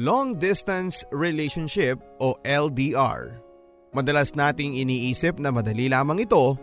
Long 0.00 0.32
Distance 0.32 1.04
Relationship 1.12 2.00
o 2.24 2.32
LDR. 2.40 3.36
Madalas 3.92 4.32
nating 4.32 4.80
iniisip 4.80 5.36
na 5.36 5.52
madali 5.52 5.92
lamang 5.92 6.24
ito 6.24 6.56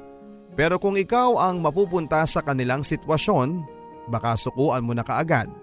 pero 0.58 0.82
kung 0.82 0.98
ikaw 0.98 1.38
ang 1.38 1.62
mapupunta 1.62 2.26
sa 2.26 2.42
kanilang 2.42 2.82
sitwasyon, 2.82 3.62
baka 4.10 4.34
sukuan 4.42 4.82
mo 4.82 4.98
na 4.98 5.06
kaagad. 5.06 5.54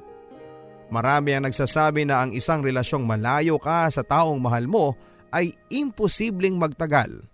Marami 0.87 1.35
ang 1.35 1.51
nagsasabi 1.51 2.07
na 2.07 2.23
ang 2.23 2.31
isang 2.31 2.63
relasyong 2.63 3.03
malayo 3.03 3.59
ka 3.59 3.91
sa 3.91 4.07
taong 4.07 4.39
mahal 4.39 4.71
mo 4.71 4.95
ay 5.35 5.51
imposibleng 5.67 6.55
magtagal. 6.55 7.27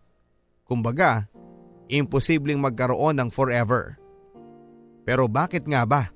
Kumbaga, 0.64 1.28
imposibleng 1.92 2.64
magkaroon 2.64 3.20
ng 3.20 3.28
forever. 3.28 4.00
Pero 5.04 5.28
bakit 5.28 5.68
nga 5.68 5.84
ba? 5.84 6.08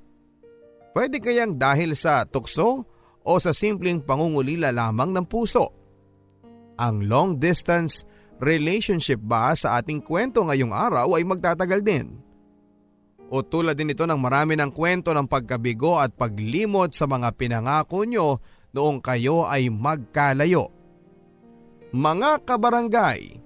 Pwede 0.96 1.20
kayang 1.20 1.60
dahil 1.60 1.92
sa 1.92 2.24
tukso 2.24 2.93
o 3.24 3.40
sa 3.40 3.56
simpleng 3.56 4.04
pangungulila 4.04 4.70
lamang 4.70 5.10
ng 5.16 5.26
puso? 5.26 5.72
Ang 6.76 7.08
long 7.08 7.40
distance 7.40 8.04
relationship 8.42 9.18
ba 9.22 9.56
sa 9.56 9.80
ating 9.80 10.04
kwento 10.04 10.44
ngayong 10.44 10.74
araw 10.74 11.16
ay 11.16 11.24
magtatagal 11.24 11.80
din? 11.80 12.06
O 13.32 13.40
tulad 13.40 13.74
din 13.74 13.90
ito 13.90 14.04
ng 14.04 14.20
marami 14.20 14.54
ng 14.54 14.70
kwento 14.70 15.10
ng 15.10 15.24
pagkabigo 15.24 15.96
at 15.96 16.12
paglimot 16.12 16.92
sa 16.92 17.08
mga 17.08 17.32
pinangako 17.34 18.04
nyo 18.04 18.38
noong 18.76 19.00
kayo 19.00 19.48
ay 19.48 19.72
magkalayo. 19.72 20.68
Mga 21.94 22.42
kabarangay, 22.42 23.38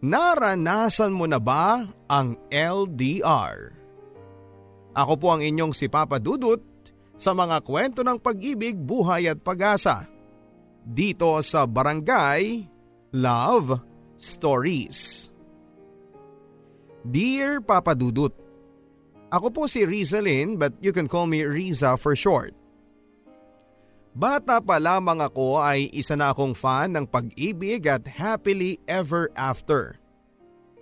naranasan 0.00 1.10
mo 1.10 1.26
na 1.26 1.42
ba 1.42 1.90
ang 2.06 2.38
LDR? 2.48 3.74
Ako 4.94 5.14
po 5.18 5.34
ang 5.34 5.42
inyong 5.42 5.74
si 5.74 5.86
Papa 5.86 6.22
Dudut 6.22 6.69
sa 7.20 7.36
mga 7.36 7.60
kwento 7.60 8.00
ng 8.00 8.16
pag-ibig, 8.16 8.80
buhay 8.80 9.28
at 9.28 9.44
pag-asa. 9.44 10.08
Dito 10.80 11.36
sa 11.44 11.68
Barangay 11.68 12.64
Love 13.12 13.76
Stories. 14.16 15.28
Dear 17.04 17.60
Papa 17.60 17.92
Dudut, 17.92 18.32
Ako 19.30 19.54
po 19.54 19.70
si 19.70 19.86
Rizalyn 19.86 20.58
but 20.58 20.74
you 20.82 20.90
can 20.90 21.06
call 21.06 21.30
me 21.30 21.46
Riza 21.46 21.94
for 21.94 22.18
short. 22.18 22.50
Bata 24.10 24.58
pa 24.58 24.82
lamang 24.82 25.22
ako 25.22 25.62
ay 25.62 25.86
isa 25.94 26.18
na 26.18 26.34
akong 26.34 26.50
fan 26.50 26.98
ng 26.98 27.06
pag-ibig 27.06 27.86
at 27.86 28.10
happily 28.10 28.82
ever 28.90 29.30
after. 29.38 30.02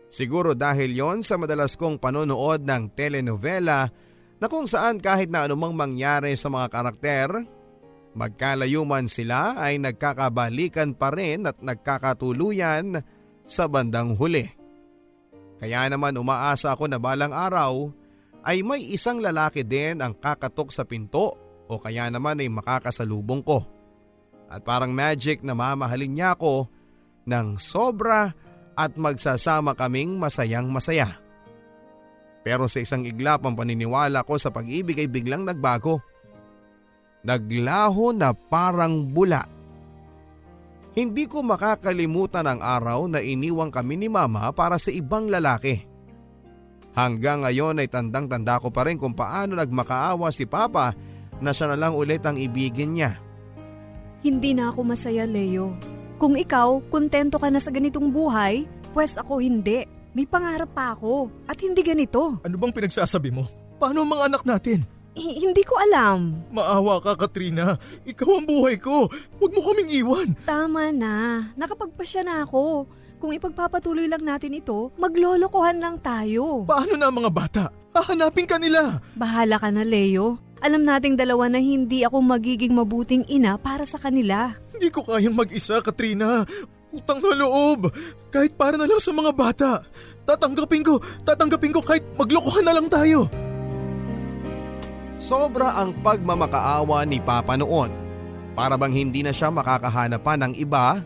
Siguro 0.08 0.56
dahil 0.56 0.96
yon 0.96 1.20
sa 1.20 1.36
madalas 1.36 1.76
kong 1.76 2.00
panonood 2.00 2.64
ng 2.64 2.88
telenovela 2.96 3.92
na 4.38 4.46
kung 4.46 4.70
saan 4.70 5.02
kahit 5.02 5.30
na 5.30 5.46
anumang 5.46 5.74
mangyari 5.74 6.34
sa 6.38 6.46
mga 6.46 6.66
karakter, 6.70 7.28
magkalayo 8.14 8.86
man 8.86 9.10
sila 9.10 9.58
ay 9.58 9.82
nagkakabalikan 9.82 10.94
pa 10.94 11.10
rin 11.10 11.46
at 11.46 11.58
nagkakatuluyan 11.58 13.02
sa 13.42 13.66
bandang 13.66 14.14
huli. 14.14 14.46
Kaya 15.58 15.90
naman 15.90 16.14
umaasa 16.14 16.70
ako 16.70 16.86
na 16.86 17.02
balang 17.02 17.34
araw 17.34 17.90
ay 18.46 18.62
may 18.62 18.94
isang 18.94 19.18
lalaki 19.18 19.66
din 19.66 19.98
ang 19.98 20.14
kakatok 20.14 20.70
sa 20.70 20.86
pinto 20.86 21.34
o 21.66 21.72
kaya 21.82 22.06
naman 22.08 22.38
ay 22.38 22.46
makakasalubong 22.46 23.42
ko. 23.42 23.66
At 24.48 24.64
parang 24.64 24.94
magic 24.94 25.44
na 25.44 25.52
mamahalin 25.52 26.14
niya 26.14 26.38
ako 26.38 26.70
ng 27.28 27.60
sobra 27.60 28.32
at 28.78 28.94
magsasama 28.96 29.74
kaming 29.74 30.16
masayang 30.16 30.70
masaya. 30.70 31.27
Pero 32.48 32.64
sa 32.64 32.80
isang 32.80 33.04
iglap 33.04 33.44
ang 33.44 33.52
paniniwala 33.52 34.24
ko 34.24 34.40
sa 34.40 34.48
pag-ibig 34.48 34.96
ay 34.96 35.12
biglang 35.12 35.44
nagbago. 35.44 36.00
Naglaho 37.28 38.16
na 38.16 38.32
parang 38.32 39.04
bula 39.04 39.58
hindi 40.98 41.30
ko 41.30 41.46
makakalimutan 41.46 42.42
ang 42.42 42.58
araw 42.58 43.06
na 43.06 43.22
iniwang 43.22 43.70
kami 43.70 43.94
ni 43.94 44.10
mama 44.10 44.50
para 44.50 44.82
sa 44.82 44.90
ibang 44.90 45.30
lalaki. 45.30 45.86
Hanggang 46.98 47.46
ngayon 47.46 47.78
ay 47.78 47.86
tandang-tanda 47.86 48.58
ko 48.58 48.74
pa 48.74 48.82
rin 48.82 48.98
kung 48.98 49.14
paano 49.14 49.54
nagmakaawa 49.54 50.34
si 50.34 50.42
Papa 50.42 50.90
na 51.38 51.54
siya 51.54 51.70
na 51.70 51.78
lang 51.78 51.94
ulit 51.94 52.26
ang 52.26 52.34
ibigin 52.34 52.98
niya. 52.98 53.14
Hindi 54.26 54.58
na 54.58 54.74
ako 54.74 54.90
masaya, 54.90 55.22
Leo. 55.22 55.78
Kung 56.18 56.34
ikaw, 56.34 56.82
kontento 56.90 57.38
ka 57.38 57.46
na 57.46 57.62
sa 57.62 57.70
ganitong 57.70 58.10
buhay, 58.10 58.66
pwes 58.90 59.14
ako 59.14 59.38
hindi. 59.38 59.86
May 60.16 60.24
pangarap 60.24 60.70
pa 60.72 60.96
ako 60.96 61.28
at 61.44 61.58
hindi 61.60 61.84
ganito. 61.84 62.40
Ano 62.40 62.56
bang 62.56 62.74
pinagsasabi 62.74 63.28
mo? 63.32 63.44
Paano 63.76 64.02
ang 64.02 64.10
mga 64.10 64.24
anak 64.32 64.42
natin? 64.48 64.82
hindi 65.18 65.66
ko 65.66 65.74
alam. 65.90 66.46
Maawa 66.54 67.02
ka, 67.02 67.18
Katrina. 67.18 67.74
Ikaw 68.06 68.28
ang 68.38 68.46
buhay 68.46 68.78
ko. 68.78 69.10
Huwag 69.42 69.50
mo 69.50 69.60
kaming 69.66 69.90
iwan. 69.90 70.28
Tama 70.46 70.94
na. 70.94 71.42
Nakapagpasya 71.58 72.22
na 72.22 72.46
ako. 72.46 72.86
Kung 73.18 73.34
ipagpapatuloy 73.34 74.06
lang 74.06 74.22
natin 74.22 74.54
ito, 74.54 74.94
maglolokohan 74.94 75.82
lang 75.82 75.98
tayo. 75.98 76.62
Paano 76.70 76.94
na 76.94 77.10
mga 77.10 77.30
bata? 77.34 77.64
Hahanapin 77.90 78.46
ka 78.46 78.62
nila. 78.62 79.02
Bahala 79.18 79.58
ka 79.58 79.74
na, 79.74 79.82
Leo. 79.82 80.38
Alam 80.62 80.86
nating 80.86 81.18
dalawa 81.18 81.50
na 81.50 81.58
hindi 81.58 82.06
ako 82.06 82.18
magiging 82.22 82.74
mabuting 82.74 83.26
ina 83.26 83.58
para 83.58 83.86
sa 83.86 83.98
kanila. 83.98 84.54
Hindi 84.70 84.90
ko 84.90 85.02
kayang 85.02 85.34
mag-isa, 85.34 85.82
Katrina. 85.82 86.46
Utang 86.98 87.22
na 87.22 87.38
loob. 87.38 87.94
Kahit 88.34 88.58
para 88.58 88.74
na 88.74 88.90
lang 88.90 88.98
sa 88.98 89.14
mga 89.14 89.30
bata. 89.30 89.70
Tatanggapin 90.26 90.82
ko, 90.82 90.98
tatanggapin 91.22 91.72
ko 91.72 91.80
kahit 91.80 92.04
maglokohan 92.18 92.66
na 92.66 92.74
lang 92.74 92.90
tayo. 92.90 93.30
Sobra 95.18 95.78
ang 95.78 95.94
pagmamakaawa 96.02 97.06
ni 97.06 97.18
Papa 97.22 97.54
noon. 97.58 97.90
Para 98.58 98.74
bang 98.74 98.94
hindi 98.94 99.22
na 99.22 99.30
siya 99.30 99.54
makakahanap 99.54 100.18
pa 100.22 100.34
ng 100.34 100.54
iba, 100.58 100.98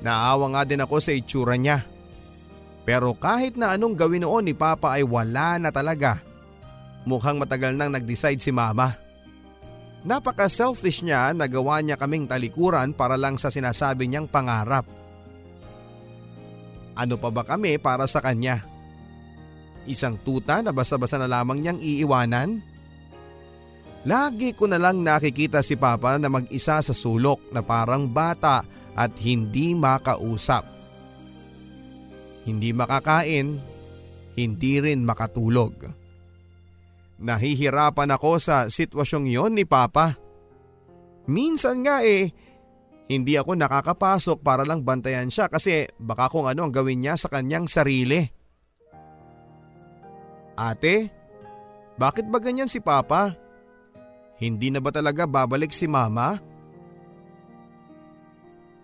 naawa 0.00 0.56
nga 0.56 0.62
din 0.64 0.80
ako 0.80 0.96
sa 1.00 1.12
itsura 1.12 1.56
niya. 1.56 1.84
Pero 2.88 3.12
kahit 3.12 3.60
na 3.60 3.76
anong 3.76 3.92
gawin 3.92 4.24
noon 4.24 4.48
ni 4.48 4.54
Papa 4.56 4.96
ay 4.96 5.04
wala 5.04 5.60
na 5.60 5.68
talaga. 5.68 6.24
Mukhang 7.04 7.36
matagal 7.36 7.76
nang 7.76 7.92
nag-decide 7.92 8.40
si 8.40 8.48
Mama. 8.48 8.96
Napaka-selfish 10.08 11.04
niya 11.04 11.36
na 11.36 11.44
gawa 11.44 11.84
niya 11.84 12.00
kaming 12.00 12.24
talikuran 12.24 12.96
para 12.96 13.20
lang 13.20 13.36
sa 13.36 13.52
sinasabi 13.52 14.08
niyang 14.08 14.24
pangarap. 14.24 14.88
Ano 16.98 17.14
pa 17.14 17.30
ba 17.30 17.46
kami 17.46 17.78
para 17.78 18.10
sa 18.10 18.18
kanya? 18.18 18.66
Isang 19.86 20.18
tuta 20.18 20.58
na 20.58 20.74
basa-basa 20.74 21.14
na 21.14 21.30
lamang 21.30 21.62
niyang 21.62 21.78
iiwanan? 21.78 22.58
Lagi 24.02 24.50
ko 24.50 24.66
na 24.66 24.82
lang 24.82 25.06
nakikita 25.06 25.62
si 25.62 25.78
Papa 25.78 26.18
na 26.18 26.26
mag-isa 26.26 26.82
sa 26.82 26.94
sulok 26.94 27.54
na 27.54 27.62
parang 27.62 28.10
bata 28.10 28.66
at 28.98 29.14
hindi 29.22 29.78
makausap. 29.78 30.66
Hindi 32.42 32.74
makakain, 32.74 33.62
hindi 34.34 34.74
rin 34.82 35.06
makatulog. 35.06 35.86
Nahihirapan 37.18 38.10
ako 38.14 38.38
sa 38.42 38.66
sitwasyong 38.66 39.26
yon 39.26 39.52
ni 39.54 39.66
Papa. 39.66 40.18
Minsan 41.28 41.82
nga 41.84 42.02
eh, 42.02 42.30
hindi 43.08 43.40
ako 43.40 43.56
nakakapasok 43.56 44.44
para 44.44 44.68
lang 44.68 44.84
bantayan 44.84 45.32
siya 45.32 45.48
kasi 45.48 45.88
baka 45.96 46.28
kung 46.28 46.44
ano 46.44 46.68
ang 46.68 46.72
gawin 46.72 47.00
niya 47.00 47.16
sa 47.16 47.32
kanyang 47.32 47.64
sarili. 47.64 48.20
Ate, 50.58 51.08
bakit 51.96 52.28
ba 52.28 52.36
ganyan 52.36 52.68
si 52.68 52.84
Papa? 52.84 53.32
Hindi 54.38 54.68
na 54.68 54.84
ba 54.84 54.92
talaga 54.92 55.24
babalik 55.24 55.72
si 55.72 55.88
mama? 55.88 56.36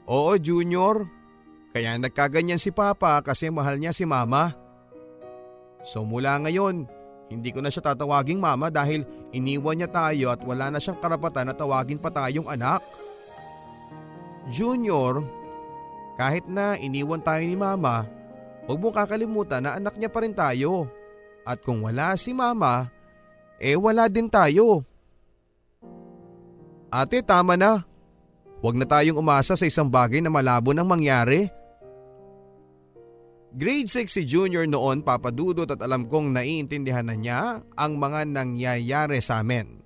Oo 0.08 0.34
Junior, 0.40 1.04
kaya 1.76 2.00
nagkaganyan 2.00 2.58
si 2.58 2.72
Papa 2.72 3.20
kasi 3.20 3.52
mahal 3.52 3.76
niya 3.76 3.92
si 3.92 4.08
mama. 4.08 4.56
So 5.84 6.00
mula 6.00 6.40
ngayon, 6.40 6.88
hindi 7.28 7.52
ko 7.52 7.60
na 7.60 7.68
siya 7.68 7.92
tatawaging 7.92 8.40
mama 8.40 8.72
dahil 8.72 9.04
iniwan 9.36 9.84
niya 9.84 9.90
tayo 9.92 10.32
at 10.32 10.40
wala 10.40 10.72
na 10.72 10.80
siyang 10.80 10.96
karapatan 10.96 11.52
na 11.52 11.54
tawagin 11.54 12.00
pa 12.00 12.08
tayong 12.08 12.48
anak. 12.48 12.80
Junior, 14.48 15.24
kahit 16.20 16.44
na 16.44 16.76
iniwan 16.76 17.20
tayo 17.24 17.42
ni 17.44 17.56
mama, 17.56 18.04
huwag 18.68 18.78
mong 18.80 18.96
kakalimutan 18.96 19.64
na 19.64 19.76
anak 19.80 19.96
niya 19.96 20.12
pa 20.12 20.20
rin 20.20 20.36
tayo. 20.36 20.88
At 21.44 21.60
kung 21.60 21.84
wala 21.84 22.16
si 22.16 22.32
mama, 22.32 22.88
eh 23.60 23.76
wala 23.76 24.08
din 24.08 24.28
tayo. 24.32 24.84
Ate 26.88 27.20
tama 27.20 27.58
na. 27.58 27.84
Huwag 28.64 28.80
na 28.80 28.88
tayong 28.88 29.20
umasa 29.20 29.60
sa 29.60 29.68
isang 29.68 29.92
bagay 29.92 30.24
na 30.24 30.32
malabo 30.32 30.72
nang 30.72 30.88
mangyari. 30.88 31.52
Grade 33.54 33.92
6 33.92 34.08
si 34.08 34.22
Junior 34.24 34.64
noon 34.64 35.04
papadudot 35.04 35.68
at 35.68 35.78
alam 35.84 36.08
kong 36.08 36.32
naiintindihan 36.32 37.06
na 37.06 37.14
niya 37.14 37.60
ang 37.76 38.00
mga 38.00 38.24
nangyayari 38.24 39.20
sa 39.20 39.44
amin. 39.44 39.83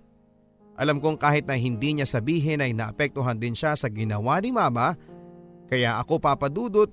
Alam 0.78 1.02
kong 1.02 1.18
kahit 1.18 1.44
na 1.50 1.58
hindi 1.58 1.98
niya 1.98 2.06
sabihin 2.06 2.62
ay 2.62 2.70
naapektuhan 2.70 3.34
din 3.34 3.52
siya 3.52 3.74
sa 3.74 3.90
ginawa 3.90 4.38
ni 4.38 4.54
mama 4.54 4.94
kaya 5.68 6.00
ako 6.00 6.22
papadudot 6.22 6.88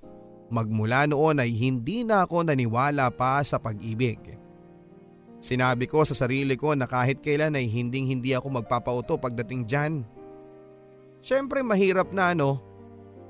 magmula 0.52 1.08
noon 1.08 1.40
ay 1.42 1.54
hindi 1.56 2.04
na 2.04 2.28
ako 2.28 2.50
naniwala 2.50 3.08
pa 3.14 3.40
sa 3.42 3.62
pag-ibig. 3.62 4.20
Sinabi 5.40 5.86
ko 5.86 6.02
sa 6.04 6.18
sarili 6.18 6.58
ko 6.58 6.74
na 6.74 6.90
kahit 6.90 7.22
kailan 7.22 7.54
ay 7.54 7.70
hinding 7.70 8.10
hindi 8.10 8.34
ako 8.34 8.62
magpapauto 8.62 9.22
pagdating 9.22 9.70
dyan. 9.70 9.94
Siyempre 11.22 11.62
mahirap 11.62 12.10
na 12.10 12.34
ano. 12.34 12.62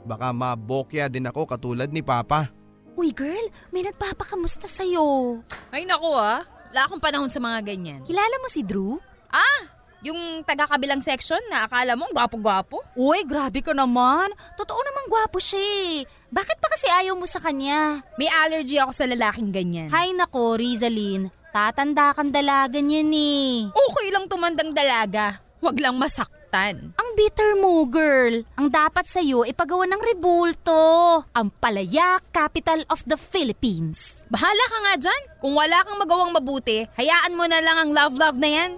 Baka 0.08 0.32
mabokya 0.32 1.12
din 1.12 1.28
ako 1.28 1.44
katulad 1.44 1.92
ni 1.92 2.00
Papa. 2.00 2.52
Uy 2.96 3.12
girl, 3.12 3.52
may 3.76 3.84
nagpapakamusta 3.84 4.70
sa'yo. 4.70 5.40
Ay 5.76 5.84
naku 5.84 6.08
ah, 6.16 6.40
wala 6.72 6.82
akong 6.88 7.04
panahon 7.04 7.32
sa 7.32 7.44
mga 7.44 7.60
ganyan. 7.68 8.02
Kilala 8.08 8.36
mo 8.40 8.48
si 8.48 8.64
Drew? 8.64 8.96
Ah, 9.28 9.75
yung 10.06 10.46
taga-kabilang 10.46 11.02
section 11.02 11.42
na 11.50 11.66
akala 11.66 11.98
mo 11.98 12.06
gwapo-gwapo? 12.14 12.86
Uy, 12.94 13.26
grabe 13.26 13.66
ka 13.66 13.74
naman. 13.74 14.30
Totoo 14.54 14.78
namang 14.78 15.08
gwapo 15.10 15.42
siya 15.42 15.58
eh. 15.58 16.06
Bakit 16.30 16.58
pa 16.62 16.68
kasi 16.70 16.86
ayaw 16.86 17.18
mo 17.18 17.26
sa 17.26 17.42
kanya? 17.42 18.06
May 18.22 18.30
allergy 18.30 18.78
ako 18.78 18.94
sa 18.94 19.10
lalaking 19.10 19.50
ganyan. 19.50 19.90
Hay 19.90 20.14
nako, 20.14 20.62
Rizalyn. 20.62 21.34
Tatanda 21.50 22.12
kang 22.14 22.30
dalagan 22.30 22.92
yan 22.92 23.16
eh. 23.16 23.72
Okay 23.72 24.08
lang 24.12 24.28
tumandang 24.30 24.76
dalaga. 24.76 25.40
Huwag 25.64 25.80
lang 25.80 25.98
masaktan. 25.98 26.94
Ang 26.94 27.10
bitter 27.18 27.58
mo, 27.58 27.88
girl. 27.90 28.44
Ang 28.60 28.70
dapat 28.70 29.08
sa'yo 29.08 29.48
ipagawa 29.48 29.90
ng 29.90 30.02
rebulto. 30.04 31.24
Ang 31.34 31.50
Palaya, 31.58 32.22
capital 32.30 32.86
of 32.92 33.02
the 33.10 33.18
Philippines. 33.18 34.28
Bahala 34.30 34.64
ka 34.70 34.78
nga 34.84 34.94
dyan. 35.08 35.22
Kung 35.42 35.56
wala 35.58 35.82
kang 35.82 35.98
magawang 35.98 36.36
mabuti, 36.36 36.86
hayaan 37.00 37.34
mo 37.34 37.50
na 37.50 37.64
lang 37.64 37.78
ang 37.82 37.92
love-love 37.96 38.38
na 38.38 38.52
yan. 38.52 38.72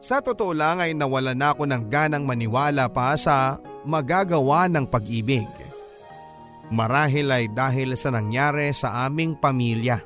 Sa 0.00 0.24
totoo 0.24 0.56
lang 0.56 0.80
ay 0.80 0.96
nawala 0.96 1.36
na 1.36 1.52
ako 1.52 1.68
ng 1.68 1.92
ganang 1.92 2.24
maniwala 2.24 2.88
pa 2.88 3.12
sa 3.20 3.60
magagawa 3.84 4.64
ng 4.72 4.88
pag-ibig. 4.88 5.44
Marahil 6.72 7.28
ay 7.28 7.52
dahil 7.52 7.92
sa 8.00 8.08
nangyari 8.08 8.72
sa 8.72 9.04
aming 9.04 9.36
pamilya. 9.36 10.00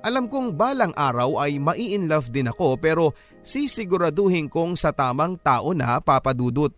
Alam 0.00 0.32
kong 0.32 0.56
balang 0.56 0.96
araw 0.96 1.44
ay 1.44 1.60
mai-inlove 1.60 2.32
din 2.32 2.48
ako 2.48 2.80
pero 2.80 3.12
sisiguraduhin 3.44 4.48
kong 4.48 4.80
sa 4.80 4.96
tamang 4.96 5.36
tao 5.36 5.76
na 5.76 6.00
papadudot. 6.00 6.72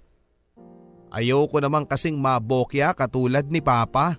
Ayoko 1.12 1.62
naman 1.62 1.86
kasing 1.86 2.18
mabokya 2.18 2.98
katulad 2.98 3.46
ni 3.46 3.62
Papa. 3.62 4.18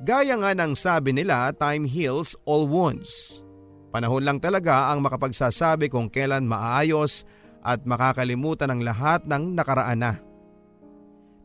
Gaya 0.00 0.40
nga 0.40 0.56
ng 0.56 0.72
sabi 0.72 1.12
nila, 1.12 1.52
time 1.52 1.84
heals 1.84 2.32
all 2.48 2.64
wounds. 2.64 3.44
Panahon 3.96 4.28
lang 4.28 4.36
talaga 4.44 4.92
ang 4.92 5.00
makapagsasabi 5.00 5.88
kung 5.88 6.12
kailan 6.12 6.44
maayos 6.44 7.24
at 7.64 7.80
makakalimutan 7.88 8.68
ang 8.68 8.84
lahat 8.84 9.24
ng 9.24 9.56
nakaraan 9.56 10.04
na. 10.04 10.12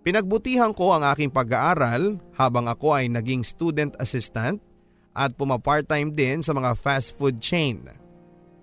Pinagbutihan 0.03 0.75
ko 0.75 0.91
ang 0.91 1.07
aking 1.15 1.31
pag-aaral 1.31 2.19
habang 2.35 2.67
ako 2.67 2.99
ay 2.99 3.07
naging 3.07 3.47
student 3.47 3.95
assistant 4.03 4.59
at 5.15 5.31
puma-part-time 5.39 6.11
din 6.11 6.43
sa 6.43 6.51
mga 6.51 6.75
fast 6.75 7.15
food 7.15 7.39
chain. 7.39 7.87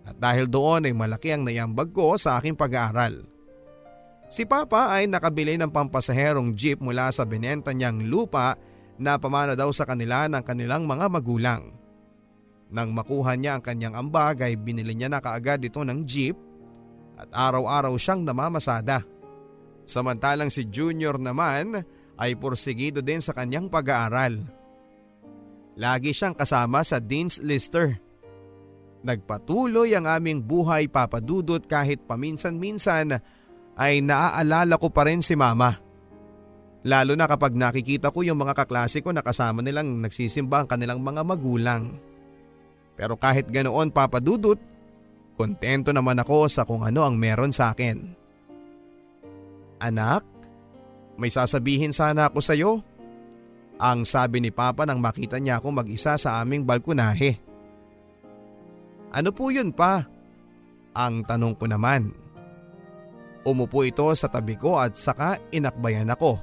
At 0.04 0.20
dahil 0.20 0.52
doon 0.52 0.84
ay 0.84 0.92
malaki 0.92 1.32
ang 1.32 1.48
nayambag 1.48 1.88
ko 1.96 2.20
sa 2.20 2.36
aking 2.36 2.60
pag-aaral. 2.60 3.24
Si 4.28 4.44
Papa 4.44 4.92
ay 4.92 5.08
nakabili 5.08 5.56
ng 5.56 5.72
pampasaherong 5.72 6.52
jeep 6.52 6.84
mula 6.84 7.08
sa 7.08 7.24
binenta 7.24 7.72
niyang 7.72 8.04
lupa 8.04 8.52
na 9.00 9.16
pamana 9.16 9.56
daw 9.56 9.72
sa 9.72 9.88
kanila 9.88 10.28
ng 10.28 10.44
kanilang 10.44 10.84
mga 10.84 11.08
magulang. 11.08 11.77
Nang 12.68 12.92
makuha 12.92 13.32
niya 13.36 13.56
ang 13.56 13.62
kanyang 13.64 13.96
ambag 13.96 14.44
ay 14.44 14.56
binili 14.60 14.92
niya 14.92 15.08
na 15.08 15.24
kaagad 15.24 15.64
ito 15.64 15.80
ng 15.80 16.04
jeep 16.04 16.36
at 17.16 17.28
araw-araw 17.32 17.96
siyang 17.96 18.22
namamasada. 18.22 19.02
Samantalang 19.88 20.52
si 20.52 20.68
Junior 20.68 21.16
naman 21.16 21.80
ay 22.20 22.36
porsigido 22.36 23.00
din 23.00 23.24
sa 23.24 23.32
kanyang 23.32 23.72
pag-aaral. 23.72 24.36
Lagi 25.78 26.12
siyang 26.12 26.36
kasama 26.36 26.84
sa 26.84 27.00
Dean's 27.00 27.40
Lister. 27.40 27.96
Nagpatuloy 29.00 29.94
ang 29.94 30.10
aming 30.10 30.42
buhay 30.42 30.90
papadudot 30.90 31.62
kahit 31.62 32.04
paminsan-minsan 32.04 33.16
ay 33.78 34.02
naaalala 34.02 34.74
ko 34.76 34.90
pa 34.90 35.06
rin 35.06 35.22
si 35.22 35.38
mama. 35.38 35.78
Lalo 36.82 37.14
na 37.14 37.30
kapag 37.30 37.54
nakikita 37.54 38.10
ko 38.10 38.26
yung 38.26 38.42
mga 38.42 38.54
kaklase 38.58 39.02
ko 39.02 39.14
na 39.14 39.22
kasama 39.22 39.62
nilang 39.62 40.02
nagsisimba 40.02 40.62
ang 40.62 40.68
kanilang 40.68 40.98
mga 40.98 41.22
magulang. 41.22 41.94
Pero 42.98 43.14
kahit 43.14 43.46
ganoon 43.46 43.94
papadudot, 43.94 44.58
kontento 45.38 45.94
naman 45.94 46.18
ako 46.18 46.50
sa 46.50 46.66
kung 46.66 46.82
ano 46.82 47.06
ang 47.06 47.14
meron 47.14 47.54
sa 47.54 47.70
akin. 47.70 48.10
Anak, 49.78 50.26
may 51.14 51.30
sasabihin 51.30 51.94
sana 51.94 52.26
ako 52.26 52.42
sa 52.42 52.58
iyo. 52.58 52.82
Ang 53.78 54.02
sabi 54.02 54.42
ni 54.42 54.50
Papa 54.50 54.82
nang 54.82 54.98
makita 54.98 55.38
niya 55.38 55.62
ako 55.62 55.70
mag-isa 55.70 56.18
sa 56.18 56.42
aming 56.42 56.66
balkonahe. 56.66 57.38
Ano 59.14 59.30
po 59.30 59.54
yun 59.54 59.70
pa? 59.70 60.02
Ang 60.98 61.22
tanong 61.22 61.54
ko 61.54 61.70
naman. 61.70 62.10
Umupo 63.46 63.86
ito 63.86 64.10
sa 64.18 64.26
tabi 64.26 64.58
ko 64.58 64.82
at 64.82 64.98
saka 64.98 65.38
inakbayan 65.54 66.10
ako. 66.10 66.42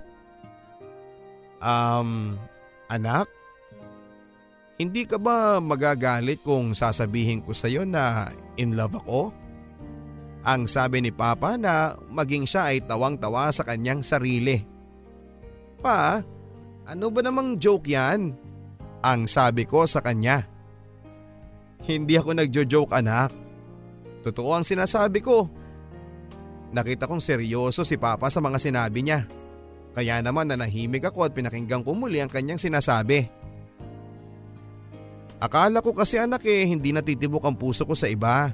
Um, 1.60 2.40
anak? 2.88 3.28
Hindi 4.76 5.08
ka 5.08 5.16
ba 5.16 5.64
magagalit 5.64 6.44
kung 6.44 6.76
sasabihin 6.76 7.40
ko 7.40 7.56
sa 7.56 7.72
iyo 7.72 7.88
na 7.88 8.28
in 8.60 8.76
love 8.76 9.00
ako? 9.00 9.32
Ang 10.44 10.68
sabi 10.68 11.00
ni 11.00 11.16
Papa 11.16 11.56
na 11.56 11.96
maging 12.12 12.44
siya 12.44 12.76
ay 12.76 12.84
tawang-tawa 12.84 13.50
sa 13.56 13.64
kanyang 13.64 14.04
sarili. 14.04 14.60
Pa, 15.80 16.20
ano 16.86 17.06
ba 17.08 17.20
namang 17.24 17.56
joke 17.56 17.88
yan? 17.88 18.36
Ang 19.00 19.22
sabi 19.32 19.64
ko 19.64 19.88
sa 19.88 20.04
kanya. 20.04 20.44
Hindi 21.88 22.20
ako 22.20 22.36
nagjo-joke 22.36 22.94
anak. 22.94 23.32
Totoo 24.28 24.60
ang 24.60 24.66
sinasabi 24.68 25.24
ko. 25.24 25.48
Nakita 26.76 27.08
kong 27.08 27.24
seryoso 27.24 27.88
si 27.88 27.96
Papa 27.96 28.28
sa 28.28 28.44
mga 28.44 28.60
sinabi 28.60 29.06
niya. 29.06 29.24
Kaya 29.96 30.20
naman 30.20 30.52
nanahimik 30.52 31.08
ako 31.08 31.30
at 31.30 31.32
pinakinggan 31.32 31.86
ko 31.86 31.96
muli 31.96 32.20
ang 32.20 32.28
kanyang 32.28 32.60
sinasabi. 32.60 33.45
Akala 35.40 35.84
ko 35.84 35.92
kasi 35.92 36.16
anak 36.16 36.48
eh 36.48 36.64
hindi 36.64 36.96
natitibok 36.96 37.44
ang 37.44 37.60
puso 37.60 37.84
ko 37.84 37.94
sa 37.94 38.08
iba. 38.08 38.50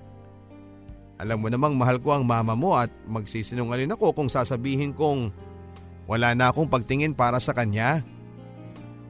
Alam 1.21 1.37
mo 1.37 1.47
namang 1.53 1.77
mahal 1.77 2.01
ko 2.01 2.17
ang 2.17 2.25
mama 2.25 2.57
mo 2.57 2.73
at 2.73 2.89
magsisinungaling 3.05 3.93
ako 3.93 4.17
kung 4.17 4.25
sasabihin 4.25 4.89
kong 4.97 5.29
wala 6.09 6.33
na 6.33 6.49
akong 6.49 6.65
pagtingin 6.65 7.13
para 7.13 7.37
sa 7.37 7.53
kanya. 7.53 8.01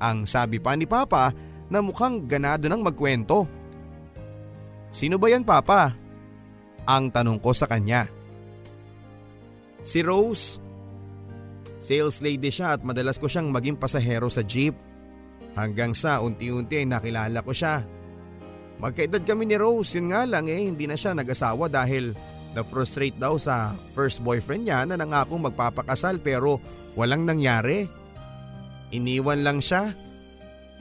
Ang 0.04 0.28
sabi 0.28 0.60
pa 0.60 0.76
ni 0.76 0.84
Papa 0.84 1.32
na 1.72 1.80
mukhang 1.80 2.28
ganado 2.28 2.68
ng 2.68 2.84
magkwento. 2.84 3.48
Sino 4.92 5.16
ba 5.16 5.32
yan 5.32 5.48
Papa? 5.48 5.96
Ang 6.84 7.08
tanong 7.16 7.40
ko 7.40 7.56
sa 7.56 7.64
kanya. 7.70 8.04
Si 9.80 10.04
Rose. 10.04 10.60
Sales 11.82 12.20
lady 12.22 12.52
siya 12.52 12.78
at 12.78 12.84
madalas 12.84 13.18
ko 13.18 13.26
siyang 13.26 13.50
maging 13.50 13.80
pasahero 13.80 14.28
sa 14.28 14.44
jeep. 14.44 14.76
Hanggang 15.52 15.92
sa 15.92 16.24
unti-unti 16.24 16.80
ay 16.84 16.88
nakilala 16.88 17.44
ko 17.44 17.52
siya. 17.52 17.84
Magkaedad 18.82 19.22
kami 19.28 19.46
ni 19.46 19.56
Rose, 19.60 20.00
yun 20.00 20.10
nga 20.10 20.26
lang 20.26 20.50
eh 20.50 20.66
hindi 20.66 20.90
na 20.90 20.98
siya 20.98 21.14
nag-asawa 21.14 21.70
dahil 21.70 22.18
na-frustrate 22.58 23.16
daw 23.16 23.38
sa 23.38 23.78
first 23.94 24.20
boyfriend 24.26 24.68
niya 24.68 24.84
na 24.90 24.98
nangakong 24.98 25.48
magpapakasal 25.52 26.20
pero 26.20 26.58
walang 26.98 27.24
nangyari. 27.24 27.88
Iniwan 28.92 29.46
lang 29.46 29.60
siya. 29.64 29.94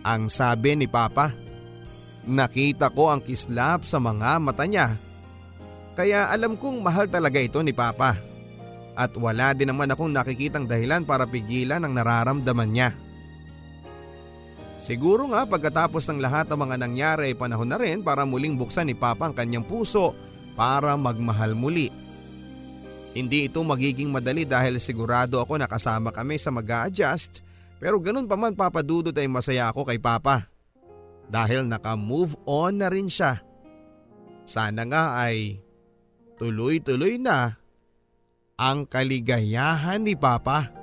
Ang 0.02 0.32
sabi 0.32 0.80
ni 0.80 0.88
Papa. 0.88 1.30
Nakita 2.24 2.88
ko 2.90 3.12
ang 3.12 3.20
kislap 3.20 3.84
sa 3.84 4.00
mga 4.00 4.40
mata 4.40 4.64
niya. 4.64 4.96
Kaya 5.92 6.32
alam 6.32 6.56
kong 6.56 6.80
mahal 6.80 7.06
talaga 7.06 7.36
ito 7.36 7.60
ni 7.60 7.76
Papa. 7.76 8.16
At 8.96 9.12
wala 9.16 9.52
din 9.52 9.70
naman 9.70 9.92
akong 9.92 10.10
nakikitang 10.10 10.64
dahilan 10.64 11.04
para 11.04 11.28
pigilan 11.28 11.84
ang 11.84 11.92
nararamdaman 11.92 12.70
niya. 12.72 12.90
Siguro 14.80 15.28
nga 15.28 15.44
pagkatapos 15.44 16.08
ng 16.08 16.24
lahat 16.24 16.48
ng 16.48 16.56
mga 16.56 16.76
nangyari 16.80 17.22
ay 17.30 17.36
panahon 17.36 17.68
na 17.68 17.76
rin 17.76 18.00
para 18.00 18.24
muling 18.24 18.56
buksan 18.56 18.88
ni 18.88 18.96
Papa 18.96 19.28
ang 19.28 19.36
kanyang 19.36 19.68
puso 19.68 20.16
para 20.56 20.96
magmahal 20.96 21.52
muli. 21.52 21.92
Hindi 23.12 23.52
ito 23.52 23.60
magiging 23.60 24.08
madali 24.08 24.48
dahil 24.48 24.80
sigurado 24.80 25.36
ako 25.36 25.60
na 25.60 25.68
kasama 25.68 26.08
kami 26.08 26.40
sa 26.40 26.48
mag 26.48 26.88
adjust 26.88 27.44
pero 27.76 28.00
ganun 28.00 28.24
pa 28.24 28.40
man 28.40 28.56
papadudot 28.56 29.12
ay 29.12 29.28
masaya 29.28 29.68
ako 29.68 29.84
kay 29.84 30.00
Papa. 30.00 30.48
Dahil 31.28 31.68
naka-move 31.68 32.40
on 32.48 32.80
na 32.80 32.88
rin 32.88 33.06
siya. 33.06 33.38
Sana 34.48 34.88
nga 34.88 35.20
ay 35.20 35.60
tuloy-tuloy 36.40 37.20
na 37.20 37.60
ang 38.56 38.88
kaligayahan 38.88 40.00
ni 40.00 40.16
Papa. 40.16 40.79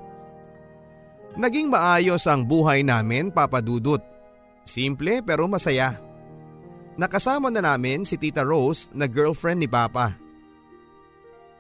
Naging 1.37 1.69
maayos 1.69 2.25
ang 2.25 2.41
buhay 2.41 2.81
namin 2.81 3.29
papadudot. 3.29 4.01
Simple 4.65 5.21
pero 5.21 5.45
masaya. 5.45 5.93
Nakasama 6.97 7.53
na 7.53 7.61
namin 7.61 8.01
si 8.01 8.17
Tita 8.17 8.41
Rose 8.41 8.89
na 8.97 9.05
girlfriend 9.05 9.61
ni 9.61 9.69
Papa. 9.69 10.17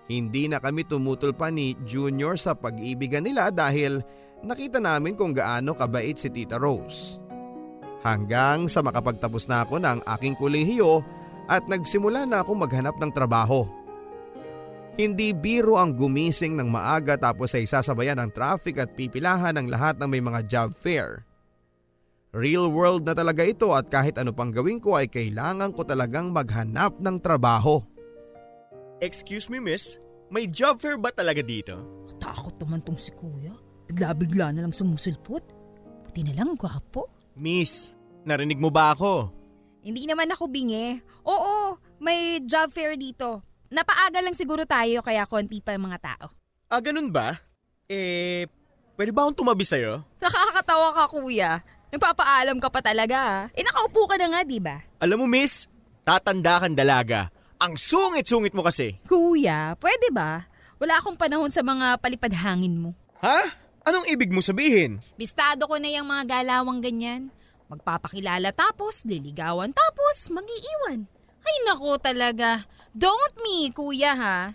Hindi 0.09 0.49
na 0.49 0.57
kami 0.57 0.81
tumutol 0.81 1.37
pa 1.37 1.53
ni 1.53 1.77
Junior 1.85 2.41
sa 2.41 2.57
pag-ibigan 2.57 3.21
nila 3.21 3.53
dahil 3.53 4.01
nakita 4.41 4.81
namin 4.81 5.13
kung 5.13 5.29
gaano 5.29 5.77
kabait 5.77 6.17
si 6.17 6.33
Tita 6.33 6.57
Rose. 6.57 7.21
Hanggang 8.01 8.65
sa 8.65 8.81
makapagtapos 8.81 9.45
na 9.45 9.61
ako 9.61 9.77
ng 9.77 10.01
aking 10.17 10.33
kolehiyo 10.41 11.05
at 11.45 11.69
nagsimula 11.69 12.25
na 12.25 12.41
ako 12.41 12.57
maghanap 12.57 12.97
ng 12.97 13.13
trabaho. 13.13 13.69
Hindi 14.97 15.29
biro 15.29 15.77
ang 15.77 15.93
gumising 15.93 16.57
ng 16.57 16.73
maaga 16.73 17.21
tapos 17.21 17.53
ay 17.53 17.69
sasabayan 17.69 18.17
ng 18.17 18.33
traffic 18.33 18.81
at 18.81 18.97
pipilahan 18.97 19.53
ng 19.53 19.69
lahat 19.69 20.01
ng 20.01 20.09
may 20.09 20.25
mga 20.25 20.49
job 20.49 20.73
fair. 20.73 21.21
Real 22.33 22.65
world 22.73 23.05
na 23.05 23.13
talaga 23.13 23.45
ito 23.45 23.77
at 23.77 23.93
kahit 23.93 24.17
ano 24.17 24.33
pang 24.33 24.49
gawin 24.49 24.81
ko 24.81 24.97
ay 24.97 25.05
kailangan 25.05 25.69
ko 25.77 25.85
talagang 25.85 26.33
maghanap 26.33 26.97
ng 26.97 27.21
trabaho. 27.21 27.77
Excuse 28.97 29.53
me 29.53 29.61
miss, 29.61 30.01
may 30.33 30.49
job 30.49 30.81
fair 30.81 30.97
ba 30.97 31.13
talaga 31.13 31.45
dito? 31.45 31.77
Takot 32.17 32.57
naman 32.57 32.81
tong 32.81 32.97
si 32.97 33.13
kuya. 33.13 33.53
Bigla-bigla 33.85 34.49
na 34.49 34.65
lang 34.65 34.73
sumusulpot. 34.73 35.45
Buti 36.09 36.25
na 36.25 36.33
lang, 36.33 36.57
gwapo. 36.57 37.05
Miss, 37.37 37.93
narinig 38.25 38.57
mo 38.57 38.73
ba 38.73 38.97
ako? 38.97 39.29
Hindi 39.85 40.09
naman 40.09 40.33
ako 40.33 40.49
bingi. 40.49 40.97
Oo, 41.23 41.77
may 42.01 42.41
job 42.43 42.73
fair 42.73 42.97
dito. 42.97 43.45
Napaaga 43.67 44.23
lang 44.23 44.35
siguro 44.35 44.63
tayo 44.63 45.03
kaya 45.03 45.27
konti 45.27 45.59
pa 45.59 45.75
yung 45.75 45.91
mga 45.91 45.99
tao. 45.99 46.31
Ah, 46.67 46.79
ganun 46.79 47.11
ba? 47.11 47.35
Eh, 47.87 48.47
pwede 48.95 49.11
ba 49.11 49.27
akong 49.27 49.39
tumabi 49.43 49.63
sa'yo? 49.63 50.03
Nakakatawa 50.23 50.95
ka, 50.95 51.03
kuya. 51.11 51.63
Nagpapaalam 51.87 52.59
ka 52.59 52.67
pa 52.67 52.79
talaga. 52.83 53.17
ah. 53.19 53.41
Eh, 53.55 53.63
nakaupo 53.63 54.11
ka 54.11 54.15
na 54.19 54.27
nga, 54.27 54.41
di 54.43 54.59
ba? 54.59 54.83
Alam 54.99 55.23
mo 55.23 55.27
miss, 55.27 55.67
tatanda 56.03 56.59
kang 56.59 56.75
dalaga. 56.75 57.31
Ang 57.57 57.79
sungit-sungit 57.79 58.51
mo 58.51 58.61
kasi. 58.63 58.99
Kuya, 59.07 59.75
pwede 59.79 60.11
ba? 60.11 60.45
Wala 60.77 60.99
akong 60.99 61.17
panahon 61.17 61.49
sa 61.49 61.63
mga 61.63 61.97
palipad 61.97 62.31
hangin 62.35 62.77
mo. 62.77 62.91
Ha? 63.23 63.39
Anong 63.87 64.05
ibig 64.11 64.29
mo 64.29 64.43
sabihin? 64.43 64.99
Bistado 65.15 65.63
ko 65.65 65.79
na 65.79 65.87
yung 65.89 66.05
mga 66.05 66.43
galawang 66.43 66.83
ganyan. 66.83 67.31
Magpapakilala 67.71 68.51
tapos, 68.51 69.07
liligawan 69.07 69.71
tapos, 69.71 70.27
mag-iiwan. 70.29 71.07
Ay 71.47 71.55
nako 71.63 71.95
talaga. 71.97 72.67
Don't 72.97 73.35
me, 73.45 73.69
kuya 73.69 74.17
ha. 74.17 74.49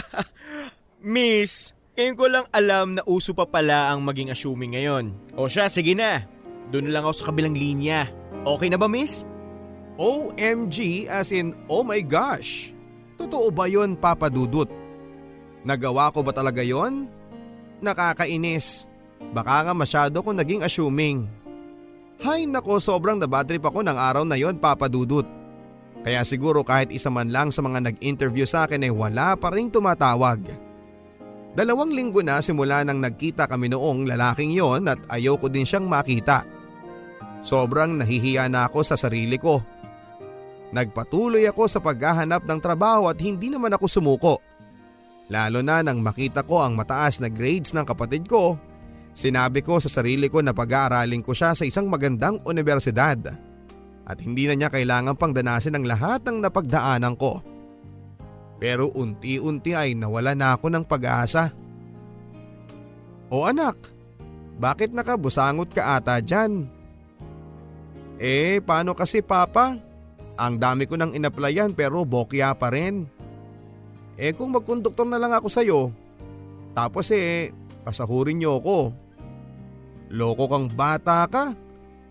Miss, 1.04 1.76
ngayon 1.92 2.16
ko 2.16 2.24
lang 2.24 2.46
alam 2.48 2.96
na 2.96 3.04
uso 3.04 3.36
pa 3.36 3.44
pala 3.44 3.92
ang 3.92 4.00
maging 4.00 4.32
assuming 4.32 4.72
ngayon. 4.72 5.12
O 5.36 5.44
siya, 5.44 5.68
sige 5.68 5.92
na. 5.92 6.24
Doon 6.72 6.88
lang 6.88 7.04
ako 7.04 7.12
sa 7.12 7.26
kabilang 7.28 7.52
linya. 7.52 8.08
Okay 8.48 8.72
na 8.72 8.80
ba, 8.80 8.88
miss? 8.88 9.28
OMG 10.00 11.04
as 11.06 11.36
in 11.36 11.52
oh 11.68 11.84
my 11.84 12.00
gosh. 12.00 12.72
Totoo 13.20 13.52
ba 13.52 13.68
yon 13.68 13.94
Papa 13.94 14.32
Dudut? 14.32 14.72
Nagawa 15.68 16.08
ko 16.16 16.24
ba 16.24 16.32
talaga 16.32 16.64
yon? 16.64 17.06
Nakakainis. 17.84 18.88
Baka 19.36 19.68
nga 19.68 19.74
masyado 19.76 20.16
ko 20.24 20.32
naging 20.32 20.64
assuming. 20.64 21.28
Hay 22.24 22.48
nako 22.48 22.80
sobrang 22.80 23.20
nabatrip 23.20 23.68
ako 23.68 23.84
ng 23.84 23.94
araw 24.00 24.24
na 24.24 24.40
yon 24.40 24.56
Papa 24.56 24.88
Dudut. 24.88 25.43
Kaya 26.04 26.20
siguro 26.20 26.60
kahit 26.60 26.92
isa 26.92 27.08
man 27.08 27.32
lang 27.32 27.48
sa 27.48 27.64
mga 27.64 27.80
nag-interview 27.80 28.44
sa 28.44 28.68
akin 28.68 28.84
ay 28.84 28.92
wala 28.92 29.40
pa 29.40 29.48
rin 29.48 29.72
tumatawag. 29.72 30.44
Dalawang 31.56 31.96
linggo 31.96 32.20
na 32.20 32.44
simula 32.44 32.84
nang 32.84 33.00
nagkita 33.00 33.48
kami 33.48 33.72
noong 33.72 34.04
lalaking 34.04 34.52
yon 34.52 34.84
at 34.84 35.00
ayoko 35.08 35.48
din 35.48 35.64
siyang 35.64 35.88
makita. 35.88 36.44
Sobrang 37.40 37.96
nahihiya 37.96 38.52
na 38.52 38.68
ako 38.68 38.84
sa 38.84 39.00
sarili 39.00 39.40
ko. 39.40 39.64
Nagpatuloy 40.76 41.48
ako 41.48 41.64
sa 41.70 41.80
paghahanap 41.80 42.44
ng 42.44 42.60
trabaho 42.60 43.08
at 43.08 43.16
hindi 43.22 43.48
naman 43.48 43.72
ako 43.72 43.86
sumuko. 43.88 44.34
Lalo 45.32 45.64
na 45.64 45.80
nang 45.80 46.04
makita 46.04 46.44
ko 46.44 46.60
ang 46.60 46.76
mataas 46.76 47.16
na 47.22 47.32
grades 47.32 47.72
ng 47.72 47.86
kapatid 47.86 48.28
ko, 48.28 48.60
sinabi 49.16 49.64
ko 49.64 49.80
sa 49.80 49.88
sarili 49.88 50.28
ko 50.28 50.44
na 50.44 50.52
pag-aaralin 50.52 51.24
ko 51.24 51.32
siya 51.32 51.56
sa 51.56 51.64
isang 51.64 51.88
magandang 51.88 52.44
universidad. 52.44 53.53
At 54.04 54.20
hindi 54.20 54.44
na 54.44 54.54
niya 54.56 54.68
kailangan 54.68 55.16
pang 55.16 55.32
danasin 55.32 55.80
ang 55.80 55.88
lahat 55.88 56.24
ng 56.28 56.44
napagdaanan 56.44 57.16
ko. 57.16 57.40
Pero 58.60 58.92
unti-unti 58.92 59.72
ay 59.72 59.96
nawala 59.96 60.36
na 60.36 60.56
ako 60.56 60.66
ng 60.72 60.84
pag-asa. 60.84 61.52
O 63.32 63.48
anak, 63.48 63.76
bakit 64.60 64.92
nakabusangot 64.92 65.72
ka 65.72 65.98
ata 65.98 66.20
dyan? 66.20 66.68
Eh, 68.20 68.62
paano 68.62 68.94
kasi 68.94 69.24
papa? 69.24 69.74
Ang 70.38 70.54
dami 70.60 70.86
ko 70.86 70.94
nang 70.94 71.14
inaplayan 71.14 71.74
pero 71.74 72.06
bokya 72.06 72.54
pa 72.54 72.70
rin. 72.70 73.06
Eh 74.14 74.30
kung 74.30 74.54
magkonduktor 74.54 75.06
na 75.08 75.18
lang 75.18 75.34
ako 75.34 75.48
sa'yo, 75.50 75.80
tapos 76.74 77.10
eh, 77.14 77.54
pasahurin 77.86 78.38
niyo 78.38 78.58
ako. 78.58 78.78
Loko 80.14 80.44
kang 80.50 80.68
bata 80.70 81.26
ka. 81.26 81.54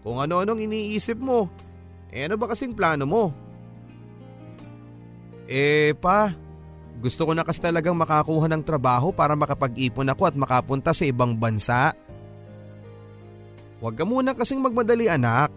Kung 0.04 0.20
ano-anong 0.20 0.64
iniisip 0.64 1.20
mo. 1.20 1.48
Eh 2.14 2.30
ano 2.30 2.38
ba 2.38 2.46
kasing 2.46 2.78
plano 2.78 3.10
mo? 3.10 3.24
Eh 5.50 5.98
pa, 5.98 6.30
gusto 7.02 7.26
ko 7.26 7.34
na 7.34 7.42
kasi 7.42 7.58
talagang 7.58 7.98
makakuha 7.98 8.46
ng 8.54 8.62
trabaho 8.62 9.10
para 9.10 9.34
makapag-ipon 9.34 10.14
ako 10.14 10.30
at 10.30 10.36
makapunta 10.38 10.94
sa 10.94 11.10
ibang 11.10 11.34
bansa. 11.34 11.98
Huwag 13.82 13.98
ka 13.98 14.06
muna 14.06 14.38
kasing 14.38 14.62
magmadali 14.62 15.10
anak. 15.10 15.50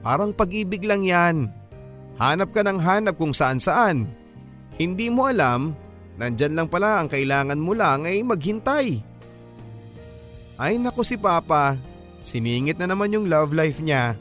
Parang 0.00 0.32
pag-ibig 0.32 0.80
lang 0.82 1.04
yan. 1.04 1.52
Hanap 2.16 2.56
ka 2.56 2.64
ng 2.64 2.80
hanap 2.80 3.14
kung 3.20 3.36
saan 3.36 3.60
saan. 3.60 4.08
Hindi 4.80 5.12
mo 5.12 5.28
alam, 5.28 5.76
nandyan 6.16 6.56
lang 6.56 6.68
pala 6.72 7.04
ang 7.04 7.12
kailangan 7.12 7.60
mo 7.60 7.76
lang 7.76 8.08
ay 8.08 8.24
maghintay. 8.24 9.04
Ay 10.56 10.80
naku 10.80 11.04
si 11.04 11.20
Papa, 11.20 11.76
siningit 12.24 12.80
na 12.80 12.88
naman 12.88 13.12
yung 13.12 13.28
love 13.28 13.52
life 13.52 13.84
niya. 13.84 14.16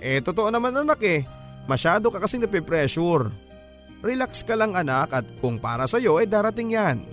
Eh 0.00 0.24
totoo 0.24 0.48
naman 0.48 0.72
anak 0.72 1.00
eh, 1.04 1.28
masyado 1.68 2.08
ka 2.08 2.18
kasi 2.18 2.40
napipressure. 2.40 3.28
Relax 4.00 4.40
ka 4.42 4.56
lang 4.56 4.72
anak 4.72 5.12
at 5.12 5.26
kung 5.44 5.60
para 5.60 5.84
sa'yo 5.84 6.16
ay 6.16 6.26
darating 6.26 6.72
yan. 6.72 7.04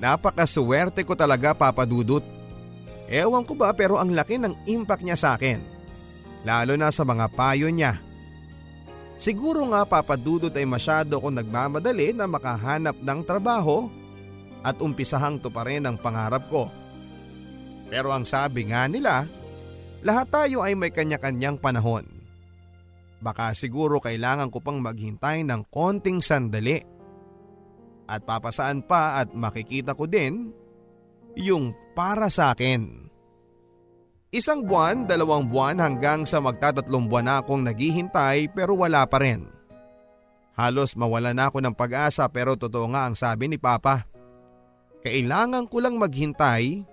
Napakaswerte 0.00 1.04
ko 1.04 1.12
talaga 1.12 1.52
Papa 1.52 1.84
Dudut. 1.84 2.24
Ewan 3.12 3.44
ko 3.44 3.52
ba 3.52 3.76
pero 3.76 4.00
ang 4.00 4.08
laki 4.08 4.40
ng 4.40 4.64
impact 4.64 5.04
niya 5.04 5.20
sa 5.20 5.36
akin. 5.36 5.60
Lalo 6.42 6.74
na 6.74 6.88
sa 6.88 7.04
mga 7.04 7.28
payo 7.36 7.68
niya. 7.68 8.00
Siguro 9.22 9.62
nga 9.70 9.86
papadudot 9.86 10.50
ay 10.50 10.66
masyado 10.66 11.14
akong 11.14 11.38
nagmamadali 11.38 12.10
na 12.10 12.26
makahanap 12.26 12.98
ng 12.98 13.20
trabaho 13.22 13.86
at 14.66 14.74
umpisahang 14.82 15.38
to 15.38 15.46
pa 15.46 15.62
rin 15.62 15.86
ang 15.86 15.94
pangarap 15.94 16.50
ko. 16.50 16.66
Pero 17.86 18.10
ang 18.10 18.26
sabi 18.26 18.66
nga 18.66 18.90
nila, 18.90 19.22
lahat 20.02 20.26
tayo 20.30 20.66
ay 20.66 20.74
may 20.74 20.90
kanya-kanyang 20.90 21.58
panahon. 21.58 22.06
Baka 23.22 23.54
siguro 23.54 24.02
kailangan 24.02 24.50
ko 24.50 24.58
pang 24.58 24.82
maghintay 24.82 25.46
ng 25.46 25.70
konting 25.70 26.18
sandali. 26.18 26.82
At 28.10 28.26
papasaan 28.26 28.82
pa 28.82 29.22
at 29.22 29.30
makikita 29.30 29.94
ko 29.94 30.10
din 30.10 30.50
yung 31.38 31.70
para 31.94 32.26
sa 32.28 32.52
akin. 32.52 33.08
Isang 34.32 34.64
buwan, 34.64 35.04
dalawang 35.04 35.46
buwan 35.52 35.78
hanggang 35.78 36.24
sa 36.24 36.40
magtatatlong 36.40 37.06
buwan 37.06 37.24
na 37.28 37.34
akong 37.44 37.62
naghihintay 37.62 38.50
pero 38.50 38.74
wala 38.74 39.04
pa 39.06 39.20
rin. 39.22 39.44
Halos 40.56 40.96
mawala 40.96 41.32
na 41.32 41.48
ako 41.48 41.64
ng 41.64 41.76
pag-asa 41.76 42.28
pero 42.28 42.56
totoo 42.56 42.92
nga 42.92 43.08
ang 43.08 43.14
sabi 43.16 43.48
ni 43.48 43.56
Papa. 43.56 44.04
Kailangan 45.04 45.68
ko 45.68 45.78
lang 45.80 45.96
maghintay. 45.96 46.84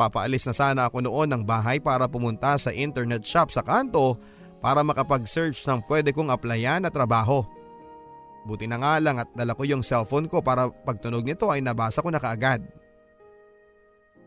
Papaalis 0.00 0.48
na 0.48 0.56
sana 0.56 0.88
ako 0.88 1.04
noon 1.04 1.28
ng 1.28 1.42
bahay 1.44 1.76
para 1.76 2.08
pumunta 2.08 2.56
sa 2.56 2.72
internet 2.72 3.20
shop 3.20 3.52
sa 3.52 3.60
kanto 3.60 4.16
para 4.64 4.80
makapag-search 4.80 5.60
ng 5.68 5.84
pwede 5.92 6.16
kong 6.16 6.32
applyan 6.32 6.80
na 6.80 6.88
trabaho. 6.88 7.44
Buti 8.48 8.64
na 8.64 8.80
nga 8.80 8.96
lang 8.96 9.20
at 9.20 9.28
dala 9.36 9.52
ko 9.52 9.68
yung 9.68 9.84
cellphone 9.84 10.24
ko 10.24 10.40
para 10.40 10.72
pagtunog 10.72 11.28
nito 11.28 11.52
ay 11.52 11.60
nabasa 11.60 12.00
ko 12.00 12.08
na 12.08 12.16
kaagad. 12.16 12.64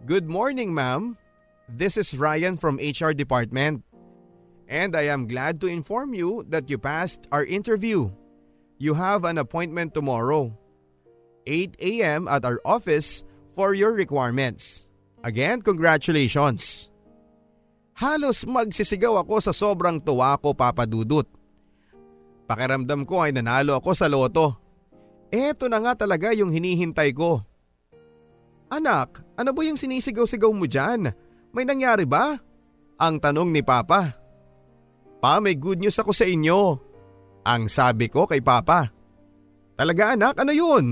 Good 0.05 0.29
morning 0.29 0.77
ma'am. 0.77 1.17
This 1.65 1.97
is 1.97 2.13
Ryan 2.13 2.61
from 2.61 2.77
HR 2.77 3.17
department. 3.17 3.81
And 4.69 4.93
I 4.93 5.09
am 5.09 5.25
glad 5.25 5.57
to 5.65 5.67
inform 5.67 6.13
you 6.13 6.45
that 6.53 6.69
you 6.69 6.77
passed 6.77 7.25
our 7.33 7.41
interview. 7.41 8.13
You 8.77 8.93
have 8.93 9.25
an 9.25 9.41
appointment 9.41 9.97
tomorrow. 9.97 10.53
8 11.49 11.81
a.m. 11.81 12.29
at 12.29 12.45
our 12.45 12.61
office 12.61 13.25
for 13.57 13.73
your 13.73 13.91
requirements. 13.97 14.92
Again, 15.23 15.63
congratulations. 15.63 16.91
Halos 17.95 18.43
magsisigaw 18.43 19.23
ako 19.23 19.35
sa 19.39 19.55
sobrang 19.55 20.03
tuwa 20.03 20.35
ko 20.35 20.51
papadudot. 20.51 21.23
Pakiramdam 22.43 23.07
ko 23.07 23.23
ay 23.23 23.31
nanalo 23.31 23.79
ako 23.79 23.91
sa 23.95 24.11
loto. 24.11 24.59
Eto 25.31 25.71
na 25.71 25.79
nga 25.79 25.95
talaga 25.95 26.35
yung 26.35 26.51
hinihintay 26.51 27.15
ko. 27.15 27.39
Anak, 28.67 29.23
ano 29.39 29.55
ba 29.55 29.61
yung 29.63 29.79
sinisigaw-sigaw 29.79 30.51
mo 30.51 30.67
dyan? 30.67 31.07
May 31.55 31.63
nangyari 31.63 32.03
ba? 32.03 32.35
Ang 32.99 33.21
tanong 33.21 33.49
ni 33.53 33.61
Papa. 33.61 34.17
Pa, 35.23 35.39
may 35.39 35.55
good 35.55 35.79
news 35.79 35.95
ako 35.95 36.11
sa 36.11 36.27
inyo. 36.27 36.75
Ang 37.47 37.71
sabi 37.71 38.11
ko 38.11 38.27
kay 38.27 38.43
Papa. 38.43 38.91
Talaga 39.77 40.17
anak, 40.17 40.35
ano 40.41 40.51
yun? 40.51 40.85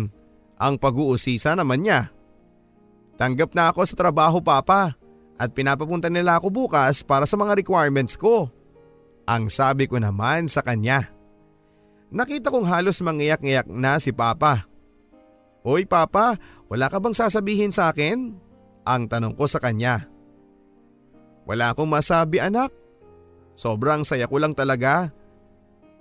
Ang 0.62 0.76
pag-uusisa 0.78 1.58
naman 1.58 1.84
niya. 1.84 2.21
Tanggap 3.22 3.54
na 3.54 3.70
ako 3.70 3.86
sa 3.86 3.94
trabaho 3.94 4.42
Papa 4.42 4.98
at 5.38 5.50
pinapapunta 5.54 6.10
nila 6.10 6.42
ako 6.42 6.50
bukas 6.50 7.06
para 7.06 7.30
sa 7.30 7.38
mga 7.38 7.54
requirements 7.54 8.18
ko. 8.18 8.50
Ang 9.30 9.54
sabi 9.54 9.86
ko 9.86 10.02
naman 10.02 10.50
sa 10.50 10.66
kanya. 10.66 11.06
Nakita 12.10 12.50
kong 12.50 12.66
halos 12.66 12.98
mangiyak-ngiyak 13.06 13.70
na 13.70 14.02
si 14.02 14.10
Papa. 14.10 14.66
Oy 15.62 15.86
Papa, 15.86 16.34
wala 16.66 16.90
ka 16.90 16.98
bang 16.98 17.14
sasabihin 17.14 17.70
sa 17.70 17.94
akin? 17.94 18.34
Ang 18.90 19.06
tanong 19.06 19.38
ko 19.38 19.46
sa 19.46 19.62
kanya. 19.62 20.10
Wala 21.46 21.78
akong 21.78 21.94
masabi 21.94 22.42
anak. 22.42 22.74
Sobrang 23.54 24.02
saya 24.02 24.26
ko 24.26 24.42
lang 24.42 24.58
talaga. 24.58 25.14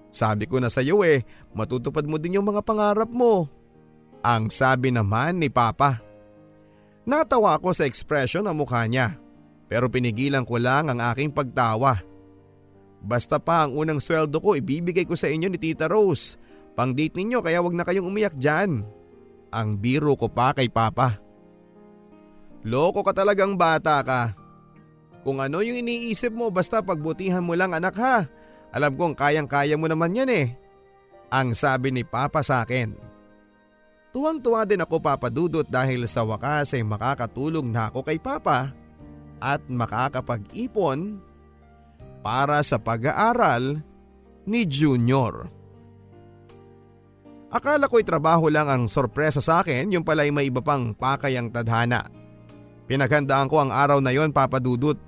Sabi 0.09 0.49
ko 0.49 0.57
na 0.57 0.73
sa 0.73 0.81
iyo 0.81 1.05
eh, 1.05 1.29
matutupad 1.53 2.09
mo 2.09 2.17
din 2.17 2.41
yung 2.41 2.49
mga 2.49 2.65
pangarap 2.65 3.13
mo. 3.13 3.45
Ang 4.25 4.49
sabi 4.49 4.89
naman 4.89 5.37
ni 5.37 5.53
Papa. 5.53 6.10
Natawa 7.09 7.57
ako 7.57 7.73
sa 7.73 7.89
ekspresyon 7.89 8.45
ng 8.47 8.57
mukha 8.57 8.85
niya 8.85 9.21
pero 9.71 9.87
pinigilan 9.87 10.43
ko 10.43 10.59
lang 10.59 10.91
ang 10.91 10.99
aking 10.99 11.31
pagtawa. 11.31 11.95
Basta 13.01 13.39
pa 13.39 13.63
ang 13.63 13.79
unang 13.79 14.03
sweldo 14.03 14.43
ko 14.43 14.59
ibibigay 14.59 15.07
ko 15.07 15.15
sa 15.15 15.31
inyo 15.31 15.47
ni 15.47 15.63
Tita 15.63 15.87
Rose. 15.87 16.35
Pang 16.75 16.91
date 16.91 17.15
ninyo 17.15 17.39
kaya 17.39 17.63
wag 17.63 17.79
na 17.79 17.87
kayong 17.87 18.11
umiyak 18.11 18.35
dyan. 18.35 18.83
Ang 19.55 19.69
biro 19.79 20.19
ko 20.19 20.27
pa 20.27 20.51
kay 20.51 20.67
Papa. 20.67 21.23
Loko 22.67 23.07
ka 23.07 23.15
talagang 23.15 23.55
bata 23.55 24.03
ka. 24.03 24.35
Kung 25.23 25.39
ano 25.39 25.63
yung 25.63 25.87
iniisip 25.87 26.35
mo 26.35 26.51
basta 26.51 26.83
pagbutihan 26.83 27.47
mo 27.47 27.55
lang 27.55 27.71
anak 27.71 27.95
ha. 27.95 28.27
Alam 28.75 28.99
kong 28.99 29.15
kayang-kaya 29.15 29.79
mo 29.79 29.87
naman 29.87 30.19
yan 30.19 30.31
eh. 30.31 30.47
Ang 31.31 31.55
sabi 31.55 31.95
ni 31.95 32.03
Papa 32.03 32.43
sa 32.43 32.67
akin. 32.67 33.10
Tuwang-tuwa 34.11 34.67
din 34.67 34.83
ako 34.83 34.99
papadudot 34.99 35.67
dahil 35.67 36.03
sa 36.11 36.27
wakas 36.27 36.75
ay 36.75 36.83
makakatulong 36.83 37.71
na 37.71 37.87
ako 37.87 38.03
kay 38.03 38.19
Papa 38.19 38.75
at 39.39 39.63
makakapag-ipon 39.71 41.23
para 42.21 42.59
sa 42.67 42.77
pag-aaral 42.77 43.79
ni 44.51 44.67
Junior. 44.67 45.47
Akala 47.51 47.87
ko'y 47.87 48.07
trabaho 48.07 48.47
lang 48.47 48.71
ang 48.71 48.87
sorpresa 48.87 49.43
sa 49.43 49.63
akin, 49.63 49.91
yung 49.91 50.07
pala'y 50.07 50.31
may 50.31 50.51
iba 50.51 50.63
pang 50.63 50.95
pakayang 50.95 51.51
tadhana. 51.51 52.07
Pinaghandaan 52.91 53.47
ko 53.47 53.63
ang 53.63 53.71
araw 53.71 54.03
na 54.03 54.11
yon 54.11 54.35
papadudot. 54.35 54.99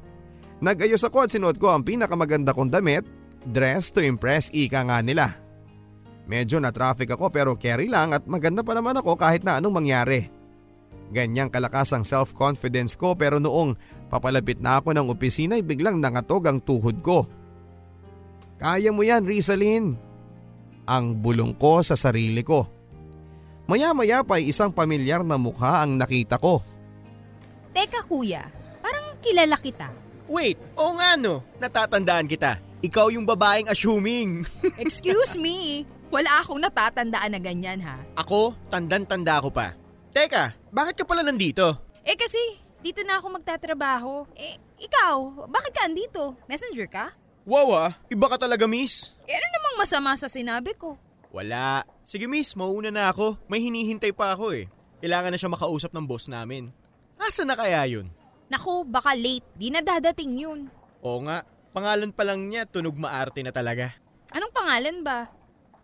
Nag-ayos 0.62 1.02
ako 1.02 1.26
at 1.26 1.30
sinuot 1.34 1.58
ko 1.58 1.74
ang 1.74 1.82
pinakamaganda 1.82 2.54
kong 2.54 2.70
damit, 2.70 3.02
dress 3.50 3.90
to 3.90 3.98
impress 3.98 4.46
ika 4.54 4.86
nga 4.86 5.02
nila. 5.02 5.41
Medyo 6.26 6.62
na 6.62 6.70
traffic 6.70 7.14
ako 7.14 7.28
pero 7.34 7.58
carry 7.58 7.90
lang 7.90 8.14
at 8.14 8.24
maganda 8.26 8.62
pa 8.62 8.72
naman 8.72 8.94
ako 8.98 9.18
kahit 9.18 9.42
na 9.42 9.58
anong 9.58 9.82
mangyari. 9.82 10.30
Ganyang 11.12 11.52
kalakas 11.52 11.92
ang 11.92 12.06
self-confidence 12.06 12.96
ko 12.96 13.12
pero 13.18 13.36
noong 13.36 13.76
Papalapit 14.12 14.60
na 14.60 14.76
ako 14.76 14.92
ng 14.92 15.08
opisina 15.08 15.56
ay 15.56 15.64
biglang 15.64 15.96
nangatog 15.96 16.44
ang 16.44 16.60
tuhod 16.60 17.00
ko. 17.00 17.24
Kaya 18.60 18.92
mo 18.92 19.00
yan, 19.00 19.24
Rizalyn. 19.24 19.96
Ang 20.84 21.16
bulong 21.16 21.56
ko 21.56 21.80
sa 21.80 21.96
sarili 21.96 22.44
ko. 22.44 22.68
Maya-maya 23.64 24.20
pa 24.20 24.36
ay 24.36 24.52
isang 24.52 24.68
pamilyar 24.68 25.24
na 25.24 25.40
mukha 25.40 25.80
ang 25.80 25.96
nakita 25.96 26.36
ko. 26.36 26.60
Teka 27.72 28.04
kuya, 28.04 28.44
parang 28.84 29.16
kilala 29.24 29.56
kita. 29.56 29.88
Wait, 30.28 30.60
oo 30.76 30.92
nga 31.00 31.16
no, 31.16 31.40
natatandaan 31.56 32.28
kita. 32.28 32.60
Ikaw 32.84 33.16
yung 33.16 33.24
babaeng 33.24 33.72
assuming. 33.72 34.44
Excuse 34.84 35.40
me, 35.40 35.88
wala 36.12 36.44
akong 36.44 36.60
natatandaan 36.60 37.32
na 37.32 37.40
ganyan 37.40 37.80
ha. 37.80 37.96
Ako, 38.20 38.52
tandan-tanda 38.68 39.40
ko 39.40 39.48
pa. 39.48 39.72
Teka, 40.12 40.52
bakit 40.68 41.00
ka 41.00 41.04
pala 41.08 41.24
nandito? 41.24 41.72
Eh 42.04 42.12
kasi, 42.12 42.38
dito 42.84 43.00
na 43.00 43.16
ako 43.16 43.40
magtatrabaho. 43.40 44.28
Eh, 44.36 44.60
ikaw, 44.76 45.48
bakit 45.48 45.72
ka 45.72 45.88
andito? 45.88 46.36
Messenger 46.44 46.86
ka? 46.92 47.04
Wow 47.42 47.74
ah, 47.74 47.90
iba 48.06 48.28
ka 48.28 48.36
talaga 48.38 48.68
miss. 48.68 49.16
Eh, 49.26 49.34
ano 49.34 49.46
namang 49.56 49.76
masama 49.82 50.12
sa 50.14 50.28
sinabi 50.28 50.76
ko? 50.76 51.00
Wala. 51.32 51.82
Sige 52.04 52.28
miss, 52.28 52.52
mauna 52.52 52.92
na 52.92 53.08
ako. 53.08 53.40
May 53.48 53.64
hinihintay 53.64 54.12
pa 54.12 54.36
ako 54.36 54.52
eh. 54.52 54.68
Kailangan 55.00 55.32
na 55.32 55.40
siya 55.40 55.50
makausap 55.50 55.90
ng 55.96 56.06
boss 56.06 56.28
namin. 56.28 56.70
Asa 57.16 57.42
na 57.42 57.56
kaya 57.56 57.82
yun? 57.88 58.12
Naku, 58.52 58.84
baka 58.84 59.16
late. 59.16 59.48
Di 59.56 59.72
na 59.72 59.80
dadating 59.80 60.44
yun. 60.44 60.68
Oo 61.00 61.24
nga, 61.24 61.42
pangalan 61.72 62.12
pa 62.12 62.22
lang 62.22 62.46
niya 62.46 62.68
tunog 62.68 62.94
maarte 63.00 63.40
na 63.40 63.50
talaga. 63.50 63.96
Anong 64.30 64.52
pangalan 64.52 65.00
ba? 65.00 65.26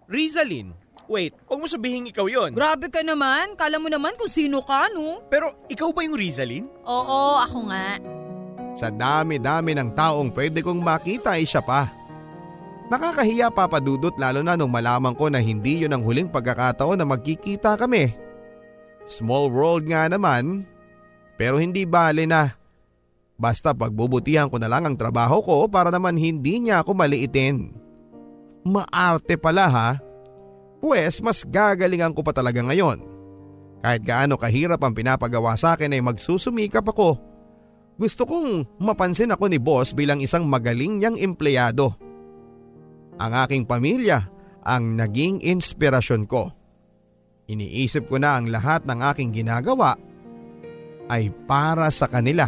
Rizalyn. 0.09 0.73
Wait, 1.09 1.33
huwag 1.49 1.61
mo 1.61 1.69
sabihin 1.69 2.09
ikaw 2.09 2.29
yon. 2.29 2.53
Grabe 2.53 2.89
ka 2.93 3.01
naman. 3.01 3.57
Kala 3.57 3.81
mo 3.81 3.89
naman 3.89 4.17
kung 4.17 4.29
sino 4.29 4.61
ka, 4.61 4.93
no? 4.93 5.25
Pero 5.33 5.53
ikaw 5.69 5.89
ba 5.93 6.05
yung 6.05 6.17
Rizalyn? 6.17 6.69
Oo, 6.85 7.21
ako 7.41 7.69
nga. 7.73 7.97
Sa 8.77 8.89
dami-dami 8.93 9.73
ng 9.73 9.93
taong 9.97 10.33
pwede 10.33 10.61
kong 10.61 10.81
makita 10.81 11.37
ay 11.37 11.49
siya 11.49 11.65
pa. 11.65 11.89
Nakakahiya 12.89 13.53
papadudot 13.53 14.17
lalo 14.17 14.41
na 14.41 14.57
nung 14.57 14.73
malaman 14.73 15.13
ko 15.13 15.29
na 15.29 15.41
hindi 15.45 15.85
yun 15.85 15.93
ang 15.93 16.05
huling 16.05 16.33
pagkakataon 16.33 16.97
na 16.97 17.05
magkikita 17.05 17.77
kami. 17.77 18.13
Small 19.05 19.53
world 19.53 19.89
nga 19.89 20.09
naman, 20.09 20.65
pero 21.37 21.61
hindi 21.61 21.85
bale 21.85 22.25
na. 22.25 22.53
Basta 23.37 23.77
pagbubutihan 23.77 24.49
ko 24.49 24.57
na 24.57 24.69
lang 24.73 24.89
ang 24.89 24.97
trabaho 24.97 25.41
ko 25.45 25.69
para 25.69 25.93
naman 25.93 26.17
hindi 26.17 26.65
niya 26.65 26.81
ako 26.85 26.97
maliitin. 26.97 27.88
Maarte 28.67 29.37
pala 29.37 29.67
ha. 29.71 29.91
Pwes 30.79 31.19
mas 31.23 31.43
gagalingan 31.43 32.15
ko 32.15 32.23
pa 32.23 32.31
talaga 32.31 32.63
ngayon. 32.63 33.03
Kahit 33.79 34.03
gaano 34.03 34.35
kahirap 34.35 34.83
ang 34.83 34.95
pinapagawa 34.95 35.55
sa 35.55 35.79
akin 35.79 35.95
ay 35.95 36.03
magsusumikap 36.03 36.87
ako. 36.87 37.19
Gusto 37.99 38.23
kong 38.27 38.79
mapansin 38.79 39.35
ako 39.35 39.51
ni 39.51 39.59
boss 39.59 39.91
bilang 39.91 40.23
isang 40.23 40.47
magaling 40.47 40.99
niyang 40.99 41.19
empleyado. 41.19 41.95
Ang 43.19 43.33
aking 43.35 43.67
pamilya 43.67 44.23
ang 44.63 44.95
naging 44.95 45.43
inspirasyon 45.43 46.29
ko. 46.31 46.55
Iniisip 47.49 48.07
ko 48.07 48.21
na 48.21 48.39
ang 48.39 48.53
lahat 48.53 48.85
ng 48.85 49.01
aking 49.03 49.31
ginagawa 49.33 49.97
ay 51.09 51.33
para 51.49 51.89
sa 51.89 52.05
kanila. 52.07 52.45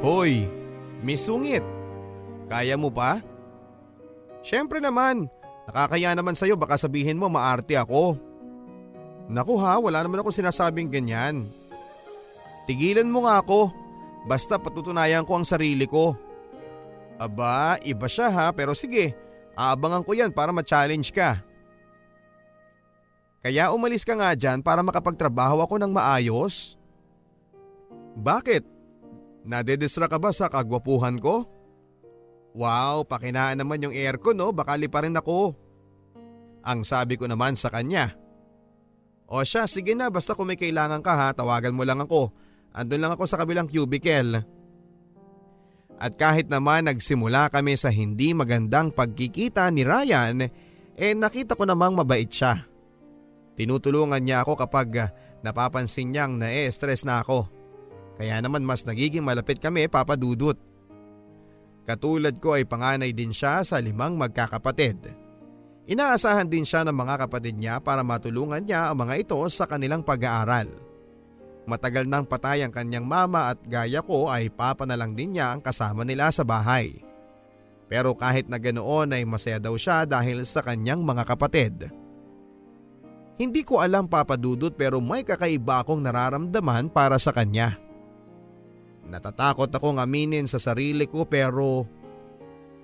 Hoy, 0.00 0.48
misungit. 1.04 1.79
Kaya 2.50 2.74
mo 2.74 2.90
pa? 2.90 3.22
Siyempre 4.42 4.82
naman, 4.82 5.30
nakakaya 5.70 6.10
naman 6.18 6.34
sa'yo 6.34 6.58
baka 6.58 6.74
sabihin 6.74 7.14
mo 7.14 7.30
maarte 7.30 7.78
ako. 7.78 8.18
Naku 9.30 9.54
ha, 9.62 9.78
wala 9.78 10.02
naman 10.02 10.18
ako 10.18 10.34
sinasabing 10.34 10.90
ganyan. 10.90 11.46
Tigilan 12.66 13.06
mo 13.06 13.22
nga 13.22 13.38
ako, 13.38 13.70
basta 14.26 14.58
patutunayan 14.58 15.22
ko 15.22 15.38
ang 15.38 15.46
sarili 15.46 15.86
ko. 15.86 16.18
Aba, 17.22 17.78
iba 17.86 18.10
siya 18.10 18.26
ha, 18.34 18.46
pero 18.50 18.74
sige, 18.74 19.14
aabangan 19.54 20.02
ko 20.02 20.10
yan 20.18 20.34
para 20.34 20.50
ma-challenge 20.50 21.14
ka. 21.14 21.38
Kaya 23.40 23.70
umalis 23.70 24.02
ka 24.02 24.18
nga 24.18 24.34
dyan 24.34 24.58
para 24.58 24.82
makapagtrabaho 24.82 25.62
ako 25.62 25.78
ng 25.78 25.92
maayos? 25.94 26.74
Bakit? 28.18 28.66
Nadedestra 29.46 30.10
ka 30.10 30.18
ba 30.18 30.34
sa 30.34 30.50
kagwapuhan 30.50 31.16
ko? 31.22 31.59
Wow, 32.50 33.06
pakinaan 33.06 33.62
naman 33.62 33.82
yung 33.82 33.94
aircon 33.94 34.34
no, 34.34 34.50
baka 34.50 34.74
lipa 34.74 35.06
rin 35.06 35.14
ako. 35.14 35.54
Ang 36.66 36.82
sabi 36.82 37.14
ko 37.14 37.30
naman 37.30 37.54
sa 37.54 37.70
kanya. 37.70 38.10
O 39.30 39.46
siya, 39.46 39.70
sige 39.70 39.94
na 39.94 40.10
basta 40.10 40.34
kung 40.34 40.50
may 40.50 40.58
kailangan 40.58 41.00
ka 41.00 41.12
ha, 41.14 41.28
tawagan 41.30 41.72
mo 41.74 41.86
lang 41.86 42.02
ako. 42.02 42.34
Andun 42.74 42.98
lang 42.98 43.14
ako 43.14 43.24
sa 43.30 43.38
kabilang 43.38 43.70
cubicle. 43.70 44.42
At 46.00 46.16
kahit 46.16 46.50
naman 46.50 46.88
nagsimula 46.88 47.52
kami 47.52 47.76
sa 47.76 47.92
hindi 47.92 48.32
magandang 48.32 48.90
pagkikita 48.90 49.68
ni 49.70 49.84
Ryan, 49.84 50.48
eh 50.96 51.12
nakita 51.14 51.54
ko 51.54 51.68
namang 51.68 51.94
mabait 51.94 52.26
siya. 52.26 52.66
Tinutulungan 53.54 54.24
niya 54.24 54.40
ako 54.40 54.56
kapag 54.56 55.12
napapansin 55.44 56.08
niyang 56.08 56.40
na-stress 56.40 57.04
na 57.04 57.20
ako. 57.20 57.44
Kaya 58.16 58.40
naman 58.40 58.64
mas 58.64 58.88
nagiging 58.88 59.24
malapit 59.24 59.60
kami 59.60 59.86
papadudot. 59.92 60.56
Katulad 61.88 62.36
ko 62.38 62.54
ay 62.54 62.68
panganay 62.68 63.10
din 63.16 63.32
siya 63.32 63.64
sa 63.64 63.80
limang 63.80 64.14
magkakapatid. 64.14 65.16
Inaasahan 65.90 66.46
din 66.46 66.62
siya 66.62 66.86
ng 66.86 66.94
mga 66.94 67.26
kapatid 67.26 67.58
niya 67.58 67.82
para 67.82 68.06
matulungan 68.06 68.62
niya 68.62 68.92
ang 68.92 69.02
mga 69.02 69.26
ito 69.26 69.40
sa 69.50 69.66
kanilang 69.66 70.06
pag-aaral. 70.06 70.70
Matagal 71.66 72.06
nang 72.06 72.24
patay 72.24 72.62
ang 72.62 72.70
kanyang 72.70 73.06
mama 73.06 73.50
at 73.50 73.58
gaya 73.66 73.98
ko 74.02 74.30
ay 74.30 74.54
papa 74.54 74.86
na 74.86 74.94
lang 74.94 75.18
din 75.18 75.34
niya 75.34 75.50
ang 75.50 75.60
kasama 75.62 76.06
nila 76.06 76.30
sa 76.30 76.46
bahay. 76.46 77.02
Pero 77.90 78.14
kahit 78.14 78.46
na 78.46 78.62
ganoon 78.62 79.18
ay 79.18 79.26
masaya 79.26 79.58
daw 79.58 79.74
siya 79.74 80.06
dahil 80.06 80.46
sa 80.46 80.62
kanyang 80.62 81.02
mga 81.02 81.26
kapatid. 81.26 81.90
Hindi 83.34 83.66
ko 83.66 83.82
alam 83.82 84.06
papadudot 84.06 84.70
pero 84.76 85.02
may 85.02 85.26
kakaiba 85.26 85.82
akong 85.82 85.98
nararamdaman 85.98 86.92
para 86.92 87.18
sa 87.18 87.34
kanya. 87.34 87.74
Natatakot 89.10 89.68
akong 89.74 89.98
aminin 89.98 90.46
sa 90.46 90.62
sarili 90.62 91.10
ko 91.10 91.26
pero 91.26 91.82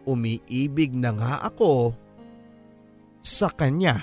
umiibig 0.07 0.91
na 0.95 1.15
nga 1.15 1.35
ako 1.47 1.95
sa 3.23 3.47
kanya. 3.51 4.03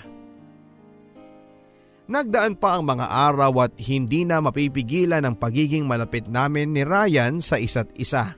Nagdaan 2.04 2.60
pa 2.60 2.76
ang 2.76 2.84
mga 2.84 3.08
araw 3.08 3.68
at 3.68 3.74
hindi 3.80 4.28
na 4.28 4.44
mapipigilan 4.44 5.24
ang 5.24 5.40
pagiging 5.40 5.88
malapit 5.88 6.28
namin 6.28 6.76
ni 6.76 6.84
Ryan 6.84 7.40
sa 7.40 7.56
isa't 7.56 7.96
isa. 7.96 8.36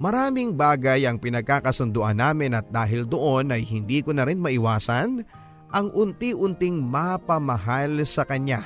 Maraming 0.00 0.56
bagay 0.56 1.04
ang 1.04 1.20
pinagkakasunduan 1.20 2.18
namin 2.18 2.56
at 2.56 2.66
dahil 2.72 3.04
doon 3.04 3.52
ay 3.52 3.62
hindi 3.68 4.00
ko 4.00 4.16
na 4.16 4.24
rin 4.24 4.40
maiwasan 4.40 5.22
ang 5.70 5.86
unti-unting 5.92 6.80
mapamahal 6.80 8.00
sa 8.08 8.24
kanya. 8.26 8.64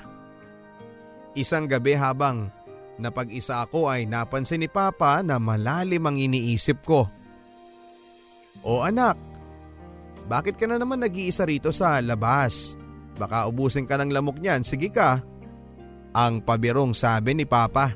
Isang 1.37 1.68
gabi 1.68 1.92
habang 1.92 2.49
napag-isa 2.97 3.65
ako 3.65 3.89
ay 3.89 4.09
napansin 4.09 4.65
ni 4.65 4.69
Papa 4.69 5.21
na 5.21 5.37
malalim 5.37 6.05
ang 6.05 6.17
iniisip 6.17 6.85
ko. 6.85 7.09
O 8.65 8.83
anak, 8.83 9.17
bakit 10.27 10.59
ka 10.59 10.67
na 10.67 10.81
naman 10.81 10.99
nag-iisa 10.99 11.47
rito 11.47 11.71
sa 11.71 12.03
labas? 12.03 12.75
Baka 13.17 13.49
ubusin 13.49 13.87
ka 13.89 13.97
ng 13.97 14.13
lamok 14.13 14.43
niyan, 14.43 14.67
sige 14.67 14.91
ka. 14.91 15.23
Ang 16.17 16.41
pabirong 16.41 16.97
sabi 16.97 17.37
ni 17.37 17.45
Papa. 17.45 17.93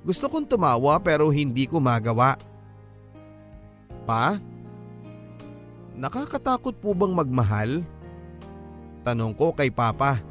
Gusto 0.00 0.32
kong 0.32 0.48
tumawa 0.48 0.96
pero 1.04 1.28
hindi 1.28 1.68
ko 1.68 1.78
magawa. 1.78 2.36
Pa? 4.08 4.40
Nakakatakot 6.00 6.80
po 6.80 6.96
bang 6.96 7.12
magmahal? 7.12 7.84
Tanong 9.04 9.36
ko 9.36 9.52
kay 9.52 9.68
Papa. 9.68 10.29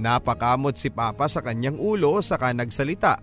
Napakamot 0.00 0.80
si 0.80 0.88
Papa 0.88 1.28
sa 1.28 1.44
kanyang 1.44 1.76
ulo 1.76 2.24
saka 2.24 2.56
nagsalita. 2.56 3.20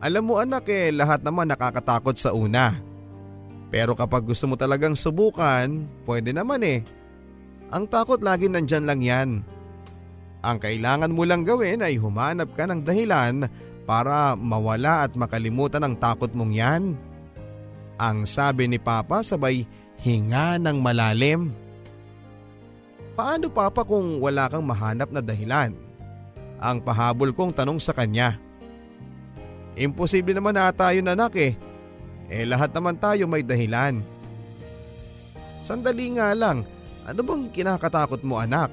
Alam 0.00 0.32
mo 0.32 0.40
anak 0.40 0.64
eh 0.72 0.88
lahat 0.88 1.20
naman 1.20 1.52
nakakatakot 1.52 2.16
sa 2.16 2.32
una. 2.32 2.72
Pero 3.68 3.92
kapag 3.92 4.24
gusto 4.24 4.48
mo 4.48 4.56
talagang 4.56 4.96
subukan, 4.96 5.84
pwede 6.08 6.32
naman 6.32 6.64
eh. 6.64 6.80
Ang 7.68 7.84
takot 7.84 8.24
lagi 8.24 8.48
nandyan 8.48 8.88
lang 8.88 9.00
yan. 9.04 9.30
Ang 10.40 10.56
kailangan 10.56 11.12
mo 11.12 11.28
lang 11.28 11.44
gawin 11.44 11.84
ay 11.84 12.00
humanap 12.00 12.56
ka 12.56 12.64
ng 12.64 12.80
dahilan 12.86 13.44
para 13.84 14.38
mawala 14.38 15.04
at 15.04 15.12
makalimutan 15.18 15.84
ang 15.84 15.98
takot 15.98 16.32
mong 16.32 16.52
yan. 16.54 16.82
Ang 18.00 18.24
sabi 18.24 18.70
ni 18.70 18.80
Papa 18.80 19.20
sabay 19.20 19.68
hinga 20.00 20.56
ng 20.62 20.78
malalim. 20.80 21.65
Paano 23.16 23.48
Papa 23.48 23.80
kung 23.80 24.20
wala 24.20 24.44
kang 24.52 24.68
mahanap 24.68 25.08
na 25.08 25.24
dahilan? 25.24 25.72
Ang 26.60 26.84
pahabol 26.84 27.32
kong 27.32 27.56
tanong 27.56 27.80
sa 27.80 27.96
kanya. 27.96 28.36
Imposible 29.72 30.36
naman 30.36 30.52
na 30.52 30.68
tayo 30.68 31.00
anak 31.00 31.32
eh. 31.40 31.56
Eh 32.28 32.44
lahat 32.44 32.76
naman 32.76 33.00
tayo 33.00 33.24
may 33.24 33.40
dahilan. 33.40 34.04
Sandali 35.64 36.12
nga 36.12 36.36
lang, 36.36 36.68
ano 37.08 37.20
bang 37.24 37.48
kinakatakot 37.48 38.20
mo 38.20 38.36
anak? 38.36 38.68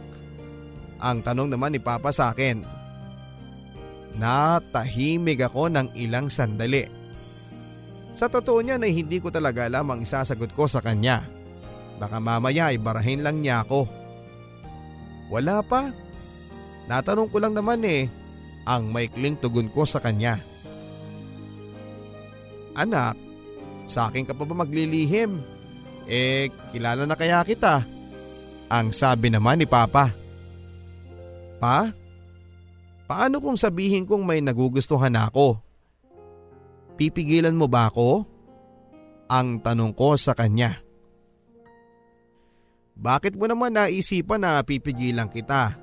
Ang 1.00 1.24
tanong 1.24 1.48
naman 1.48 1.72
ni 1.72 1.80
Papa 1.80 2.12
sa 2.12 2.36
akin. 2.36 2.68
Natahimig 4.20 5.40
ako 5.40 5.72
ng 5.72 5.88
ilang 5.96 6.28
sandali. 6.28 6.86
Sa 8.14 8.30
totoo 8.30 8.60
niya 8.62 8.78
na 8.78 8.92
hindi 8.92 9.18
ko 9.18 9.34
talaga 9.34 9.66
alam 9.66 9.90
ang 9.90 10.00
isasagot 10.04 10.54
ko 10.54 10.70
sa 10.70 10.84
kanya. 10.84 11.24
Baka 11.98 12.20
mamaya 12.22 12.70
ay 12.70 12.78
barahin 12.78 13.26
lang 13.26 13.42
niya 13.42 13.66
ako. 13.66 14.03
Wala 15.34 15.65
pa. 15.65 15.89
Natanong 16.86 17.34
ko 17.34 17.41
lang 17.41 17.58
naman 17.58 17.82
eh, 17.82 18.06
ang 18.69 18.93
maikling 18.93 19.34
tugon 19.41 19.65
ko 19.74 19.82
sa 19.82 19.98
kanya. 19.98 20.38
Anak, 22.78 23.17
sa 23.89 24.13
akin 24.13 24.30
ka 24.30 24.38
pa 24.38 24.46
ba 24.46 24.54
maglilihim? 24.54 25.41
Eh, 26.06 26.54
kilala 26.69 27.10
na 27.10 27.17
kaya 27.17 27.41
kita? 27.41 27.82
Ang 28.69 28.93
sabi 28.93 29.34
naman 29.34 29.58
ni 29.58 29.65
Papa. 29.65 30.13
Pa? 31.58 31.89
Paano 33.10 33.41
kung 33.41 33.58
sabihin 33.58 34.06
kong 34.06 34.22
may 34.22 34.38
nagugustuhan 34.38 35.17
ako? 35.17 35.58
Pipigilan 36.93 37.58
mo 37.58 37.65
ba 37.65 37.89
ako? 37.89 38.26
Ang 39.34 39.65
tanong 39.65 39.98
ko 39.98 40.13
sa 40.13 40.38
kanya. 40.38 40.78
Bakit 42.94 43.34
mo 43.36 43.50
naman 43.50 43.74
naisipan 43.74 44.46
na 44.46 44.62
pipigilan 44.62 45.26
kita? 45.30 45.74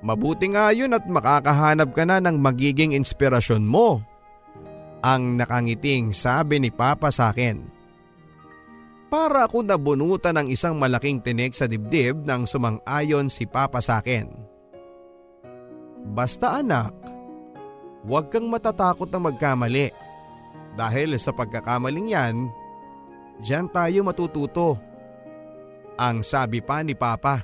Mabuti 0.00 0.48
nga 0.52 0.72
yun 0.72 0.96
at 0.96 1.04
makakahanap 1.04 1.92
ka 1.92 2.04
na 2.04 2.20
ng 2.20 2.36
magiging 2.40 2.96
inspirasyon 2.96 3.64
mo. 3.64 4.00
Ang 5.04 5.36
nakangiting 5.36 6.16
sabi 6.16 6.58
ni 6.58 6.72
Papa 6.72 7.12
sa 7.12 7.30
akin. 7.30 7.62
Para 9.06 9.46
ako 9.46 9.62
nabunutan 9.62 10.34
ng 10.34 10.48
isang 10.50 10.74
malaking 10.76 11.22
tinik 11.22 11.54
sa 11.54 11.70
dibdib 11.70 12.26
nang 12.26 12.42
sumang-ayon 12.42 13.30
si 13.30 13.46
Papa 13.46 13.78
sa 13.78 14.02
akin. 14.02 14.26
Basta 16.06 16.58
anak, 16.58 16.94
huwag 18.02 18.30
kang 18.30 18.50
matatakot 18.50 19.10
na 19.10 19.20
magkamali. 19.22 19.90
Dahil 20.74 21.16
sa 21.16 21.32
pagkakamaling 21.32 22.12
yan, 22.12 22.50
dyan 23.42 23.70
tayo 23.70 24.02
matututo. 24.02 24.95
Ang 25.96 26.20
sabi 26.20 26.60
pa 26.60 26.84
ni 26.84 26.92
Papa. 26.92 27.40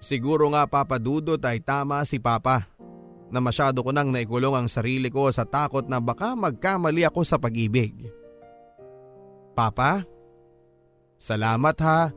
Siguro 0.00 0.46
nga 0.54 0.64
Papa 0.70 0.96
Dudot 0.96 1.42
ay 1.42 1.60
tama 1.60 2.06
si 2.06 2.22
Papa 2.22 2.70
na 3.30 3.38
masyado 3.38 3.82
ko 3.82 3.90
nang 3.90 4.10
naikulong 4.10 4.54
ang 4.54 4.68
sarili 4.70 5.10
ko 5.10 5.30
sa 5.30 5.46
takot 5.46 5.86
na 5.86 6.02
baka 6.02 6.34
magkamali 6.34 7.06
ako 7.06 7.20
sa 7.22 7.38
pag-ibig. 7.38 8.10
Papa, 9.54 10.06
salamat 11.18 11.76
ha 11.84 12.10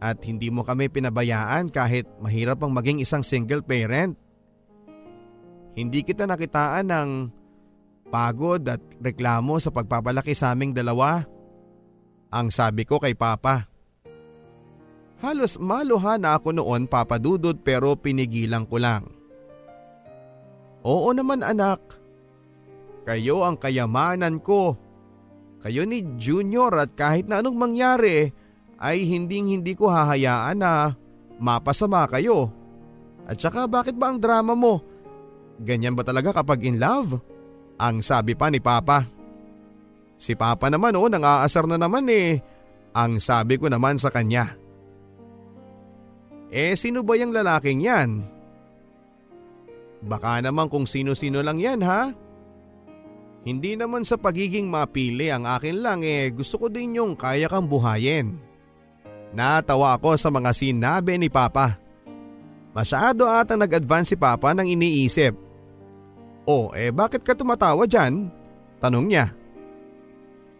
at 0.00 0.18
hindi 0.22 0.52
mo 0.52 0.60
kami 0.62 0.92
pinabayaan 0.92 1.72
kahit 1.72 2.04
mahirap 2.20 2.60
ang 2.60 2.72
maging 2.76 3.00
isang 3.00 3.24
single 3.24 3.64
parent. 3.64 4.16
Hindi 5.76 6.04
kita 6.04 6.24
nakitaan 6.24 6.88
ng 6.88 7.10
pagod 8.08 8.64
at 8.64 8.80
reklamo 9.00 9.60
sa 9.60 9.72
pagpapalaki 9.72 10.32
sa 10.32 10.56
aming 10.56 10.72
dalawa. 10.72 11.24
Ang 12.30 12.50
sabi 12.50 12.82
ko 12.86 12.98
kay 12.98 13.14
Papa. 13.14 13.68
Halos 15.22 15.56
maluha 15.56 16.20
na 16.20 16.36
ako 16.36 16.60
noon 16.60 16.84
papadudod 16.86 17.56
pero 17.64 17.96
pinigilan 17.96 18.68
ko 18.68 18.76
lang. 18.76 19.04
Oo 20.84 21.10
naman 21.10 21.40
anak. 21.40 21.80
Kayo 23.06 23.46
ang 23.46 23.56
kayamanan 23.56 24.42
ko 24.42 24.76
kayo 25.66 25.82
ni 25.82 26.04
Junior 26.14 26.70
at 26.78 26.94
kahit 26.94 27.26
na 27.26 27.42
anong 27.42 27.58
mangyari 27.58 28.30
ay 28.78 29.02
hinding 29.08 29.56
hindi 29.56 29.72
ko 29.72 29.88
hahayaan 29.88 30.60
na 30.60 30.94
mapasama 31.40 32.04
kayo. 32.06 32.52
At 33.26 33.40
saka 33.40 33.66
bakit 33.66 33.98
ba 33.98 34.14
ang 34.14 34.22
drama 34.22 34.54
mo? 34.54 34.84
Ganyan 35.58 35.96
ba 35.96 36.04
talaga 36.04 36.36
kapag 36.36 36.68
in 36.68 36.78
love? 36.78 37.18
Ang 37.82 37.98
sabi 38.04 38.38
pa 38.38 38.46
ni 38.52 38.60
Papa. 38.60 39.15
Si 40.16 40.32
Papa 40.32 40.72
naman 40.72 40.96
oh, 40.96 41.08
nang-aasar 41.12 41.68
na 41.68 41.76
naman 41.76 42.08
eh. 42.08 42.40
Ang 42.96 43.20
sabi 43.20 43.60
ko 43.60 43.68
naman 43.68 44.00
sa 44.00 44.08
kanya. 44.08 44.56
Eh 46.48 46.72
sino 46.72 47.04
ba 47.04 47.20
yung 47.20 47.36
lalaking 47.36 47.84
yan? 47.84 48.24
Baka 50.06 50.40
naman 50.40 50.72
kung 50.72 50.88
sino-sino 50.88 51.44
lang 51.44 51.60
yan 51.60 51.84
ha? 51.84 52.14
Hindi 53.46 53.78
naman 53.78 54.02
sa 54.02 54.18
pagiging 54.18 54.66
mapili 54.66 55.30
ang 55.30 55.46
akin 55.46 55.76
lang 55.78 56.00
eh 56.02 56.32
gusto 56.34 56.58
ko 56.58 56.66
din 56.66 56.98
yung 56.98 57.14
kaya 57.14 57.46
kang 57.46 57.68
buhayin. 57.68 58.34
Natawa 59.36 60.00
ako 60.00 60.16
sa 60.16 60.32
mga 60.32 60.50
sinabi 60.56 61.20
ni 61.20 61.28
Papa. 61.28 61.76
Masyado 62.72 63.28
ata 63.28 63.54
nag-advance 63.54 64.14
si 64.14 64.16
Papa 64.16 64.56
nang 64.56 64.66
iniisip. 64.66 65.36
Oh 66.46 66.70
eh 66.72 66.90
bakit 66.94 67.20
ka 67.26 67.34
tumatawa 67.34 67.84
dyan? 67.84 68.30
Tanong 68.80 69.06
niya. 69.06 69.45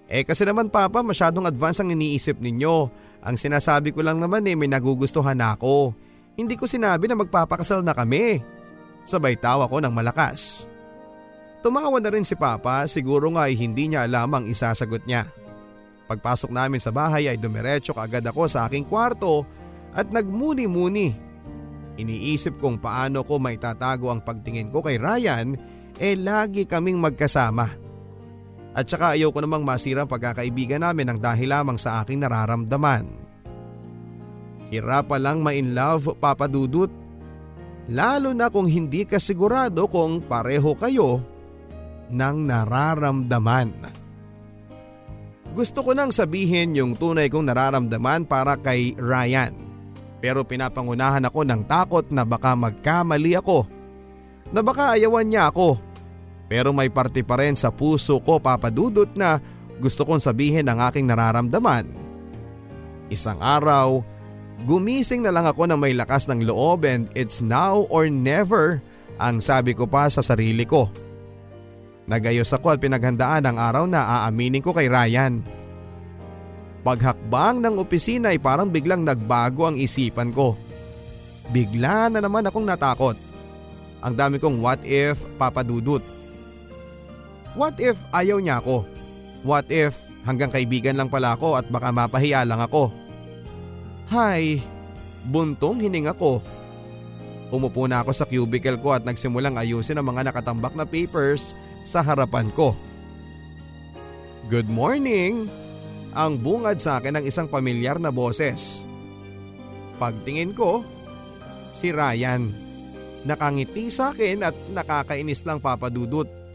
Eh 0.06 0.22
kasi 0.22 0.46
naman 0.46 0.70
Papa 0.70 1.02
masyadong 1.02 1.50
advance 1.50 1.82
ang 1.82 1.90
iniisip 1.90 2.38
ninyo. 2.38 2.76
Ang 3.26 3.34
sinasabi 3.34 3.90
ko 3.90 4.06
lang 4.06 4.22
naman 4.22 4.46
eh 4.46 4.54
may 4.54 4.70
nagugustuhan 4.70 5.38
ako. 5.42 5.90
Hindi 6.38 6.54
ko 6.54 6.70
sinabi 6.70 7.10
na 7.10 7.18
magpapakasal 7.18 7.82
na 7.82 7.90
kami. 7.90 8.38
Sabay 9.02 9.34
tawa 9.34 9.66
ko 9.66 9.82
ng 9.82 9.90
malakas. 9.90 10.70
Tumawa 11.66 11.98
na 11.98 12.14
rin 12.14 12.22
si 12.22 12.38
Papa 12.38 12.86
siguro 12.86 13.26
nga 13.34 13.50
ay 13.50 13.58
hindi 13.58 13.90
niya 13.90 14.06
alam 14.06 14.30
ang 14.30 14.44
isasagot 14.46 15.02
niya. 15.10 15.26
Pagpasok 16.06 16.54
namin 16.54 16.78
sa 16.78 16.94
bahay 16.94 17.26
ay 17.26 17.34
dumiretso 17.34 17.90
kaagad 17.90 18.22
ako 18.30 18.46
sa 18.46 18.70
aking 18.70 18.86
kwarto 18.86 19.42
at 19.90 20.06
nagmuni-muni. 20.06 21.10
Iniisip 21.98 22.62
kong 22.62 22.78
paano 22.78 23.26
ko 23.26 23.42
may 23.42 23.58
tatago 23.58 24.14
ang 24.14 24.22
pagtingin 24.22 24.70
ko 24.70 24.84
kay 24.86 25.02
Ryan 25.02 25.58
eh 25.96 26.14
lagi 26.14 26.68
kaming 26.68 27.00
magkasama. 27.00 27.85
At 28.76 28.92
saka 28.92 29.16
ayaw 29.16 29.32
ko 29.32 29.40
namang 29.40 29.64
masira 29.64 30.04
ang 30.04 30.10
pagkakaibigan 30.12 30.84
namin 30.84 31.16
ng 31.16 31.18
dahil 31.24 31.48
lamang 31.48 31.80
sa 31.80 32.04
aking 32.04 32.20
nararamdaman. 32.20 33.08
Hirap 34.68 35.08
pa 35.08 35.16
lang 35.16 35.40
ma-in 35.40 35.72
love, 35.72 36.12
Papa 36.20 36.44
Dudut. 36.44 36.92
Lalo 37.88 38.36
na 38.36 38.52
kung 38.52 38.68
hindi 38.68 39.08
ka 39.08 39.16
sigurado 39.16 39.88
kung 39.88 40.20
pareho 40.20 40.76
kayo 40.76 41.24
ng 42.12 42.36
nararamdaman. 42.44 43.70
Gusto 45.56 45.80
ko 45.80 45.96
nang 45.96 46.12
sabihin 46.12 46.76
yung 46.76 47.00
tunay 47.00 47.32
kong 47.32 47.48
nararamdaman 47.48 48.28
para 48.28 48.60
kay 48.60 48.92
Ryan. 49.00 49.56
Pero 50.20 50.44
pinapangunahan 50.44 51.24
ako 51.24 51.40
ng 51.48 51.62
takot 51.64 52.04
na 52.12 52.28
baka 52.28 52.52
magkamali 52.52 53.40
ako. 53.40 53.64
Na 54.52 54.60
baka 54.60 55.00
ayawan 55.00 55.24
niya 55.24 55.48
ako 55.48 55.80
Pero 56.46 56.70
may 56.70 56.86
parte 56.86 57.26
pa 57.26 57.42
rin 57.42 57.58
sa 57.58 57.74
puso 57.74 58.22
ko 58.22 58.38
papadudot 58.38 59.10
na 59.18 59.42
gusto 59.82 60.06
kong 60.06 60.22
sabihin 60.22 60.66
ang 60.70 60.78
aking 60.78 61.04
nararamdaman. 61.04 61.90
Isang 63.10 63.38
araw, 63.42 64.02
gumising 64.66 65.26
na 65.26 65.34
lang 65.34 65.46
ako 65.46 65.66
na 65.66 65.76
may 65.78 65.92
lakas 65.92 66.30
ng 66.30 66.46
loob 66.46 66.86
and 66.86 67.10
it's 67.18 67.42
now 67.42 67.84
or 67.90 68.06
never 68.06 68.78
ang 69.18 69.42
sabi 69.42 69.74
ko 69.74 69.84
pa 69.90 70.06
sa 70.06 70.22
sarili 70.22 70.62
ko. 70.62 70.88
Nagayos 72.06 72.54
ako 72.54 72.78
at 72.78 72.78
pinaghandaan 72.78 73.50
ang 73.50 73.58
araw 73.58 73.84
na 73.90 74.22
aaminin 74.22 74.62
ko 74.62 74.70
kay 74.70 74.86
Ryan. 74.86 75.42
Paghakbang 76.86 77.58
ng 77.66 77.82
opisina 77.82 78.30
ay 78.30 78.38
parang 78.38 78.70
biglang 78.70 79.02
nagbago 79.02 79.66
ang 79.66 79.74
isipan 79.74 80.30
ko. 80.30 80.54
Bigla 81.50 82.06
na 82.14 82.22
naman 82.22 82.46
akong 82.46 82.62
natakot. 82.62 83.18
Ang 84.06 84.14
dami 84.14 84.38
kong 84.38 84.62
what 84.62 84.78
if 84.86 85.26
papadudot. 85.34 86.15
What 87.56 87.80
if 87.80 87.96
ayaw 88.12 88.36
niya 88.36 88.60
ako? 88.60 88.84
What 89.40 89.72
if 89.72 89.96
hanggang 90.28 90.52
kaibigan 90.52 91.00
lang 91.00 91.08
pala 91.08 91.32
ako 91.32 91.56
at 91.56 91.64
baka 91.72 91.88
mapahiya 91.88 92.44
lang 92.44 92.60
ako? 92.60 92.92
Hay, 94.12 94.60
buntong 95.24 95.80
hininga 95.80 96.12
ko. 96.14 96.44
Umupo 97.48 97.88
na 97.88 98.04
ako 98.04 98.12
sa 98.12 98.28
cubicle 98.28 98.76
ko 98.76 98.92
at 98.92 99.08
nagsimulang 99.08 99.56
ayusin 99.56 99.96
ang 99.96 100.12
mga 100.12 100.28
nakatambak 100.28 100.76
na 100.76 100.84
papers 100.84 101.56
sa 101.88 102.04
harapan 102.04 102.52
ko. 102.52 102.76
Good 104.52 104.68
morning! 104.68 105.48
Ang 106.12 106.36
bungad 106.38 106.76
sa 106.76 107.00
akin 107.00 107.18
ng 107.18 107.24
isang 107.24 107.48
pamilyar 107.48 107.96
na 107.96 108.12
boses. 108.12 108.84
Pagtingin 109.96 110.52
ko, 110.52 110.84
si 111.72 111.88
Ryan. 111.88 112.52
Nakangiti 113.24 113.88
sa 113.88 114.12
akin 114.12 114.44
at 114.44 114.54
nakakainis 114.70 115.42
lang 115.48 115.58
papadudot. 115.58 116.45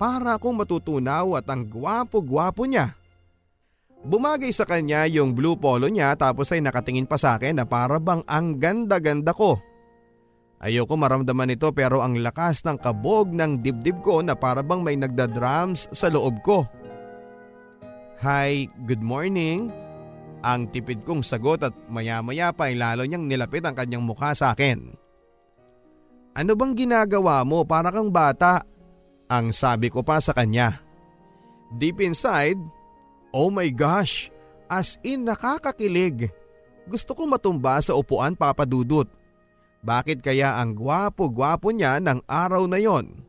Para 0.00 0.40
akong 0.40 0.56
matutunaw 0.56 1.36
at 1.36 1.46
ang 1.52 1.68
gwapo-gwapo 1.68 2.64
niya. 2.64 2.96
Bumagay 4.00 4.48
sa 4.48 4.64
kanya 4.64 5.04
yung 5.04 5.36
blue 5.36 5.60
polo 5.60 5.92
niya 5.92 6.16
tapos 6.16 6.48
ay 6.56 6.64
nakatingin 6.64 7.04
pa 7.04 7.20
sa 7.20 7.36
akin 7.36 7.60
na 7.60 7.68
para 7.68 8.00
bang 8.00 8.24
ang 8.24 8.56
ganda-ganda 8.56 9.36
ko. 9.36 9.60
Ayoko 10.56 10.96
maramdaman 10.96 11.52
ito 11.52 11.68
pero 11.76 12.00
ang 12.00 12.16
lakas 12.16 12.64
ng 12.64 12.80
kabog 12.80 13.28
ng 13.28 13.60
dibdib 13.60 14.00
ko 14.00 14.24
na 14.24 14.32
para 14.32 14.64
bang 14.64 14.80
may 14.80 14.96
nagda-drums 14.96 15.92
sa 15.92 16.08
loob 16.08 16.40
ko. 16.40 16.64
Hi, 18.24 18.72
good 18.88 19.04
morning. 19.04 19.68
Ang 20.40 20.72
tipid 20.72 21.04
kong 21.04 21.20
sagot 21.20 21.60
at 21.60 21.76
maya-maya 21.92 22.56
pa 22.56 22.72
ay 22.72 22.80
lalo 22.80 23.04
niyang 23.04 23.28
nilapit 23.28 23.60
ang 23.68 23.76
kanyang 23.76 24.04
mukha 24.04 24.32
sa 24.32 24.56
akin. 24.56 24.96
Ano 26.32 26.52
bang 26.56 26.72
ginagawa 26.72 27.44
mo 27.44 27.68
para 27.68 27.92
kang 27.92 28.08
bata? 28.08 28.69
Ang 29.30 29.54
sabi 29.54 29.86
ko 29.86 30.02
pa 30.02 30.18
sa 30.18 30.34
kanya. 30.34 30.82
Deep 31.78 32.02
inside, 32.02 32.58
oh 33.30 33.46
my 33.46 33.70
gosh, 33.70 34.26
as 34.66 34.98
in 35.06 35.22
nakakakilig. 35.22 36.34
Gusto 36.90 37.14
ko 37.14 37.30
matumba 37.30 37.78
sa 37.78 37.94
upuan 37.94 38.34
papadudot. 38.34 39.06
Bakit 39.86 40.18
kaya 40.20 40.58
ang 40.58 40.74
gwapo-gwapo 40.74 41.70
niya 41.70 42.02
ng 42.02 42.26
araw 42.26 42.66
na 42.66 42.82
yon? 42.82 43.22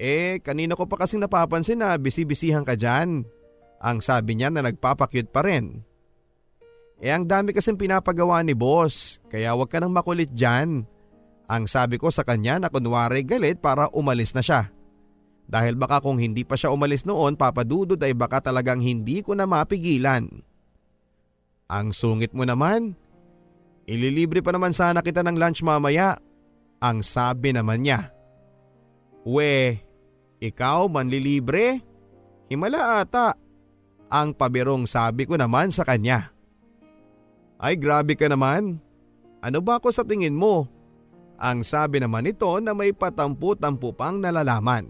Eh, 0.00 0.40
kanina 0.40 0.78
ko 0.78 0.88
pa 0.88 1.02
kasing 1.02 1.20
napapansin 1.20 1.82
na 1.82 1.98
bisibisihan 1.98 2.64
ka 2.64 2.72
dyan. 2.72 3.26
Ang 3.82 3.98
sabi 4.00 4.38
niya 4.38 4.48
na 4.48 4.64
nagpapakyut 4.64 5.28
pa 5.28 5.44
rin. 5.44 5.84
Eh 7.00 7.12
ang 7.12 7.24
dami 7.24 7.52
kasing 7.52 7.80
pinapagawa 7.80 8.40
ni 8.44 8.52
boss, 8.52 9.20
kaya 9.28 9.52
wag 9.56 9.68
ka 9.68 9.80
nang 9.80 9.92
makulit 9.92 10.32
dyan. 10.32 10.88
Ang 11.50 11.66
sabi 11.66 11.98
ko 11.98 12.14
sa 12.14 12.22
kanya 12.22 12.62
na 12.62 12.70
kunwari 12.70 13.26
galit 13.26 13.58
para 13.58 13.90
umalis 13.90 14.30
na 14.38 14.38
siya. 14.38 14.70
Dahil 15.50 15.74
baka 15.74 15.98
kung 15.98 16.22
hindi 16.22 16.46
pa 16.46 16.54
siya 16.54 16.70
umalis 16.70 17.02
noon 17.02 17.34
papadudod 17.34 17.98
ay 17.98 18.14
baka 18.14 18.38
talagang 18.38 18.78
hindi 18.78 19.18
ko 19.18 19.34
na 19.34 19.50
mapigilan. 19.50 20.30
Ang 21.66 21.90
sungit 21.90 22.30
mo 22.38 22.46
naman. 22.46 22.94
Ililibre 23.82 24.46
pa 24.46 24.54
naman 24.54 24.70
sana 24.70 25.02
kita 25.02 25.26
ng 25.26 25.34
lunch 25.34 25.66
mamaya. 25.66 26.22
Ang 26.78 27.02
sabi 27.02 27.50
naman 27.50 27.82
niya. 27.82 28.14
We, 29.26 29.82
ikaw 30.38 30.86
manlilibre? 30.86 31.82
Himala 32.46 33.02
ata. 33.02 33.34
Ang 34.06 34.38
pabirong 34.38 34.86
sabi 34.86 35.26
ko 35.26 35.34
naman 35.34 35.74
sa 35.74 35.82
kanya. 35.82 36.30
Ay 37.58 37.74
grabe 37.74 38.14
ka 38.14 38.30
naman. 38.30 38.78
Ano 39.42 39.58
ba 39.58 39.82
ako 39.82 39.90
sa 39.90 40.06
tingin 40.06 40.38
mo? 40.38 40.70
Ang 41.40 41.64
sabi 41.64 42.04
naman 42.04 42.28
nito 42.28 42.52
na 42.60 42.76
may 42.76 42.92
patampu-tampu 42.92 43.96
pang 43.96 44.20
nalalaman. 44.20 44.84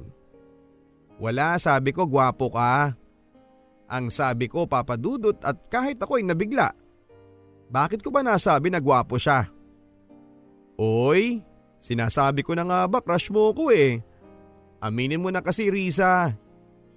Wala 1.22 1.54
sabi 1.62 1.94
ko 1.94 2.10
gwapo 2.10 2.50
ka. 2.50 2.98
Ang 3.86 4.10
sabi 4.10 4.50
ko 4.50 4.66
papadudot 4.66 5.38
at 5.46 5.70
kahit 5.70 6.02
ako 6.02 6.18
ay 6.18 6.26
nabigla. 6.26 6.74
Bakit 7.70 8.02
ko 8.02 8.10
ba 8.10 8.26
nasabi 8.26 8.66
na 8.66 8.82
gwapo 8.82 9.14
siya? 9.14 9.46
Oy, 10.74 11.38
sinasabi 11.78 12.42
ko 12.42 12.58
na 12.58 12.66
nga 12.66 12.80
ba 12.90 12.98
crush 12.98 13.30
mo 13.30 13.54
ko 13.54 13.70
eh. 13.70 14.02
Aminin 14.82 15.22
mo 15.22 15.30
na 15.30 15.44
kasi 15.44 15.70
Risa, 15.70 16.34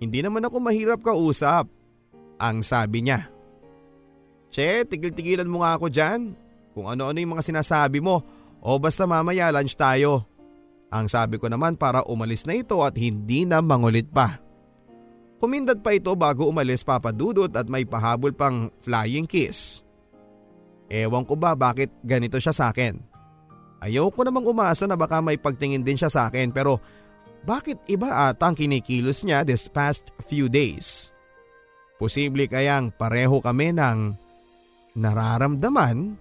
hindi 0.02 0.26
naman 0.26 0.42
ako 0.50 0.58
mahirap 0.64 1.06
kausap. 1.06 1.70
Ang 2.42 2.66
sabi 2.66 3.06
niya. 3.06 3.30
Che, 4.50 4.82
tigil-tigilan 4.90 5.50
mo 5.50 5.62
nga 5.62 5.78
ako 5.78 5.94
dyan. 5.94 6.34
Kung 6.74 6.90
ano-ano 6.90 7.22
yung 7.22 7.38
mga 7.38 7.46
sinasabi 7.46 8.02
mo 8.02 8.26
o 8.64 8.80
basta 8.80 9.04
mamaya 9.04 9.52
lunch 9.52 9.76
tayo. 9.76 10.24
Ang 10.88 11.12
sabi 11.12 11.36
ko 11.36 11.52
naman 11.52 11.76
para 11.76 12.06
umalis 12.08 12.48
na 12.48 12.56
ito 12.56 12.80
at 12.80 12.96
hindi 12.96 13.44
na 13.44 13.60
mangulit 13.60 14.08
pa. 14.08 14.40
Kumindat 15.44 15.84
pa 15.84 15.92
ito 15.92 16.16
bago 16.16 16.48
umalis 16.48 16.88
papadudot 16.88 17.52
at 17.52 17.68
may 17.68 17.84
pahabol 17.84 18.32
pang 18.32 18.72
flying 18.80 19.28
kiss. 19.28 19.84
Ewan 20.88 21.28
ko 21.28 21.36
ba 21.36 21.58
bakit 21.58 21.92
ganito 22.06 22.40
siya 22.40 22.56
sa 22.56 22.72
akin. 22.72 22.96
Ayaw 23.84 24.08
ko 24.16 24.24
namang 24.24 24.48
umasa 24.48 24.88
na 24.88 24.96
baka 24.96 25.20
may 25.20 25.36
pagtingin 25.36 25.84
din 25.84 26.00
siya 26.00 26.08
sa 26.08 26.32
akin 26.32 26.56
pero 26.56 26.80
bakit 27.44 27.84
iba 27.92 28.32
ata 28.32 28.48
ang 28.48 28.56
kinikilos 28.56 29.28
niya 29.28 29.44
this 29.44 29.68
past 29.68 30.16
few 30.32 30.48
days? 30.48 31.12
Posible 32.00 32.48
kayang 32.48 32.96
pareho 32.96 33.44
kami 33.44 33.76
ng 33.76 34.16
nararamdaman 34.96 36.16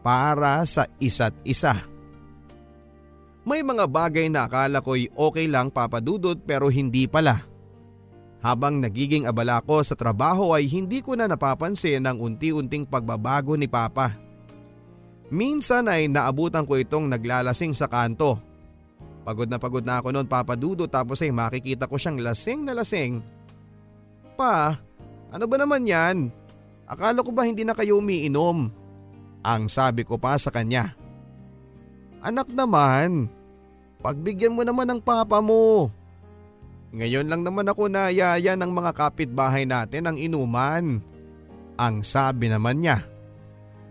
para 0.00 0.64
sa 0.64 0.88
isa't 1.00 1.36
isa. 1.44 1.76
May 3.44 3.64
mga 3.64 3.88
bagay 3.88 4.28
na 4.28 4.44
akala 4.44 4.84
ko'y 4.84 5.08
okay 5.16 5.48
lang 5.48 5.72
papadudot 5.72 6.36
pero 6.44 6.68
hindi 6.68 7.08
pala. 7.08 7.40
Habang 8.40 8.80
nagiging 8.80 9.28
abala 9.28 9.60
ko 9.60 9.84
sa 9.84 9.92
trabaho 9.92 10.56
ay 10.56 10.64
hindi 10.64 11.04
ko 11.04 11.12
na 11.12 11.28
napapansin 11.28 12.08
ang 12.08 12.20
unti-unting 12.20 12.88
pagbabago 12.88 13.52
ni 13.52 13.68
Papa. 13.68 14.16
Minsan 15.28 15.92
ay 15.92 16.08
naabutan 16.08 16.64
ko 16.64 16.80
itong 16.80 17.06
naglalasing 17.06 17.76
sa 17.76 17.86
kanto. 17.86 18.40
Pagod 19.20 19.46
na 19.46 19.60
pagod 19.60 19.84
na 19.84 20.00
ako 20.00 20.16
noon 20.16 20.28
papadudo 20.28 20.88
tapos 20.88 21.20
ay 21.20 21.30
makikita 21.30 21.84
ko 21.84 22.00
siyang 22.00 22.18
lasing 22.24 22.64
na 22.64 22.72
lasing. 22.72 23.20
Pa, 24.40 24.72
ano 25.28 25.44
ba 25.44 25.56
naman 25.60 25.84
yan? 25.84 26.32
Akala 26.88 27.20
ko 27.20 27.30
ba 27.30 27.44
hindi 27.44 27.62
na 27.62 27.76
kayo 27.76 28.00
umiinom? 28.00 28.79
Ang 29.40 29.72
sabi 29.72 30.04
ko 30.04 30.20
pa 30.20 30.36
sa 30.36 30.52
kanya. 30.52 30.92
Anak 32.20 32.52
naman, 32.52 33.32
pagbigyan 34.04 34.52
mo 34.52 34.60
naman 34.60 34.88
ng 34.92 35.00
papa 35.00 35.40
mo. 35.40 35.88
Ngayon 36.90 37.30
lang 37.30 37.46
naman 37.46 37.70
ako 37.70 37.88
nayaya 37.88 38.58
ng 38.58 38.68
mga 38.68 38.92
kapitbahay 38.92 39.64
natin 39.64 40.10
ang 40.10 40.16
inuman. 40.20 41.00
Ang 41.80 41.96
sabi 42.04 42.52
naman 42.52 42.84
niya. 42.84 43.00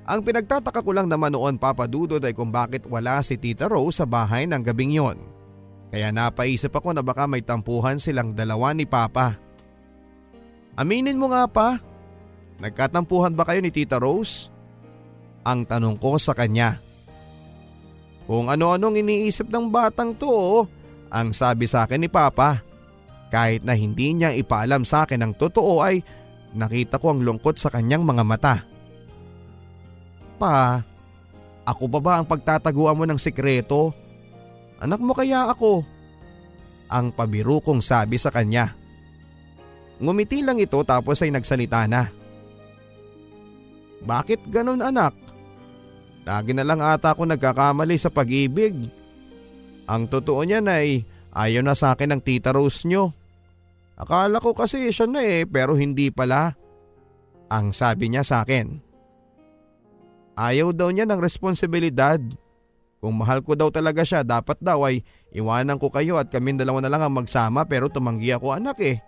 Ang 0.09 0.25
pinagtataka 0.25 0.81
ko 0.85 0.91
lang 0.93 1.09
naman 1.09 1.33
noon 1.33 1.57
papadudod 1.57 2.21
ay 2.21 2.33
kung 2.33 2.49
bakit 2.49 2.85
wala 2.85 3.21
si 3.25 3.37
Tita 3.37 3.69
Rose 3.69 4.01
sa 4.01 4.05
bahay 4.09 4.45
ng 4.45 4.61
gabing 4.61 4.93
yon. 4.93 5.17
Kaya 5.89 6.13
napaisip 6.13 6.69
ako 6.69 6.93
na 6.93 7.01
baka 7.01 7.25
may 7.25 7.41
tampuhan 7.41 7.97
silang 7.97 8.37
dalawa 8.37 8.73
ni 8.77 8.85
Papa. 8.85 9.37
Aminin 10.77 11.17
mo 11.17 11.33
nga 11.33 11.49
pa, 11.49 11.81
nagkatampuhan 12.61 13.33
ba 13.33 13.45
kayo 13.45 13.61
ni 13.61 13.73
Tita 13.73 13.97
Rose? 13.97 14.53
Ang 15.49 15.65
tanong 15.65 15.97
ko 15.97 16.21
sa 16.21 16.37
kanya. 16.37 16.77
Kung 18.29 18.53
ano-anong 18.53 19.01
iniisip 19.01 19.49
ng 19.49 19.73
batang 19.73 20.13
to, 20.13 20.61
ang 21.09 21.33
sabi 21.33 21.65
sa 21.65 21.89
akin 21.89 22.05
ni 22.05 22.09
Papa. 22.09 22.61
Kahit 23.33 23.65
na 23.65 23.73
hindi 23.73 24.13
niya 24.13 24.33
ipaalam 24.37 24.85
sa 24.85 25.05
akin 25.05 25.25
ang 25.25 25.33
totoo 25.33 25.81
ay 25.81 26.01
nakita 26.53 27.01
ko 27.01 27.13
ang 27.13 27.25
lungkot 27.25 27.57
sa 27.57 27.73
kanyang 27.73 28.05
mga 28.05 28.23
mata. 28.25 28.55
Pa, 30.37 30.81
ako 31.65 31.83
ba 31.85 31.99
ba 32.01 32.13
ang 32.21 32.25
pagtataguan 32.25 32.97
mo 32.97 33.05
ng 33.05 33.17
sikreto? 33.21 33.93
Anak 34.81 35.01
mo 35.01 35.13
kaya 35.13 35.49
ako? 35.49 35.85
Ang 36.89 37.13
pabiru 37.13 37.61
kong 37.61 37.85
sabi 37.85 38.17
sa 38.17 38.33
kanya. 38.33 38.73
Ngumiti 40.01 40.41
lang 40.41 40.57
ito 40.57 40.81
tapos 40.81 41.21
ay 41.21 41.29
nagsalita 41.29 41.85
na. 41.85 42.09
Bakit 44.01 44.49
ganun 44.49 44.81
anak? 44.81 45.28
Lagi 46.27 46.51
na 46.53 46.67
lang 46.67 46.83
ata 46.83 47.15
ako 47.15 47.25
nagkakamali 47.29 47.95
sa 47.95 48.11
pag-ibig. 48.11 48.75
Ang 49.89 50.05
totoo 50.05 50.45
niyan 50.45 50.69
ay 50.69 51.03
ayaw 51.33 51.65
na 51.65 51.73
sa 51.73 51.95
akin 51.95 52.17
ng 52.17 52.21
tita 52.21 52.53
Rose 52.53 52.85
nyo. 52.85 53.15
Akala 53.99 54.39
ko 54.39 54.55
kasi 54.55 54.87
siya 54.93 55.09
na 55.09 55.19
eh 55.25 55.43
pero 55.43 55.75
hindi 55.75 56.13
pala. 56.13 56.55
Ang 57.49 57.73
sabi 57.73 58.13
niya 58.13 58.21
sa 58.21 58.45
akin. 58.45 58.79
Ayaw 60.39 60.71
daw 60.71 60.93
niya 60.93 61.03
ng 61.09 61.19
responsibilidad. 61.19 62.21
Kung 62.99 63.15
mahal 63.15 63.43
ko 63.43 63.55
daw 63.55 63.71
talaga 63.71 64.03
siya 64.03 64.23
dapat 64.23 64.59
daw 64.59 64.85
ay 64.87 65.03
iwanan 65.31 65.79
ko 65.79 65.87
kayo 65.87 66.19
at 66.19 66.31
kami 66.31 66.55
dalawa 66.55 66.83
na 66.83 66.91
lang 66.91 67.01
ang 67.03 67.15
magsama 67.15 67.63
pero 67.63 67.87
tumanggi 67.87 68.31
ako 68.35 68.59
anak 68.59 68.77
eh. 68.83 68.99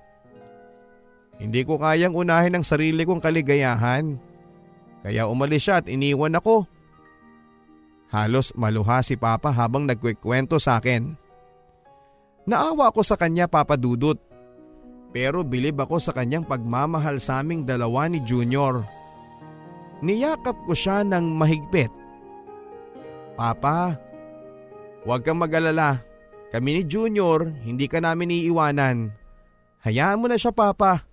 Hindi 1.42 1.66
ko 1.68 1.76
kayang 1.82 2.16
unahin 2.16 2.56
ang 2.56 2.66
sarili 2.66 3.04
kong 3.04 3.20
kaligayahan. 3.20 4.16
Kaya 5.02 5.26
umalis 5.26 5.66
siya 5.66 5.82
at 5.82 5.90
iniwan 5.90 6.38
ako. 6.38 6.70
Halos 8.12 8.52
maluha 8.60 9.00
si 9.00 9.16
Papa 9.16 9.56
habang 9.56 9.88
nagkwikwento 9.88 10.60
sa 10.60 10.84
akin. 10.84 11.16
Naawa 12.44 12.92
ako 12.92 13.08
sa 13.08 13.16
kanya 13.16 13.48
Papa 13.48 13.80
Dudut. 13.80 14.20
Pero 15.16 15.48
bilib 15.48 15.80
ako 15.80 16.00
sa 16.00 16.12
kanyang 16.12 16.44
pagmamahal 16.44 17.24
sa 17.24 17.40
aming 17.40 17.64
dalawa 17.64 18.12
ni 18.12 18.20
Junior. 18.28 18.84
Niyakap 20.04 20.60
ko 20.68 20.76
siya 20.76 21.08
ng 21.08 21.36
mahigpit. 21.40 21.92
Papa, 23.40 23.96
huwag 25.08 25.24
kang 25.24 25.40
mag-alala. 25.40 26.04
Kami 26.52 26.80
ni 26.80 26.84
Junior, 26.84 27.48
hindi 27.64 27.88
ka 27.88 28.04
namin 28.04 28.44
iiwanan. 28.44 29.08
Hayaan 29.88 30.20
mo 30.20 30.28
na 30.28 30.36
siya 30.36 30.52
Papa. 30.52 31.08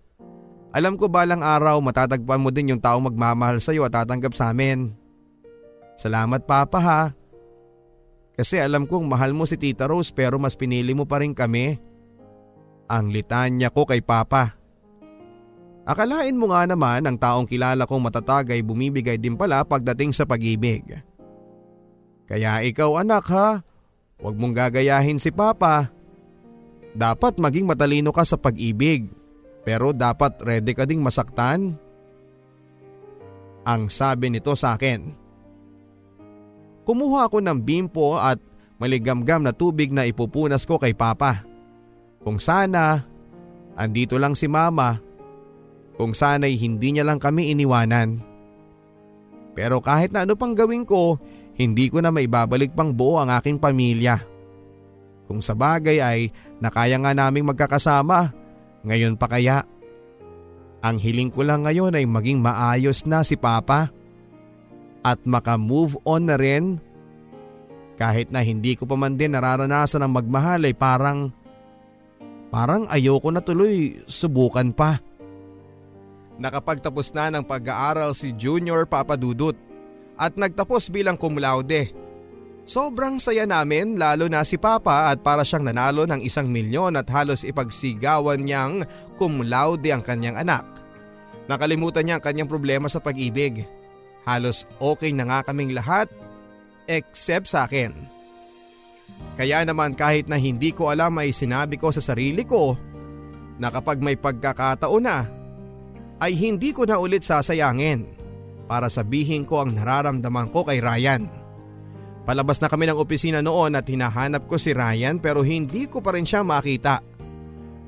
Alam 0.75 0.99
ko 0.99 1.07
balang 1.07 1.47
araw 1.47 1.79
matatagpuan 1.79 2.43
mo 2.43 2.51
din 2.51 2.75
yung 2.75 2.83
taong 2.83 3.07
magmamahal 3.07 3.63
sa 3.63 3.71
iyo 3.71 3.87
at 3.87 3.95
tatanggap 3.95 4.35
sa 4.35 4.51
amin. 4.51 4.98
Salamat 5.99 6.47
Papa 6.47 6.79
ha. 6.79 7.03
Kasi 8.39 8.63
alam 8.63 8.87
kong 8.87 9.11
mahal 9.11 9.35
mo 9.35 9.51
si 9.51 9.59
Tita 9.59 9.91
Rose 9.91 10.15
pero 10.15 10.39
mas 10.39 10.55
pinili 10.55 10.95
mo 10.95 11.11
pa 11.11 11.19
rin 11.19 11.35
kami. 11.35 11.75
Ang 12.87 13.11
litanya 13.11 13.75
ko 13.75 13.83
kay 13.83 13.99
Papa. 13.99 14.55
Akalain 15.83 16.39
mo 16.39 16.55
nga 16.55 16.63
naman 16.69 17.03
ang 17.03 17.19
taong 17.19 17.51
kilala 17.51 17.83
kong 17.83 17.99
matatag 18.07 18.55
ay 18.55 18.63
bumibigay 18.63 19.19
din 19.19 19.35
pala 19.35 19.67
pagdating 19.67 20.15
sa 20.15 20.23
pag-ibig. 20.23 20.87
Kaya 22.29 22.63
ikaw 22.63 23.03
anak 23.03 23.25
ha, 23.33 23.59
huwag 24.23 24.37
mong 24.39 24.55
gagayahin 24.55 25.19
si 25.19 25.35
Papa. 25.35 25.91
Dapat 26.95 27.41
maging 27.41 27.67
matalino 27.67 28.13
ka 28.15 28.23
sa 28.23 28.37
pag-ibig, 28.39 29.09
pero 29.67 29.97
dapat 29.97 30.39
ready 30.45 30.77
ka 30.77 30.85
ding 30.85 31.01
masaktan. 31.01 31.75
Ang 33.65 33.83
sabi 33.89 34.29
nito 34.29 34.53
sa 34.55 34.77
akin. 34.77 35.28
Kumuha 36.89 37.29
ako 37.29 37.45
ng 37.45 37.61
bimpo 37.61 38.17
at 38.17 38.41
maligamgam 38.81 39.45
na 39.45 39.53
tubig 39.53 39.93
na 39.93 40.09
ipupunas 40.09 40.65
ko 40.65 40.81
kay 40.81 40.97
Papa. 40.97 41.45
Kung 42.25 42.41
sana, 42.41 43.05
andito 43.77 44.17
lang 44.17 44.33
si 44.33 44.49
Mama. 44.49 44.97
Kung 46.01 46.17
sana'y 46.17 46.57
hindi 46.57 46.97
niya 46.97 47.05
lang 47.05 47.21
kami 47.21 47.53
iniwanan. 47.53 48.25
Pero 49.53 49.85
kahit 49.85 50.17
na 50.17 50.25
ano 50.25 50.33
pang 50.33 50.57
gawin 50.57 50.89
ko, 50.89 51.21
hindi 51.61 51.93
ko 51.93 52.01
na 52.01 52.09
maibabalik 52.09 52.73
pang 52.73 52.97
buo 52.97 53.21
ang 53.21 53.37
aking 53.37 53.61
pamilya. 53.61 54.25
Kung 55.29 55.45
sa 55.45 55.53
bagay 55.53 56.01
ay 56.01 56.33
nakaya 56.57 56.97
nga 56.97 57.13
naming 57.13 57.53
magkakasama, 57.53 58.33
ngayon 58.89 59.21
pa 59.21 59.29
kaya? 59.29 59.61
Ang 60.81 60.97
hiling 60.97 61.29
ko 61.29 61.45
lang 61.45 61.69
ngayon 61.69 62.01
ay 62.01 62.09
maging 62.09 62.41
maayos 62.41 63.05
na 63.05 63.21
si 63.21 63.37
Papa 63.37 63.93
at 65.03 65.23
maka-move 65.27 65.99
on 66.03 66.31
na 66.31 66.37
rin. 66.39 66.79
Kahit 67.99 68.31
na 68.31 68.43
hindi 68.43 68.79
ko 68.79 68.87
pa 68.87 68.95
man 68.95 69.19
din 69.19 69.35
nararanasan 69.35 70.07
ang 70.07 70.15
magmahal 70.15 70.63
ay 70.63 70.75
parang, 70.75 71.35
parang 72.51 72.87
ayoko 72.87 73.29
na 73.35 73.43
tuloy 73.43 73.99
subukan 74.07 74.71
pa. 74.71 75.03
Nakapagtapos 76.39 77.11
na 77.11 77.35
ng 77.35 77.43
pag-aaral 77.43 78.15
si 78.15 78.31
Junior 78.39 78.87
Papadudut 78.87 79.59
at 80.15 80.39
nagtapos 80.39 80.95
bilang 80.95 81.19
cum 81.19 81.35
laude. 81.35 81.91
Sobrang 82.69 83.17
saya 83.17 83.49
namin 83.49 83.97
lalo 83.97 84.29
na 84.29 84.45
si 84.45 84.61
Papa 84.61 85.09
at 85.09 85.25
para 85.25 85.43
siyang 85.43 85.67
nanalo 85.67 86.05
ng 86.05 86.21
isang 86.21 86.47
milyon 86.53 87.01
at 87.01 87.09
halos 87.09 87.43
ipagsigawan 87.43 88.45
niyang 88.45 88.85
cum 89.17 89.41
laude 89.43 89.89
ang 89.89 90.05
kanyang 90.05 90.37
anak. 90.37 90.69
Nakalimutan 91.49 92.05
niya 92.05 92.21
ang 92.21 92.25
kanyang 92.29 92.47
problema 92.47 92.87
sa 92.93 93.01
pag-ibig. 93.01 93.65
Halos 94.29 94.69
okay 94.77 95.17
na 95.17 95.25
nga 95.25 95.41
kaming 95.41 95.73
lahat 95.73 96.13
except 96.85 97.49
sa 97.49 97.65
akin. 97.65 97.97
Kaya 99.41 99.65
naman 99.65 99.97
kahit 99.97 100.29
na 100.29 100.37
hindi 100.37 100.77
ko 100.77 100.93
alam 100.93 101.17
ay 101.17 101.33
sinabi 101.33 101.81
ko 101.81 101.89
sa 101.89 102.05
sarili 102.05 102.45
ko 102.45 102.77
na 103.57 103.73
kapag 103.73 104.05
may 104.05 104.21
pagkakataon 104.21 105.05
na 105.05 105.25
ay 106.21 106.37
hindi 106.37 106.77
ko 106.77 106.85
na 106.85 107.01
ulit 107.01 107.25
sasayangin 107.25 108.05
para 108.69 108.93
sabihin 108.93 109.49
ko 109.49 109.65
ang 109.65 109.73
nararamdaman 109.73 110.53
ko 110.53 110.61
kay 110.69 110.85
Ryan. 110.85 111.25
Palabas 112.29 112.61
na 112.61 112.69
kami 112.69 112.85
ng 112.85 113.01
opisina 113.01 113.41
noon 113.41 113.73
at 113.73 113.89
hinahanap 113.89 114.45
ko 114.45 114.61
si 114.61 114.77
Ryan 114.77 115.17
pero 115.17 115.41
hindi 115.41 115.89
ko 115.89 116.05
pa 116.05 116.13
rin 116.13 116.29
siya 116.29 116.45
makita. 116.45 117.01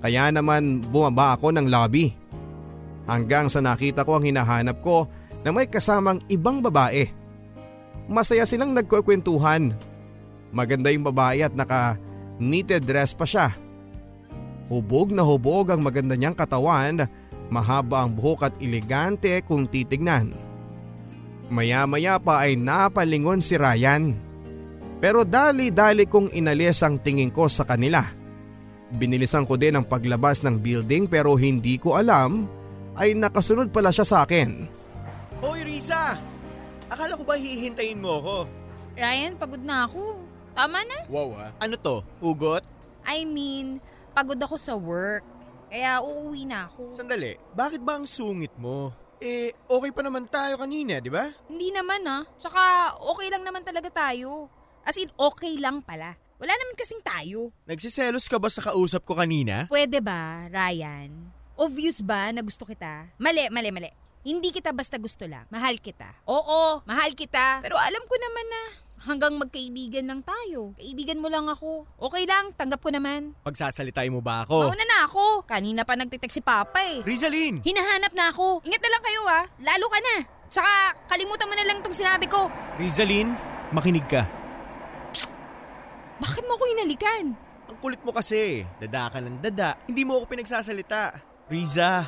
Kaya 0.00 0.32
naman 0.32 0.80
bumaba 0.88 1.36
ako 1.36 1.52
ng 1.52 1.68
lobby. 1.68 2.08
Hanggang 3.04 3.52
sa 3.52 3.60
nakita 3.60 4.08
ko 4.08 4.16
ang 4.16 4.24
hinahanap 4.24 4.80
ko 4.80 5.04
na 5.44 5.50
may 5.50 5.68
kasamang 5.68 6.20
ibang 6.28 6.60
babae. 6.60 7.08
Masaya 8.10 8.44
silang 8.44 8.74
nagkukwentuhan. 8.74 9.72
Maganda 10.50 10.90
yung 10.90 11.06
babae 11.06 11.46
at 11.46 11.54
naka 11.54 11.96
knitted 12.36 12.82
dress 12.84 13.14
pa 13.14 13.24
siya. 13.24 13.54
Hubog 14.66 15.14
na 15.14 15.22
hubog 15.22 15.70
ang 15.70 15.82
maganda 15.82 16.14
niyang 16.14 16.34
katawan 16.34 17.06
Mahaba 17.50 18.06
ang 18.06 18.14
buhok 18.14 18.46
at 18.46 18.54
elegante 18.62 19.34
kung 19.42 19.66
titignan. 19.66 20.30
Maya-maya 21.50 22.22
pa 22.22 22.46
ay 22.46 22.54
napalingon 22.54 23.42
si 23.42 23.58
Ryan. 23.58 24.14
Pero 25.02 25.26
dali-dali 25.26 26.06
kong 26.06 26.30
inalis 26.30 26.86
ang 26.86 27.02
tingin 27.02 27.34
ko 27.34 27.50
sa 27.50 27.66
kanila. 27.66 28.06
Binilisan 28.94 29.42
ko 29.50 29.58
din 29.58 29.74
ang 29.74 29.82
paglabas 29.82 30.46
ng 30.46 30.62
building 30.62 31.10
pero 31.10 31.34
hindi 31.34 31.74
ko 31.74 31.98
alam 31.98 32.46
ay 32.94 33.18
nakasunod 33.18 33.74
pala 33.74 33.90
siya 33.90 34.06
sa 34.06 34.22
akin. 34.22 34.70
Hoy 35.40 35.64
Risa! 35.64 36.20
Akala 36.92 37.16
ko 37.16 37.24
ba 37.24 37.32
hihintayin 37.40 37.96
mo 37.96 38.20
ako? 38.20 38.36
Ryan, 38.92 39.40
pagod 39.40 39.64
na 39.64 39.88
ako. 39.88 40.20
Tama 40.52 40.84
na? 40.84 41.08
Wow 41.08 41.32
ah. 41.32 41.50
Ano 41.56 41.80
to? 41.80 42.04
Hugot? 42.20 42.60
I 43.08 43.24
mean, 43.24 43.80
pagod 44.12 44.36
ako 44.36 44.60
sa 44.60 44.76
work. 44.76 45.24
Kaya 45.72 46.04
uuwi 46.04 46.44
na 46.44 46.68
ako. 46.68 46.92
Sandali, 46.92 47.40
bakit 47.56 47.80
ba 47.80 47.96
ang 47.96 48.04
sungit 48.04 48.52
mo? 48.60 48.92
Eh, 49.16 49.56
okay 49.64 49.88
pa 49.88 50.04
naman 50.04 50.28
tayo 50.28 50.60
kanina, 50.60 51.00
di 51.00 51.08
ba? 51.08 51.32
Hindi 51.48 51.72
naman 51.72 52.04
ah. 52.04 52.28
Tsaka 52.36 52.92
okay 53.00 53.32
lang 53.32 53.40
naman 53.40 53.64
talaga 53.64 53.88
tayo. 53.88 54.52
As 54.84 55.00
in, 55.00 55.08
okay 55.16 55.56
lang 55.56 55.80
pala. 55.80 56.20
Wala 56.36 56.52
naman 56.52 56.76
kasing 56.76 57.00
tayo. 57.00 57.48
Nagsiselos 57.64 58.28
ka 58.28 58.36
ba 58.36 58.52
sa 58.52 58.60
kausap 58.60 59.08
ko 59.08 59.16
kanina? 59.16 59.64
Pwede 59.72 60.04
ba, 60.04 60.52
Ryan? 60.52 61.32
Obvious 61.56 62.04
ba 62.04 62.28
na 62.28 62.44
gusto 62.44 62.68
kita? 62.68 63.08
Mali, 63.16 63.48
mali, 63.48 63.72
mali. 63.72 63.99
Hindi 64.20 64.52
kita 64.52 64.76
basta 64.76 65.00
gusto 65.00 65.24
lang. 65.24 65.48
Mahal 65.48 65.80
kita. 65.80 66.04
Oo, 66.28 66.84
mahal 66.84 67.16
kita. 67.16 67.64
Pero 67.64 67.80
alam 67.80 68.04
ko 68.04 68.14
naman 68.20 68.46
na 68.52 68.62
hanggang 69.08 69.32
magkaibigan 69.40 70.04
lang 70.04 70.20
tayo. 70.20 70.76
Kaibigan 70.76 71.24
mo 71.24 71.32
lang 71.32 71.48
ako. 71.48 71.88
Okay 71.96 72.28
lang, 72.28 72.52
tanggap 72.52 72.84
ko 72.84 72.92
naman. 72.92 73.32
Pagsasalitay 73.40 74.12
mo 74.12 74.20
ba 74.20 74.44
ako? 74.44 74.68
Mauna 74.68 74.84
na 74.84 75.08
ako. 75.08 75.48
Kanina 75.48 75.88
pa 75.88 75.96
nagtitek 75.96 76.28
si 76.28 76.44
Papa 76.44 76.84
eh. 76.84 77.00
Rizalin! 77.00 77.64
Hinahanap 77.64 78.12
na 78.12 78.28
ako. 78.28 78.60
Ingat 78.68 78.82
na 78.84 78.92
lang 78.92 79.02
kayo 79.08 79.22
ah. 79.24 79.44
Lalo 79.56 79.86
ka 79.88 79.98
na. 80.04 80.16
Tsaka 80.52 80.72
kalimutan 81.08 81.48
mo 81.48 81.54
na 81.56 81.64
lang 81.64 81.80
itong 81.80 81.96
sinabi 81.96 82.28
ko. 82.28 82.52
Rizalin, 82.76 83.32
makinig 83.72 84.04
ka. 84.04 84.28
Bakit 86.20 86.44
mo 86.44 86.60
ako 86.60 86.64
inalikan? 86.76 87.32
Ang 87.72 87.78
kulit 87.80 88.04
mo 88.04 88.12
kasi. 88.12 88.68
Dada 88.76 89.08
ka 89.08 89.24
ng 89.24 89.40
dada. 89.40 89.80
Hindi 89.88 90.04
mo 90.04 90.20
ako 90.20 90.36
pinagsasalita. 90.36 91.16
Riza, 91.48 92.04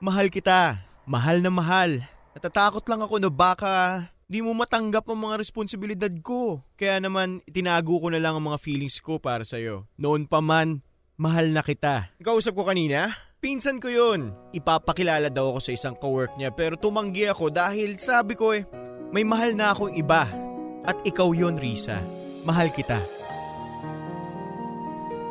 mahal 0.00 0.32
kita. 0.32 0.89
Mahal 1.08 1.40
na 1.40 1.50
mahal. 1.52 2.04
Natatakot 2.36 2.84
lang 2.86 3.00
ako 3.04 3.16
na 3.20 3.30
baka 3.32 4.08
di 4.30 4.38
mo 4.38 4.54
matanggap 4.54 5.10
ang 5.10 5.26
mga 5.26 5.42
responsibilidad 5.42 6.12
ko. 6.22 6.62
Kaya 6.78 7.02
naman, 7.02 7.42
itinago 7.50 7.98
ko 7.98 8.14
na 8.14 8.22
lang 8.22 8.38
ang 8.38 8.46
mga 8.46 8.62
feelings 8.62 9.02
ko 9.02 9.18
para 9.18 9.42
sa'yo. 9.42 9.90
Noon 9.98 10.30
pa 10.30 10.38
man, 10.38 10.86
mahal 11.18 11.50
na 11.50 11.66
kita. 11.66 12.14
Kausap 12.22 12.54
ko 12.54 12.62
kanina, 12.62 13.10
pinsan 13.42 13.82
ko 13.82 13.90
yun. 13.90 14.30
Ipapakilala 14.54 15.34
daw 15.34 15.50
ako 15.50 15.60
sa 15.60 15.74
isang 15.74 15.98
cowork 15.98 16.38
niya 16.38 16.54
pero 16.54 16.78
tumanggi 16.78 17.26
ako 17.26 17.50
dahil 17.50 17.98
sabi 17.98 18.38
ko 18.38 18.54
eh, 18.54 18.62
may 19.10 19.26
mahal 19.26 19.58
na 19.58 19.74
akong 19.74 19.98
iba. 19.98 20.30
At 20.86 21.02
ikaw 21.02 21.34
yon 21.34 21.58
Risa. 21.60 22.00
Mahal 22.46 22.72
kita. 22.72 23.19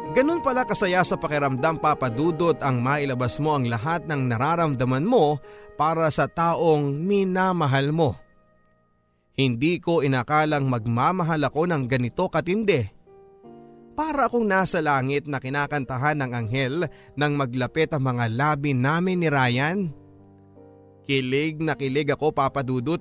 Ganun 0.10 0.42
pala 0.42 0.66
kasaya 0.66 1.06
sa 1.06 1.22
pakiramdam 1.22 1.78
papadudot 1.78 2.58
ang 2.66 2.82
mailabas 2.82 3.38
mo 3.38 3.54
ang 3.54 3.70
lahat 3.70 4.10
ng 4.10 4.26
nararamdaman 4.26 5.06
mo 5.06 5.38
para 5.78 6.10
sa 6.10 6.26
taong 6.26 6.98
minamahal 6.98 7.94
mo. 7.94 8.18
Hindi 9.38 9.78
ko 9.78 10.02
inakalang 10.02 10.66
magmamahal 10.66 11.40
ako 11.46 11.70
ng 11.70 11.84
ganito 11.86 12.26
katindi. 12.28 12.90
Para 13.94 14.28
akong 14.28 14.50
nasa 14.50 14.82
langit 14.82 15.30
na 15.30 15.38
kinakantahan 15.38 16.18
ng 16.20 16.32
anghel 16.34 16.76
nang 17.14 17.38
maglapit 17.38 17.94
ang 17.94 18.04
mga 18.10 18.34
labi 18.34 18.74
namin 18.74 19.22
ni 19.22 19.28
Ryan. 19.30 19.80
Kilig 21.06 21.62
na 21.62 21.78
kilig 21.78 22.10
ako 22.12 22.34
papadudot. 22.34 23.00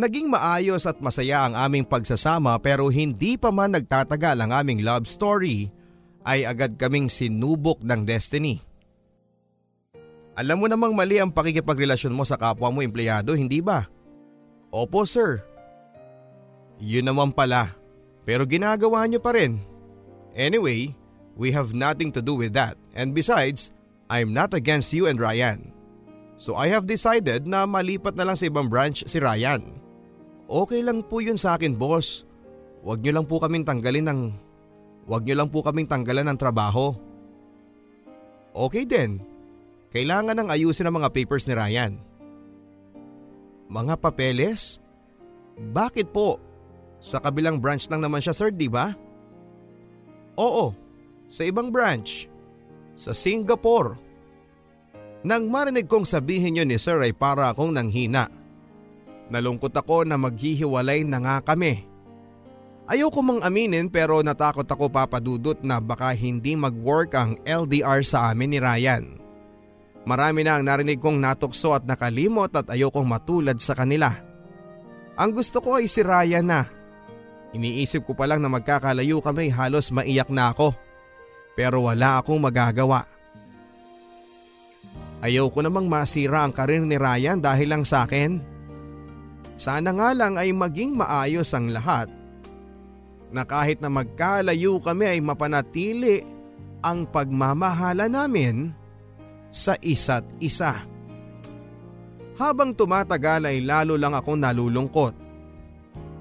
Naging 0.00 0.32
maayos 0.32 0.88
at 0.88 0.96
masaya 1.04 1.44
ang 1.44 1.52
aming 1.52 1.84
pagsasama 1.84 2.56
pero 2.64 2.88
hindi 2.88 3.36
pa 3.36 3.52
man 3.52 3.76
nagtatagal 3.76 4.32
ang 4.32 4.48
aming 4.48 4.80
love 4.80 5.04
story 5.04 5.68
ay 6.24 6.48
agad 6.48 6.80
kaming 6.80 7.12
sinubok 7.12 7.84
ng 7.84 8.08
destiny. 8.08 8.64
Alam 10.40 10.64
mo 10.64 10.66
namang 10.72 10.96
mali 10.96 11.20
ang 11.20 11.28
pakikipagrelasyon 11.28 12.16
mo 12.16 12.24
sa 12.24 12.40
kapwa 12.40 12.72
mo 12.72 12.80
empleyado, 12.80 13.36
hindi 13.36 13.60
ba? 13.60 13.92
Opo 14.72 15.04
sir. 15.04 15.44
Yun 16.80 17.12
naman 17.12 17.36
pala. 17.36 17.76
Pero 18.24 18.48
ginagawa 18.48 19.04
niyo 19.04 19.20
pa 19.20 19.36
rin. 19.36 19.60
Anyway, 20.32 20.96
we 21.36 21.52
have 21.52 21.76
nothing 21.76 22.08
to 22.08 22.24
do 22.24 22.32
with 22.32 22.56
that. 22.56 22.80
And 22.96 23.12
besides, 23.12 23.68
I'm 24.08 24.32
not 24.32 24.56
against 24.56 24.96
you 24.96 25.12
and 25.12 25.20
Ryan. 25.20 25.76
So 26.40 26.56
I 26.56 26.72
have 26.72 26.88
decided 26.88 27.44
na 27.44 27.68
malipat 27.68 28.16
na 28.16 28.24
lang 28.24 28.40
sa 28.40 28.48
ibang 28.48 28.72
branch 28.72 29.04
si 29.04 29.20
Ryan. 29.20 29.80
Okay 30.50 30.82
lang 30.82 31.06
po 31.06 31.22
yun 31.22 31.38
sa 31.38 31.54
akin 31.54 31.78
boss. 31.78 32.26
Huwag 32.82 33.06
niyo 33.06 33.14
lang 33.14 33.30
po 33.30 33.38
kaming 33.38 33.62
tanggalin 33.62 34.10
ng... 34.10 34.20
Huwag 35.06 35.22
niyo 35.22 35.38
lang 35.38 35.46
po 35.54 35.62
kaming 35.62 35.86
tanggalan 35.86 36.26
ng 36.26 36.38
trabaho. 36.42 36.90
Okay 38.50 38.82
din. 38.82 39.22
Kailangan 39.94 40.34
nang 40.34 40.50
ayusin 40.50 40.90
ang 40.90 40.98
mga 40.98 41.14
papers 41.14 41.46
ni 41.46 41.54
Ryan. 41.54 41.94
Mga 43.70 43.94
papeles? 44.02 44.82
Bakit 45.54 46.10
po? 46.10 46.42
Sa 46.98 47.22
kabilang 47.22 47.62
branch 47.62 47.86
lang 47.86 48.02
naman 48.02 48.18
siya 48.18 48.34
sir, 48.34 48.50
di 48.50 48.66
ba? 48.66 48.90
Oo, 50.34 50.74
sa 51.30 51.46
ibang 51.46 51.70
branch. 51.70 52.26
Sa 52.98 53.14
Singapore. 53.14 53.94
Nang 55.22 55.46
marinig 55.46 55.86
kong 55.86 56.08
sabihin 56.08 56.58
yun 56.58 56.66
ni 56.66 56.80
sir 56.80 56.98
ay 56.98 57.14
para 57.14 57.54
akong 57.54 57.70
nanghina. 57.70 58.39
Nalungkot 59.30 59.70
ako 59.70 60.02
na 60.02 60.18
maghihiwalay 60.18 61.06
na 61.06 61.22
nga 61.22 61.36
kami. 61.54 61.86
Ayoko 62.90 63.22
mang 63.22 63.38
aminin 63.46 63.86
pero 63.86 64.18
natakot 64.18 64.66
ako 64.66 64.90
papadudot 64.90 65.62
na 65.62 65.78
baka 65.78 66.10
hindi 66.10 66.58
mag-work 66.58 67.14
ang 67.14 67.38
LDR 67.46 68.02
sa 68.02 68.34
amin 68.34 68.50
ni 68.50 68.58
Ryan. 68.58 69.04
Marami 70.02 70.42
na 70.42 70.58
ang 70.58 70.66
narinig 70.66 70.98
kong 70.98 71.22
natukso 71.22 71.70
at 71.70 71.86
nakalimot 71.86 72.50
at 72.50 72.66
ayokong 72.66 73.06
matulad 73.06 73.54
sa 73.62 73.78
kanila. 73.78 74.10
Ang 75.14 75.30
gusto 75.38 75.62
ko 75.62 75.78
ay 75.78 75.86
si 75.86 76.02
Ryan 76.02 76.46
na. 76.50 76.66
Iniisip 77.54 78.02
ko 78.02 78.18
pa 78.18 78.26
lang 78.26 78.42
na 78.42 78.50
magkakalayo 78.50 79.22
kami 79.22 79.54
halos 79.54 79.94
maiyak 79.94 80.26
na 80.26 80.50
ako. 80.50 80.74
Pero 81.54 81.86
wala 81.86 82.18
akong 82.18 82.42
magagawa. 82.42 83.06
Ayaw 85.22 85.46
ko 85.52 85.62
namang 85.62 85.86
masira 85.86 86.42
ang 86.42 86.50
karir 86.50 86.82
ni 86.82 86.98
Ryan 86.98 87.38
dahil 87.38 87.70
lang 87.70 87.84
sa 87.86 88.02
akin. 88.08 88.49
Sana 89.60 89.92
nga 89.92 90.16
lang 90.16 90.40
ay 90.40 90.56
maging 90.56 90.96
maayos 90.96 91.52
ang 91.52 91.68
lahat. 91.68 92.08
Na 93.28 93.44
kahit 93.44 93.84
na 93.84 93.92
magkalayo 93.92 94.80
kami 94.80 95.04
ay 95.04 95.20
mapanatili 95.20 96.24
ang 96.80 97.04
pagmamahala 97.04 98.08
namin 98.08 98.72
sa 99.52 99.76
isa't 99.84 100.24
isa. 100.40 100.80
Habang 102.40 102.72
tumatagal 102.72 103.52
ay 103.52 103.60
lalo 103.60 104.00
lang 104.00 104.16
akong 104.16 104.40
nalulungkot. 104.40 105.12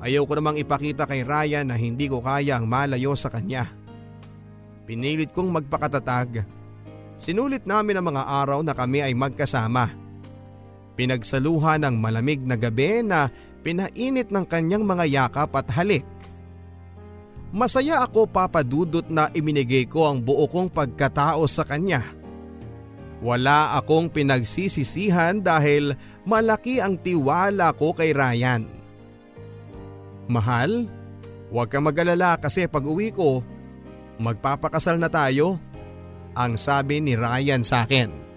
Ayaw 0.04 0.28
ko 0.28 0.34
namang 0.36 0.60
ipakita 0.60 1.08
kay 1.08 1.24
Ryan 1.24 1.72
na 1.72 1.80
hindi 1.80 2.12
ko 2.12 2.20
kaya 2.20 2.60
ang 2.60 2.68
malayo 2.68 3.16
sa 3.16 3.32
kanya. 3.32 3.72
Pinilit 4.84 5.32
kong 5.32 5.48
magpakatatag. 5.48 6.44
Sinulit 7.16 7.64
namin 7.64 8.04
ang 8.04 8.12
mga 8.12 8.24
araw 8.44 8.60
na 8.68 8.76
kami 8.76 9.00
ay 9.00 9.16
magkasama. 9.16 10.09
Pinagsaluhan 11.00 11.88
ng 11.88 11.96
malamig 11.96 12.44
na 12.44 12.60
gabi 12.60 13.00
na 13.00 13.32
pinainit 13.64 14.28
ng 14.36 14.44
kanyang 14.44 14.84
mga 14.84 15.08
yakap 15.08 15.56
at 15.56 15.72
halik. 15.72 16.04
Masaya 17.56 18.04
ako 18.04 18.28
papadudot 18.28 19.08
na 19.08 19.32
iminigay 19.32 19.88
ko 19.88 20.12
ang 20.12 20.20
buo 20.20 20.44
kong 20.52 20.68
pagkatao 20.68 21.48
sa 21.48 21.64
kanya. 21.64 22.04
Wala 23.24 23.80
akong 23.80 24.12
pinagsisisihan 24.12 25.40
dahil 25.40 25.96
malaki 26.28 26.84
ang 26.84 27.00
tiwala 27.00 27.72
ko 27.80 27.96
kay 27.96 28.12
Ryan. 28.12 28.68
Mahal, 30.28 30.84
huwag 31.48 31.72
kang 31.72 31.88
mag-alala 31.88 32.36
kasi 32.36 32.68
pag 32.68 32.84
uwi 32.84 33.16
ko, 33.16 33.40
magpapakasal 34.20 35.00
na 35.00 35.08
tayo, 35.08 35.64
ang 36.36 36.60
sabi 36.60 37.00
ni 37.00 37.16
Ryan 37.16 37.64
sa 37.64 37.88
akin. 37.88 38.29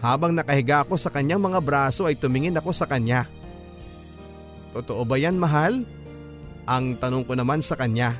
Habang 0.00 0.36
nakahiga 0.36 0.84
ako 0.84 1.00
sa 1.00 1.08
kanyang 1.08 1.40
mga 1.40 1.60
braso 1.64 2.04
ay 2.04 2.16
tumingin 2.18 2.56
ako 2.56 2.70
sa 2.76 2.84
kanya. 2.84 3.24
Totoo 4.76 5.08
ba 5.08 5.16
yan 5.16 5.40
mahal? 5.40 5.88
Ang 6.68 7.00
tanong 7.00 7.24
ko 7.24 7.32
naman 7.32 7.64
sa 7.64 7.78
kanya. 7.80 8.12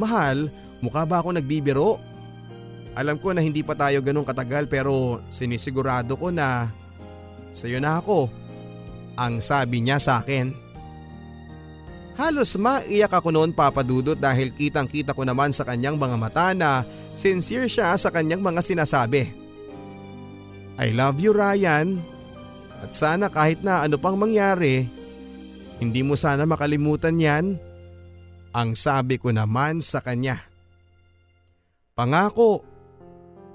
Mahal, 0.00 0.48
mukha 0.80 1.04
ba 1.04 1.20
ako 1.20 1.36
nagbibiro? 1.36 2.00
Alam 2.96 3.20
ko 3.20 3.36
na 3.36 3.44
hindi 3.44 3.60
pa 3.60 3.76
tayo 3.76 4.00
ganun 4.00 4.24
katagal 4.24 4.66
pero 4.66 5.20
sinisigurado 5.28 6.16
ko 6.16 6.32
na 6.32 6.72
sa'yo 7.52 7.78
na 7.78 8.00
ako. 8.00 8.32
Ang 9.20 9.44
sabi 9.44 9.84
niya 9.84 10.00
sa 10.00 10.24
akin. 10.24 10.70
Halos 12.16 12.56
maiyak 12.56 13.12
ako 13.12 13.32
noon 13.32 13.52
papadudot 13.56 14.16
dahil 14.16 14.52
kitang 14.52 14.88
kita 14.88 15.16
ko 15.16 15.24
naman 15.24 15.52
sa 15.56 15.64
kanyang 15.64 15.96
mga 15.96 16.16
mata 16.20 16.52
na 16.52 16.84
sincere 17.16 17.64
siya 17.68 17.96
sa 17.96 18.12
kanyang 18.12 18.44
mga 18.44 18.60
sinasabi. 18.60 19.39
I 20.80 20.96
love 20.96 21.20
you 21.20 21.36
Ryan 21.36 22.00
at 22.80 22.96
sana 22.96 23.28
kahit 23.28 23.60
na 23.60 23.84
ano 23.84 24.00
pang 24.00 24.16
mangyari, 24.16 24.88
hindi 25.76 26.00
mo 26.00 26.16
sana 26.16 26.48
makalimutan 26.48 27.20
yan. 27.20 27.60
Ang 28.56 28.72
sabi 28.72 29.20
ko 29.20 29.28
naman 29.28 29.84
sa 29.84 30.00
kanya. 30.00 30.40
Pangako, 31.92 32.64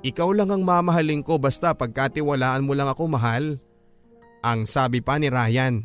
ikaw 0.05 0.29
lang 0.37 0.53
ang 0.53 0.61
mamahalin 0.61 1.25
ko 1.25 1.41
basta 1.41 1.73
pagkatiwalaan 1.73 2.61
mo 2.61 2.77
lang 2.77 2.85
ako 2.85 3.09
mahal. 3.09 3.57
Ang 4.45 4.69
sabi 4.69 5.01
pa 5.01 5.17
ni 5.17 5.33
Ryan. 5.33 5.81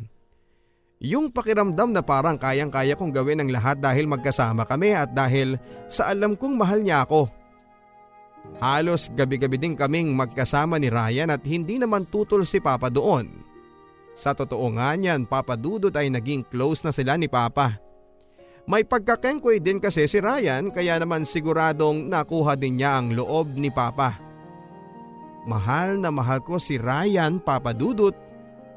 Yung 1.01 1.33
pakiramdam 1.33 1.97
na 1.97 2.05
parang 2.05 2.37
kayang-kaya 2.37 2.93
kong 2.93 3.09
gawin 3.09 3.41
ang 3.41 3.49
lahat 3.49 3.81
dahil 3.81 4.05
magkasama 4.05 4.69
kami 4.69 4.93
at 4.93 5.09
dahil 5.09 5.57
sa 5.89 6.13
alam 6.13 6.37
kong 6.37 6.61
mahal 6.61 6.85
niya 6.85 7.09
ako. 7.09 7.40
Halos 8.61 9.09
gabi-gabi 9.13 9.57
din 9.57 9.73
kaming 9.73 10.13
magkasama 10.13 10.77
ni 10.77 10.93
Ryan 10.93 11.33
at 11.33 11.41
hindi 11.45 11.81
naman 11.81 12.05
tutol 12.05 12.45
si 12.45 12.61
Papa 12.61 12.93
doon. 12.93 13.25
Sa 14.13 14.37
totoo 14.37 14.69
nga 14.77 14.93
niyan, 14.93 15.25
Papa 15.25 15.57
Dudut 15.57 15.95
ay 15.97 16.13
naging 16.13 16.45
close 16.45 16.85
na 16.85 16.93
sila 16.93 17.17
ni 17.17 17.25
Papa. 17.25 17.79
May 18.69 18.85
pagkakengkoy 18.85 19.57
din 19.57 19.81
kasi 19.81 20.05
si 20.05 20.21
Ryan 20.21 20.69
kaya 20.69 21.01
naman 21.01 21.25
siguradong 21.25 22.05
nakuha 22.05 22.53
din 22.53 22.77
niya 22.77 23.01
ang 23.01 23.17
loob 23.17 23.57
ni 23.57 23.73
Papa. 23.73 24.21
Mahal 25.49 25.97
na 25.97 26.13
mahal 26.13 26.45
ko 26.45 26.61
si 26.61 26.77
Ryan, 26.77 27.41
Papa 27.41 27.73
Dudut. 27.73 28.13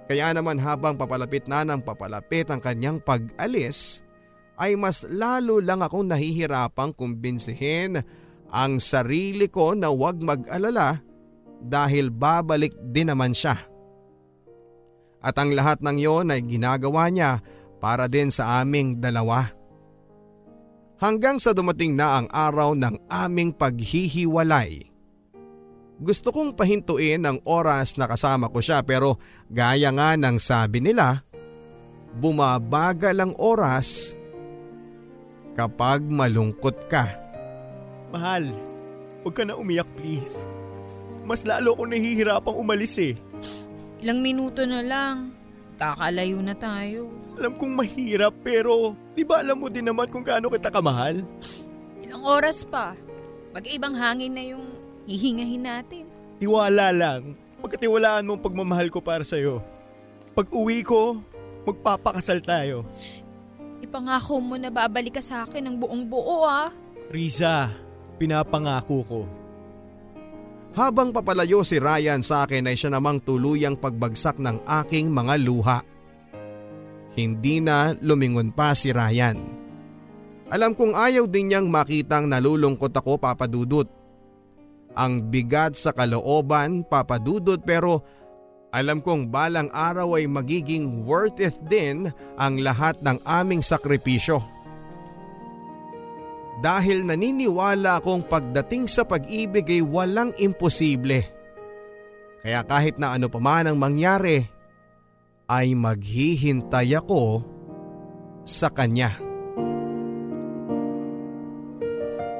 Kaya 0.08 0.32
naman 0.32 0.56
habang 0.56 0.96
papalapit 0.96 1.44
na 1.44 1.60
ng 1.64 1.84
papalapit 1.84 2.48
ang 2.48 2.60
kanyang 2.60 3.04
pag-alis, 3.04 4.00
ay 4.56 4.76
mas 4.78 5.04
lalo 5.08 5.60
lang 5.60 5.84
akong 5.84 6.08
nahihirapang 6.08 6.96
kumbinsihin 6.96 8.00
ang 8.54 8.78
sarili 8.78 9.50
ko 9.50 9.74
na 9.74 9.90
huwag 9.90 10.22
mag-alala 10.22 11.02
dahil 11.58 12.14
babalik 12.14 12.70
din 12.94 13.10
naman 13.10 13.34
siya. 13.34 13.58
At 15.18 15.34
ang 15.40 15.50
lahat 15.56 15.82
ng 15.82 15.98
yon 15.98 16.30
ay 16.30 16.46
ginagawa 16.46 17.10
niya 17.10 17.42
para 17.82 18.06
din 18.06 18.30
sa 18.30 18.62
aming 18.62 19.02
dalawa. 19.02 19.50
Hanggang 21.02 21.42
sa 21.42 21.50
dumating 21.50 21.98
na 21.98 22.22
ang 22.22 22.28
araw 22.30 22.78
ng 22.78 23.10
aming 23.10 23.50
paghihiwalay. 23.50 24.94
Gusto 25.98 26.30
kong 26.30 26.54
pahintuin 26.54 27.24
ang 27.26 27.38
oras 27.48 27.98
na 27.98 28.06
kasama 28.06 28.52
ko 28.52 28.62
siya 28.62 28.84
pero 28.86 29.18
gaya 29.50 29.90
nga 29.90 30.14
ng 30.14 30.36
sabi 30.38 30.78
nila, 30.84 31.24
bumabagal 32.14 33.16
ang 33.18 33.32
oras 33.40 34.14
kapag 35.56 36.04
malungkot 36.04 36.86
ka. 36.86 37.23
Mahal, 38.14 38.54
huwag 39.26 39.34
ka 39.34 39.42
na 39.42 39.58
umiyak 39.58 39.90
please. 39.98 40.46
Mas 41.26 41.42
lalo 41.42 41.74
ako 41.74 41.90
nahihirapang 41.90 42.54
umalis 42.54 42.94
eh. 43.02 43.18
Ilang 43.98 44.22
minuto 44.22 44.62
na 44.62 44.86
lang. 44.86 45.34
Kakalayo 45.74 46.38
na 46.38 46.54
tayo. 46.54 47.10
Alam 47.34 47.58
kong 47.58 47.74
mahirap 47.74 48.30
pero 48.46 48.94
di 49.18 49.26
ba 49.26 49.42
alam 49.42 49.58
mo 49.58 49.66
din 49.66 49.90
naman 49.90 50.06
kung 50.06 50.22
gaano 50.22 50.46
kita 50.46 50.70
kamahal? 50.70 51.26
Ilang 52.06 52.22
oras 52.22 52.62
pa. 52.62 52.94
Mag-ibang 53.50 53.98
hangin 53.98 54.30
na 54.30 54.46
yung 54.46 54.62
hihingahin 55.10 55.66
natin. 55.66 56.06
Tiwala 56.38 56.94
lang. 56.94 57.34
Pagkatiwalaan 57.66 58.30
mo 58.30 58.38
ang 58.38 58.44
pagmamahal 58.46 58.94
ko 58.94 59.02
para 59.02 59.26
sa'yo. 59.26 59.58
Pag 60.38 60.54
uwi 60.54 60.86
ko, 60.86 61.18
magpapakasal 61.66 62.38
tayo. 62.46 62.86
Ipangako 63.82 64.38
mo 64.38 64.54
na 64.54 64.70
babalik 64.70 65.18
ka 65.18 65.22
sa 65.24 65.42
akin 65.42 65.66
ng 65.66 65.76
buong 65.82 66.06
buo 66.06 66.46
ah. 66.46 66.70
Riza, 67.10 67.83
pinapangako 68.16 68.98
ko. 69.04 69.22
Habang 70.74 71.14
papalayo 71.14 71.62
si 71.62 71.78
Ryan 71.78 72.18
sa 72.26 72.46
akin 72.46 72.66
ay 72.66 72.74
siya 72.74 72.90
namang 72.90 73.22
tuluyang 73.22 73.78
pagbagsak 73.78 74.42
ng 74.42 74.66
aking 74.66 75.06
mga 75.06 75.34
luha. 75.38 75.78
Hindi 77.14 77.62
na 77.62 77.94
lumingon 77.94 78.50
pa 78.50 78.74
si 78.74 78.90
Ryan. 78.90 79.38
Alam 80.50 80.74
kong 80.74 80.98
ayaw 80.98 81.30
din 81.30 81.50
niyang 81.50 81.70
makitang 81.70 82.26
nalulungkot 82.26 82.90
ako 82.90 83.22
papadudot. 83.22 83.86
Ang 84.98 85.30
bigat 85.30 85.78
sa 85.78 85.94
kalooban 85.94 86.82
papadudot 86.86 87.62
pero 87.62 88.02
alam 88.74 88.98
kong 88.98 89.30
balang 89.30 89.70
araw 89.70 90.18
ay 90.18 90.26
magiging 90.26 91.06
worth 91.06 91.38
it 91.38 91.54
din 91.70 92.10
ang 92.34 92.58
lahat 92.58 92.98
ng 92.98 93.22
aming 93.22 93.62
sakripisyo. 93.62 94.53
Dahil 96.62 97.02
naniniwala 97.02 97.98
akong 97.98 98.26
pagdating 98.30 98.86
sa 98.86 99.02
pag-ibig 99.02 99.66
ay 99.66 99.82
walang 99.82 100.30
imposible. 100.38 101.26
Kaya 102.44 102.60
kahit 102.62 103.00
na 103.00 103.16
ano 103.16 103.26
pa 103.32 103.40
man 103.40 103.66
ang 103.66 103.78
mangyari, 103.80 104.44
ay 105.48 105.72
maghihintay 105.76 106.96
ako 107.00 107.42
sa 108.44 108.68
kanya. 108.68 109.12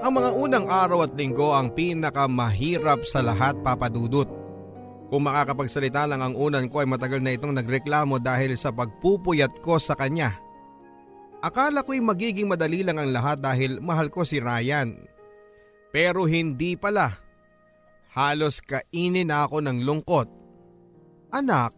Ang 0.05 0.21
mga 0.21 0.31
unang 0.37 0.67
araw 0.69 1.09
at 1.09 1.17
linggo 1.17 1.57
ang 1.57 1.73
pinakamahirap 1.73 3.09
sa 3.09 3.25
lahat 3.25 3.57
papadudot. 3.65 4.29
Kung 5.09 5.25
makakapagsalita 5.25 6.05
lang 6.05 6.21
ang 6.21 6.37
unan 6.37 6.69
ko 6.69 6.85
ay 6.85 6.89
matagal 6.89 7.25
na 7.25 7.33
itong 7.33 7.57
nagreklamo 7.57 8.21
dahil 8.21 8.53
sa 8.61 8.69
pagpupuyat 8.69 9.65
ko 9.65 9.81
sa 9.81 9.97
kanya. 9.97 10.44
Akala 11.45 11.85
ko'y 11.85 12.01
magiging 12.01 12.49
madali 12.49 12.81
lang 12.81 12.97
ang 12.97 13.13
lahat 13.13 13.37
dahil 13.45 13.77
mahal 13.85 14.09
ko 14.09 14.25
si 14.25 14.41
Ryan. 14.41 14.97
Pero 15.93 16.25
hindi 16.25 16.73
pala. 16.73 17.13
Halos 18.17 18.65
kainin 18.65 19.29
ako 19.29 19.61
ng 19.61 19.85
lungkot. 19.85 20.29
Anak, 21.37 21.77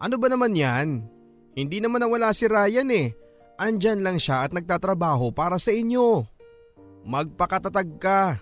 ano 0.00 0.16
ba 0.16 0.32
naman 0.32 0.56
yan? 0.56 1.04
Hindi 1.52 1.84
naman 1.84 2.00
nawala 2.00 2.32
si 2.32 2.48
Ryan 2.48 2.88
eh. 2.96 3.12
Andyan 3.60 4.00
lang 4.00 4.16
siya 4.16 4.48
at 4.48 4.56
nagtatrabaho 4.56 5.36
para 5.36 5.60
sa 5.60 5.68
inyo. 5.68 6.24
Magpakatatag 7.04 7.90
ka. 8.00 8.40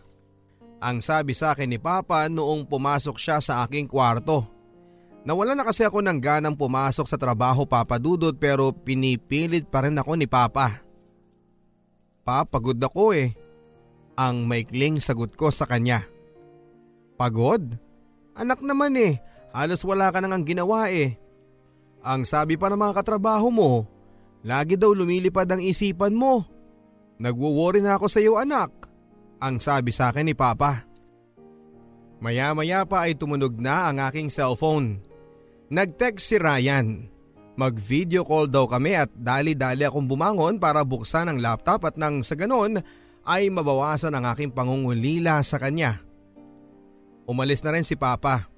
Ang 0.78 1.02
sabi 1.02 1.34
sa 1.34 1.58
akin 1.58 1.74
ni 1.74 1.82
Papa 1.82 2.30
noong 2.30 2.70
pumasok 2.70 3.18
siya 3.18 3.42
sa 3.42 3.66
aking 3.66 3.90
kwarto. 3.90 4.51
Nawala 5.22 5.54
na 5.54 5.62
kasi 5.62 5.86
ako 5.86 6.02
ng 6.02 6.18
ganang 6.18 6.58
pumasok 6.58 7.06
sa 7.06 7.14
trabaho 7.14 7.62
papadudod 7.62 8.34
pero 8.34 8.74
pinipilit 8.74 9.70
pa 9.70 9.86
rin 9.86 9.94
ako 9.94 10.18
ni 10.18 10.26
Papa. 10.26 10.82
Pa, 12.26 12.42
pagod 12.42 12.78
ako 12.78 13.14
eh. 13.14 13.30
Ang 14.18 14.50
maikling 14.50 14.98
sagot 14.98 15.34
ko 15.38 15.54
sa 15.54 15.62
kanya. 15.66 16.02
Pagod? 17.14 17.62
Anak 18.34 18.66
naman 18.66 18.98
eh, 18.98 19.22
halos 19.54 19.86
wala 19.86 20.10
ka 20.10 20.18
nang 20.18 20.42
ginawa 20.42 20.90
eh. 20.90 21.14
Ang 22.02 22.26
sabi 22.26 22.58
pa 22.58 22.66
ng 22.66 22.80
mga 22.82 22.98
katrabaho 22.98 23.46
mo, 23.54 23.86
lagi 24.42 24.74
daw 24.74 24.90
lumilipad 24.90 25.46
ang 25.46 25.62
isipan 25.62 26.18
mo. 26.18 26.42
Nagwo-worry 27.22 27.78
na 27.78 27.94
ako 27.94 28.06
sa 28.10 28.18
iyo 28.18 28.42
anak, 28.42 28.74
ang 29.38 29.62
sabi 29.62 29.94
sa 29.94 30.10
akin 30.10 30.26
ni 30.26 30.34
Papa. 30.34 30.82
Maya-maya 32.18 32.82
pa 32.82 33.06
ay 33.06 33.14
tumunog 33.14 33.54
na 33.58 33.86
ang 33.90 34.02
aking 34.02 34.30
cellphone. 34.30 35.11
Nag-text 35.72 36.24
si 36.28 36.36
Ryan. 36.36 37.08
Mag-video 37.56 38.28
call 38.28 38.52
daw 38.52 38.68
kami 38.68 38.92
at 38.92 39.08
dali-dali 39.16 39.88
akong 39.88 40.04
bumangon 40.04 40.60
para 40.60 40.84
buksan 40.84 41.32
ang 41.32 41.40
laptop 41.40 41.88
at 41.88 41.96
nang 41.96 42.20
sa 42.20 42.36
ganon 42.36 42.76
ay 43.24 43.48
mabawasan 43.48 44.12
ang 44.12 44.28
aking 44.28 44.52
pangungulila 44.52 45.40
sa 45.40 45.56
kanya. 45.56 45.96
Umalis 47.24 47.64
na 47.64 47.72
rin 47.72 47.88
si 47.88 47.96
Papa. 47.96 48.52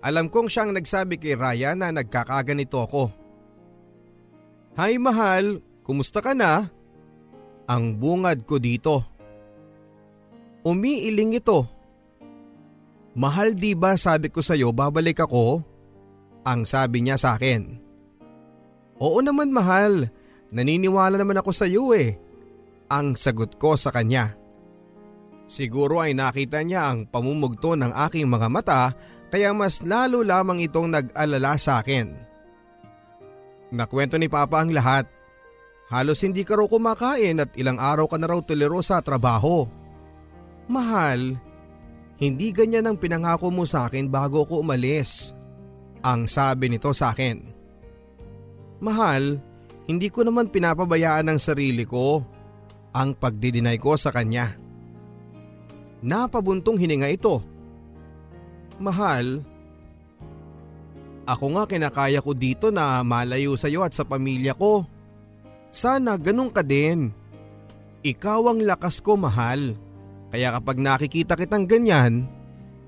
Alam 0.00 0.32
kong 0.32 0.48
siyang 0.48 0.72
nagsabi 0.72 1.20
kay 1.20 1.36
Ryan 1.36 1.84
na 1.84 1.92
nagkakaganito 1.92 2.80
ako. 2.80 3.04
Hi 4.80 4.96
mahal, 4.96 5.60
kumusta 5.84 6.24
ka 6.24 6.32
na? 6.32 6.72
ang 7.66 7.98
bungad 7.98 8.46
ko 8.46 8.62
dito. 8.62 9.02
Umiiling 10.62 11.38
ito. 11.38 11.66
Mahal 13.18 13.54
di 13.54 13.74
ba 13.74 13.98
sabi 13.98 14.30
ko 14.30 14.42
sa 14.42 14.54
iyo 14.54 14.70
babalik 14.70 15.22
ako? 15.22 15.62
Ang 16.46 16.62
sabi 16.62 17.02
niya 17.02 17.18
sa 17.18 17.34
akin. 17.34 17.82
Oo 19.02 19.18
naman 19.18 19.50
mahal, 19.50 20.06
naniniwala 20.54 21.18
naman 21.18 21.42
ako 21.42 21.50
sa 21.50 21.66
iyo 21.66 21.90
eh. 21.90 22.14
Ang 22.86 23.18
sagot 23.18 23.58
ko 23.58 23.74
sa 23.74 23.90
kanya. 23.90 24.38
Siguro 25.50 25.98
ay 25.98 26.14
nakita 26.14 26.62
niya 26.62 26.90
ang 26.90 27.10
pamumugto 27.10 27.74
ng 27.74 27.90
aking 28.06 28.30
mga 28.30 28.48
mata 28.50 28.82
kaya 29.26 29.50
mas 29.50 29.82
lalo 29.82 30.22
lamang 30.22 30.62
itong 30.62 30.86
nag-alala 30.90 31.58
sa 31.58 31.82
akin. 31.82 32.14
Nakwento 33.74 34.14
ni 34.14 34.30
Papa 34.30 34.62
ang 34.62 34.70
lahat. 34.70 35.10
Halos 35.90 36.22
hindi 36.22 36.42
ka 36.46 36.58
raw 36.58 36.66
kumakain 36.66 37.42
at 37.42 37.54
ilang 37.58 37.78
araw 37.78 38.06
ka 38.10 38.18
na 38.18 38.30
raw 38.30 38.38
tuliro 38.42 38.78
sa 38.82 39.02
trabaho. 39.02 39.66
Mahal, 40.66 41.38
hindi 42.18 42.50
ganyan 42.50 42.90
ang 42.90 42.98
pinangako 42.98 43.54
mo 43.54 43.62
sa 43.66 43.86
akin 43.86 44.10
bago 44.10 44.42
ako 44.42 44.66
umalis. 44.66 45.34
Ang 46.04 46.28
sabi 46.28 46.72
nito 46.72 46.92
sa 46.92 47.14
akin. 47.14 47.38
Mahal, 48.82 49.40
hindi 49.88 50.08
ko 50.12 50.26
naman 50.26 50.52
pinapabayaan 50.52 51.32
ang 51.32 51.40
sarili 51.40 51.86
ko. 51.86 52.20
Ang 52.96 53.16
pagdidinay 53.16 53.76
ko 53.80 53.96
sa 53.96 54.12
kanya. 54.12 54.52
Napabuntong 56.04 56.76
hininga 56.76 57.08
ito. 57.08 57.40
Mahal, 58.76 59.40
ako 61.26 61.58
nga 61.58 61.64
kinakaya 61.66 62.22
ko 62.22 62.30
dito 62.38 62.70
na 62.70 63.02
malayo 63.02 63.58
sa 63.58 63.66
iyo 63.66 63.82
at 63.82 63.90
sa 63.90 64.06
pamilya 64.06 64.54
ko. 64.54 64.86
Sana 65.74 66.14
ganun 66.14 66.54
ka 66.54 66.62
din. 66.62 67.10
Ikaw 68.06 68.54
ang 68.54 68.62
lakas 68.62 69.02
ko 69.02 69.18
mahal. 69.18 69.74
Kaya 70.30 70.54
kapag 70.54 70.78
nakikita 70.78 71.34
kitang 71.34 71.66
ganyan, 71.66 72.30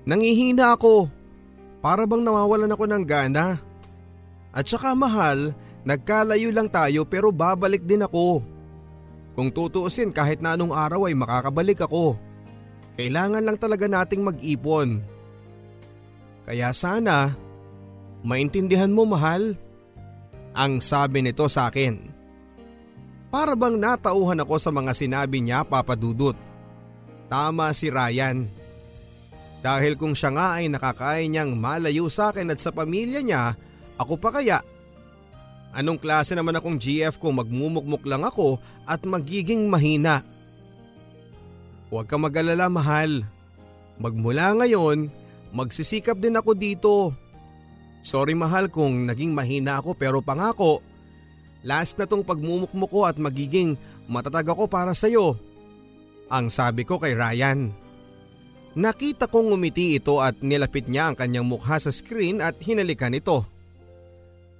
nangihina 0.07 0.79
ako. 0.79 1.11
Para 1.79 2.03
bang 2.03 2.23
nawawalan 2.23 2.71
ako 2.75 2.85
ng 2.87 3.03
gana. 3.07 3.55
At 4.51 4.67
saka 4.67 4.91
mahal, 4.91 5.55
nagkalayo 5.87 6.51
lang 6.51 6.67
tayo 6.67 7.07
pero 7.07 7.31
babalik 7.31 7.87
din 7.87 8.03
ako. 8.03 8.43
Kung 9.39 9.47
tutuusin 9.55 10.11
kahit 10.11 10.43
na 10.43 10.59
anong 10.59 10.75
araw 10.75 11.07
ay 11.07 11.15
makakabalik 11.15 11.79
ako. 11.87 12.19
Kailangan 12.99 13.39
lang 13.39 13.55
talaga 13.55 13.87
nating 13.87 14.19
mag-ipon. 14.19 14.99
Kaya 16.43 16.75
sana, 16.75 17.31
maintindihan 18.27 18.91
mo 18.91 19.07
mahal. 19.07 19.55
Ang 20.51 20.83
sabi 20.83 21.23
nito 21.23 21.47
sa 21.47 21.71
akin. 21.71 21.95
Para 23.31 23.55
bang 23.55 23.79
natauhan 23.79 24.43
ako 24.43 24.59
sa 24.59 24.73
mga 24.73 24.91
sinabi 24.91 25.39
niya 25.39 25.63
papadudot. 25.63 26.35
Tama 27.31 27.71
si 27.71 27.87
Ryan. 27.87 28.58
Dahil 29.59 29.99
kung 29.99 30.15
siya 30.15 30.31
nga 30.31 30.47
ay 30.59 30.71
nakakain 30.71 31.31
niyang 31.31 31.55
malayo 31.59 32.07
sa 32.07 32.31
akin 32.31 32.51
at 32.55 32.59
sa 32.63 32.71
pamilya 32.71 33.19
niya, 33.19 33.59
ako 33.99 34.15
pa 34.15 34.31
kaya? 34.31 34.63
Anong 35.75 35.99
klase 35.99 36.33
naman 36.33 36.55
akong 36.55 36.79
GF 36.79 37.19
kung 37.19 37.37
magmumukmuk 37.37 38.01
lang 38.07 38.23
ako 38.23 38.57
at 38.87 39.03
magiging 39.03 39.67
mahina? 39.67 40.23
Huwag 41.91 42.07
ka 42.07 42.15
mag-alala 42.15 42.71
mahal. 42.71 43.27
Magmula 43.99 44.55
ngayon, 44.55 45.11
magsisikap 45.51 46.17
din 46.17 46.39
ako 46.39 46.51
dito. 46.55 46.95
Sorry 47.99 48.31
mahal 48.33 48.71
kung 48.71 49.03
naging 49.05 49.35
mahina 49.35 49.83
ako 49.83 49.93
pero 49.99 50.23
pangako, 50.23 50.79
Last 51.59 51.99
na 51.99 52.07
tong 52.07 52.23
pagmumukmo 52.23 52.87
ko 52.87 53.03
at 53.03 53.19
magiging 53.19 53.75
matatag 54.07 54.47
ako 54.47 54.71
para 54.71 54.95
sa'yo. 54.95 55.35
Ang 56.31 56.47
sabi 56.47 56.87
ko 56.87 57.01
kay 57.01 57.17
Ryan. 57.17 57.73
Nakita 58.77 59.25
kong 59.25 59.49
ngumiti 59.49 59.97
ito 59.97 60.21
at 60.21 60.45
nilapit 60.45 60.85
niya 60.85 61.09
ang 61.09 61.15
kanyang 61.17 61.47
mukha 61.49 61.81
sa 61.81 61.89
screen 61.89 62.37
at 62.37 62.61
hinalikan 62.61 63.17
ito. 63.17 63.41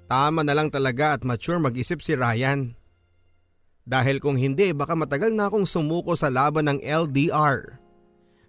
Tama 0.10 0.42
na 0.42 0.58
lang 0.58 0.74
talaga 0.74 1.14
at 1.14 1.22
mature 1.22 1.62
mag-isip 1.62 2.02
si 2.02 2.18
Ryan. 2.18 2.74
Dahil 3.86 4.18
kung 4.18 4.38
hindi 4.38 4.74
baka 4.74 4.98
matagal 4.98 5.34
na 5.34 5.50
akong 5.50 5.70
sumuko 5.70 6.18
sa 6.18 6.34
laban 6.34 6.66
ng 6.66 6.80
LDR. 6.82 7.78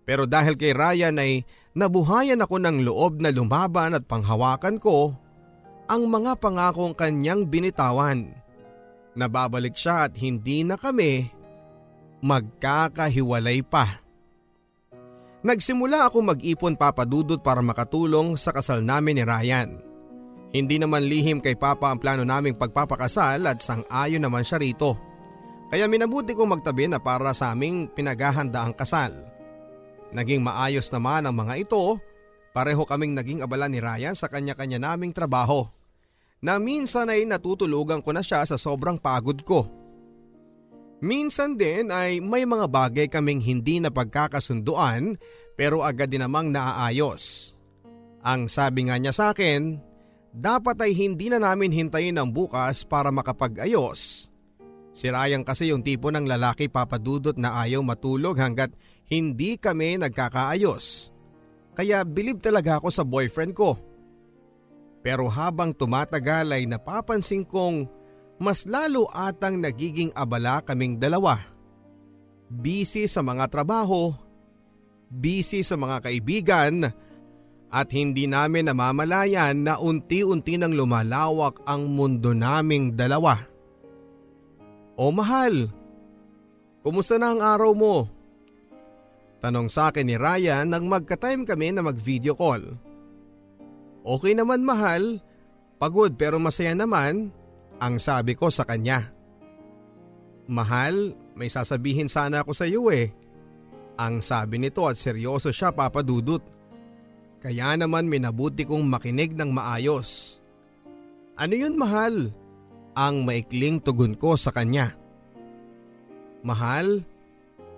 Pero 0.09 0.25
dahil 0.25 0.57
kay 0.57 0.73
Ryan 0.73 1.21
ay 1.21 1.45
nabuhayan 1.77 2.41
ako 2.41 2.57
ng 2.57 2.81
loob 2.89 3.21
na 3.21 3.29
lumaban 3.29 3.93
at 3.93 4.09
panghawakan 4.09 4.81
ko 4.81 5.13
ang 5.93 6.09
mga 6.09 6.41
pangakong 6.41 6.97
kanyang 6.97 7.45
binitawan. 7.45 8.33
Nababalik 9.13 9.77
siya 9.77 10.09
at 10.09 10.17
hindi 10.17 10.65
na 10.65 10.81
kami 10.81 11.29
magkakahiwalay 12.25 13.61
pa. 13.61 14.10
Nagsimula 15.41 16.05
ako 16.05 16.36
mag-ipon 16.36 16.76
papadudot 16.76 17.41
para 17.41 17.64
makatulong 17.64 18.36
sa 18.36 18.53
kasal 18.53 18.84
namin 18.84 19.16
ni 19.16 19.24
Ryan. 19.24 19.80
Hindi 20.53 20.76
naman 20.76 21.09
lihim 21.09 21.41
kay 21.41 21.57
Papa 21.57 21.88
ang 21.88 21.97
plano 21.97 22.28
naming 22.28 22.59
pagpapakasal 22.61 23.49
at 23.49 23.64
sang-ayon 23.64 24.20
naman 24.20 24.45
siya 24.45 24.61
rito. 24.61 25.01
Kaya 25.72 25.88
minabuti 25.88 26.36
kong 26.36 26.61
magtabi 26.61 26.93
na 26.93 27.01
para 27.01 27.32
sa 27.32 27.57
aming 27.57 27.88
pinaghahanda 27.88 28.61
ang 28.61 28.76
kasal. 28.76 29.16
Naging 30.12 30.45
maayos 30.45 30.93
naman 30.93 31.24
ang 31.24 31.32
mga 31.32 31.64
ito, 31.64 31.97
pareho 32.53 32.82
kaming 32.84 33.16
naging 33.16 33.41
abala 33.41 33.70
ni 33.70 33.80
Ryan 33.80 34.12
sa 34.12 34.28
kanya-kanya 34.28 34.82
naming 34.82 35.14
trabaho. 35.14 35.64
Na 36.45 36.61
minsan 36.61 37.09
ay 37.09 37.24
natutulugan 37.24 38.05
ko 38.05 38.12
na 38.12 38.20
siya 38.20 38.45
sa 38.45 38.61
sobrang 38.61 39.01
pagod 39.01 39.41
ko. 39.41 39.80
Minsan 41.01 41.57
din 41.57 41.89
ay 41.89 42.21
may 42.21 42.45
mga 42.45 42.67
bagay 42.69 43.07
kaming 43.09 43.41
hindi 43.41 43.81
na 43.81 43.89
pagkakasunduan 43.89 45.17
pero 45.57 45.81
agad 45.81 46.13
din 46.13 46.21
namang 46.21 46.53
naaayos. 46.53 47.57
Ang 48.21 48.53
sabi 48.53 48.89
nga 48.89 49.01
niya 49.01 49.17
sa 49.17 49.33
akin, 49.33 49.81
dapat 50.37 50.77
ay 50.85 50.93
hindi 50.93 51.33
na 51.33 51.41
namin 51.41 51.73
hintayin 51.73 52.21
ang 52.21 52.29
bukas 52.29 52.85
para 52.85 53.09
makapag-ayos 53.09 54.31
Si 54.91 55.07
Ryan 55.07 55.47
kasi 55.47 55.71
yung 55.71 55.87
tipo 55.87 56.11
ng 56.11 56.27
lalaki 56.27 56.67
papadudot 56.67 57.35
na 57.39 57.63
ayaw 57.63 57.83
matulog 57.83 58.35
hanggat 58.37 58.75
hindi 59.07 59.55
kami 59.55 59.99
nagkakaayos. 60.03 61.15
Kaya 61.75 62.03
bilib 62.03 62.43
talaga 62.43 62.83
ako 62.83 62.89
sa 62.91 63.07
boyfriend 63.07 63.55
ko. 63.55 63.79
Pero 65.01 65.31
habang 65.31 65.73
tumatagal 65.73 66.53
ay 66.53 66.69
napapansin 66.69 67.47
kong 67.47 67.89
mas 68.41 68.64
lalo 68.64 69.05
atang 69.12 69.61
nagiging 69.61 70.09
abala 70.16 70.64
kaming 70.64 70.97
dalawa. 70.97 71.36
Busy 72.49 73.05
sa 73.05 73.20
mga 73.20 73.53
trabaho, 73.53 74.16
busy 75.12 75.61
sa 75.61 75.76
mga 75.76 76.09
kaibigan, 76.09 76.88
at 77.70 77.88
hindi 77.95 78.26
namin 78.26 78.66
namamalayan 78.66 79.62
na 79.62 79.78
unti-unti 79.78 80.59
nang 80.59 80.74
lumalawak 80.74 81.62
ang 81.68 81.86
mundo 81.86 82.34
naming 82.34 82.99
dalawa. 82.99 83.38
O 84.99 85.14
mahal, 85.14 85.70
kumusta 86.82 87.14
na 87.20 87.30
ang 87.30 87.41
araw 87.45 87.70
mo? 87.76 88.11
Tanong 89.38 89.70
sa 89.70 89.95
akin 89.95 90.05
ni 90.05 90.18
Ryan 90.18 90.66
nang 90.66 90.91
magka-time 90.91 91.47
kami 91.47 91.70
na 91.70 91.86
mag-video 91.86 92.34
call. 92.34 92.61
Okay 94.03 94.34
naman 94.34 94.66
mahal, 94.66 95.22
pagod 95.78 96.18
pero 96.18 96.43
masaya 96.43 96.74
naman, 96.74 97.30
ang 97.81 97.97
sabi 97.97 98.37
ko 98.37 98.53
sa 98.53 98.68
kanya. 98.68 99.11
Mahal, 100.51 101.16
may 101.35 101.49
sasabihin 101.49 102.12
sana 102.12 102.45
ako 102.45 102.53
sa 102.53 102.68
iyo 102.68 102.93
eh. 102.93 103.11
Ang 103.97 104.20
sabi 104.20 104.61
nito 104.61 104.85
at 104.85 105.01
seryoso 105.01 105.51
siya 105.53 105.72
papadudot. 105.72 106.45
Kaya 107.41 107.72
naman 107.74 108.07
minabuti 108.07 108.68
kong 108.68 108.85
makinig 108.85 109.33
ng 109.33 109.49
maayos. 109.49 110.39
Ano 111.41 111.57
yun 111.57 111.81
mahal? 111.81 112.37
ang 113.01 113.22
maikling 113.24 113.81
tugon 113.81 114.18
ko 114.18 114.35
sa 114.35 114.51
kanya. 114.51 114.93
Mahal, 116.45 117.05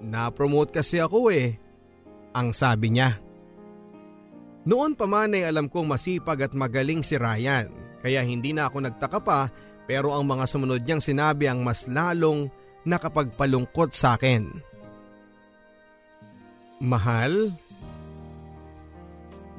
na-promote 0.03 0.71
kasi 0.71 1.03
ako 1.03 1.31
eh, 1.35 1.59
ang 2.33 2.55
sabi 2.55 2.95
niya. 2.95 3.19
Noon 4.63 4.95
pa 4.95 5.11
man 5.11 5.35
ay 5.35 5.43
alam 5.43 5.67
kong 5.67 5.91
masipag 5.91 6.47
at 6.47 6.53
magaling 6.55 7.03
si 7.03 7.19
Ryan 7.19 7.99
kaya 7.99 8.23
hindi 8.23 8.55
na 8.55 8.71
ako 8.71 8.87
nagtaka 8.87 9.19
pa 9.19 9.51
pero 9.93 10.17
ang 10.17 10.25
mga 10.25 10.49
sumunod 10.49 10.81
niyang 10.81 11.05
sinabi 11.05 11.53
ang 11.53 11.61
mas 11.61 11.85
lalong 11.85 12.49
nakapagpalungkot 12.89 13.93
sa 13.93 14.17
akin. 14.17 14.49
Mahal? 16.81 17.53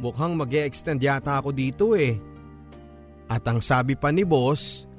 Mukhang 0.01 0.33
mag 0.33 0.49
extend 0.49 1.05
yata 1.05 1.37
ako 1.37 1.53
dito 1.53 1.93
eh. 1.93 2.17
At 3.29 3.45
ang 3.45 3.61
sabi 3.61 3.93
pa 3.93 4.09
ni 4.09 4.25
boss, 4.25 4.89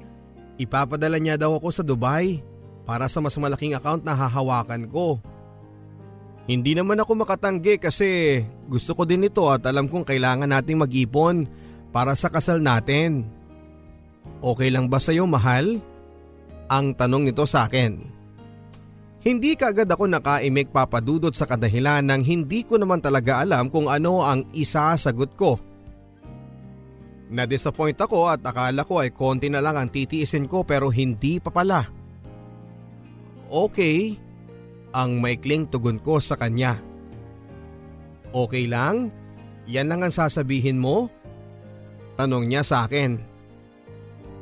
Ipapadala 0.55 1.19
niya 1.19 1.35
daw 1.35 1.59
ako 1.59 1.67
sa 1.67 1.83
Dubai 1.83 2.39
para 2.87 3.11
sa 3.11 3.19
mas 3.19 3.35
malaking 3.35 3.75
account 3.75 4.07
na 4.07 4.15
hahawakan 4.15 4.87
ko. 4.87 5.19
Hindi 6.47 6.79
naman 6.79 6.95
ako 7.03 7.27
makatanggi 7.27 7.75
kasi 7.75 8.39
gusto 8.71 8.95
ko 8.95 9.03
din 9.03 9.27
ito 9.27 9.51
at 9.51 9.67
alam 9.67 9.91
kong 9.91 10.07
kailangan 10.07 10.47
nating 10.47 10.79
mag-ipon 10.79 11.43
para 11.91 12.15
sa 12.15 12.31
kasal 12.31 12.63
natin. 12.63 13.27
Okay 14.41 14.69
lang 14.69 14.91
ba 14.91 15.01
sa'yo 15.01 15.25
mahal? 15.25 15.81
Ang 16.69 16.97
tanong 16.97 17.29
nito 17.29 17.45
sa 17.45 17.65
akin. 17.69 18.15
Hindi 19.25 19.57
kaagad 19.57 19.89
ako 19.89 20.05
nakaimik 20.05 20.69
papadudot 20.69 21.33
sa 21.33 21.49
kadahilan 21.49 22.05
ng 22.05 22.21
hindi 22.21 22.61
ko 22.61 22.77
naman 22.77 23.01
talaga 23.01 23.41
alam 23.41 23.73
kung 23.73 23.89
ano 23.89 24.21
ang 24.21 24.45
isasagot 24.53 25.33
ko. 25.33 25.57
Na-disappoint 27.33 27.97
ako 27.97 28.29
at 28.29 28.45
akala 28.45 28.85
ko 28.85 29.01
ay 29.01 29.09
konti 29.09 29.49
na 29.49 29.65
lang 29.65 29.81
ang 29.81 29.89
titiisin 29.89 30.45
ko 30.45 30.61
pero 30.61 30.93
hindi 30.93 31.41
pa 31.41 31.49
pala. 31.49 31.81
Okay, 33.49 34.13
ang 34.93 35.17
maikling 35.17 35.65
tugon 35.73 35.97
ko 35.97 36.21
sa 36.21 36.37
kanya. 36.37 36.77
Okay 38.29 38.69
lang? 38.69 39.09
Yan 39.65 39.89
lang 39.89 40.05
ang 40.05 40.13
sasabihin 40.13 40.77
mo? 40.77 41.09
Tanong 42.13 42.45
niya 42.45 42.61
sa 42.61 42.85
akin. 42.85 43.17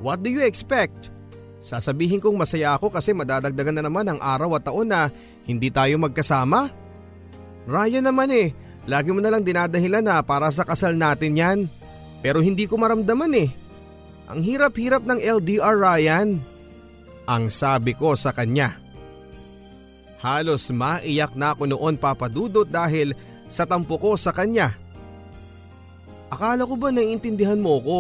What 0.04 0.20
do 0.20 0.28
you 0.28 0.44
expect? 0.44 1.16
Sasabihin 1.64 2.20
kong 2.20 2.36
masaya 2.36 2.76
ako 2.76 2.92
kasi 2.92 3.16
madadagdagan 3.16 3.80
na 3.80 3.88
naman 3.88 4.04
ang 4.04 4.20
araw 4.20 4.60
at 4.60 4.68
taon 4.68 4.92
na 4.92 5.08
hindi 5.48 5.72
tayo 5.72 5.96
magkasama? 5.96 6.68
Ryan 7.64 8.12
naman 8.12 8.28
eh, 8.36 8.52
lagi 8.84 9.16
mo 9.16 9.24
na 9.24 9.32
lang 9.32 9.48
dinadahilan 9.48 10.04
na 10.04 10.20
para 10.20 10.52
sa 10.52 10.68
kasal 10.68 11.00
natin 11.00 11.40
yan. 11.40 11.60
Pero 12.20 12.44
hindi 12.44 12.68
ko 12.68 12.76
maramdaman 12.76 13.32
eh. 13.32 13.48
Ang 14.28 14.44
hirap-hirap 14.44 15.08
ng 15.08 15.24
LDR 15.24 15.80
Ryan. 15.80 16.36
Ang 17.24 17.44
sabi 17.48 17.96
ko 17.96 18.20
sa 18.20 18.36
kanya. 18.36 18.76
Halos 20.20 20.68
maiyak 20.68 21.36
na 21.40 21.56
ako 21.56 21.64
noon 21.68 21.96
papadudot 21.96 22.68
dahil 22.68 23.16
sa 23.48 23.64
tampo 23.64 23.96
ko 23.96 24.20
sa 24.20 24.36
kanya. 24.36 24.76
Akala 26.28 26.68
ko 26.68 26.76
ba 26.76 26.92
naiintindihan 26.92 27.60
mo 27.60 27.80
ko? 27.80 28.00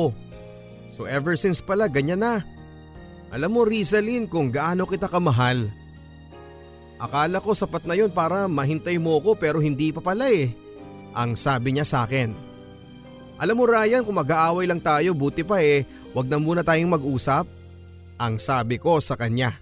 So 0.93 1.09
ever 1.09 1.33
since 1.33 1.57
pala 1.57 1.89
ganyan 1.89 2.21
na. 2.21 2.45
Alam 3.33 3.57
mo 3.57 3.61
Rizalyn 3.65 4.29
kung 4.29 4.53
gaano 4.53 4.85
kita 4.85 5.09
kamahal. 5.09 5.73
Akala 7.01 7.41
ko 7.41 7.57
sapat 7.57 7.89
na 7.89 7.97
yon 7.97 8.13
para 8.13 8.45
mahintay 8.45 9.01
mo 9.01 9.17
ko 9.17 9.33
pero 9.33 9.57
hindi 9.57 9.89
pa 9.89 10.05
pala 10.05 10.29
eh. 10.29 10.53
Ang 11.17 11.33
sabi 11.33 11.73
niya 11.73 11.81
sa 11.81 12.05
akin. 12.05 12.37
Alam 13.41 13.57
mo 13.57 13.65
Ryan 13.65 14.05
kung 14.05 14.21
mag-aaway 14.21 14.69
lang 14.69 14.77
tayo 14.77 15.17
buti 15.17 15.41
pa 15.41 15.65
eh 15.65 15.81
wag 16.13 16.29
na 16.29 16.37
muna 16.37 16.61
tayong 16.61 16.93
mag-usap. 16.93 17.49
Ang 18.21 18.37
sabi 18.37 18.77
ko 18.77 19.01
sa 19.01 19.17
kanya. 19.17 19.57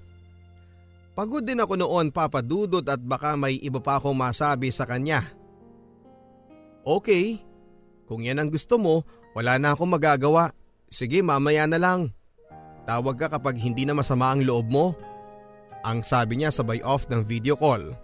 Pagod 1.16 1.48
din 1.48 1.64
ako 1.64 1.80
noon 1.80 2.12
papadudot 2.12 2.84
at 2.84 3.00
baka 3.00 3.40
may 3.40 3.56
iba 3.56 3.80
pa 3.80 4.04
akong 4.04 4.20
masabi 4.20 4.68
sa 4.68 4.84
kanya. 4.84 5.24
Okay, 6.84 7.40
kung 8.04 8.20
yan 8.20 8.44
ang 8.44 8.52
gusto 8.52 8.76
mo 8.76 9.08
wala 9.32 9.56
na 9.56 9.72
akong 9.72 9.96
magagawa. 9.96 10.52
Sige 10.92 11.24
mamaya 11.24 11.64
na 11.72 11.80
lang. 11.80 12.12
Tawag 12.84 13.16
ka 13.16 13.32
kapag 13.32 13.56
hindi 13.56 13.88
na 13.88 13.96
masama 13.96 14.36
ang 14.36 14.44
loob 14.44 14.68
mo. 14.68 14.92
Ang 15.88 16.04
sabi 16.04 16.44
niya 16.44 16.52
sabay 16.52 16.84
off 16.84 17.08
ng 17.08 17.24
video 17.24 17.56
call. 17.56 17.96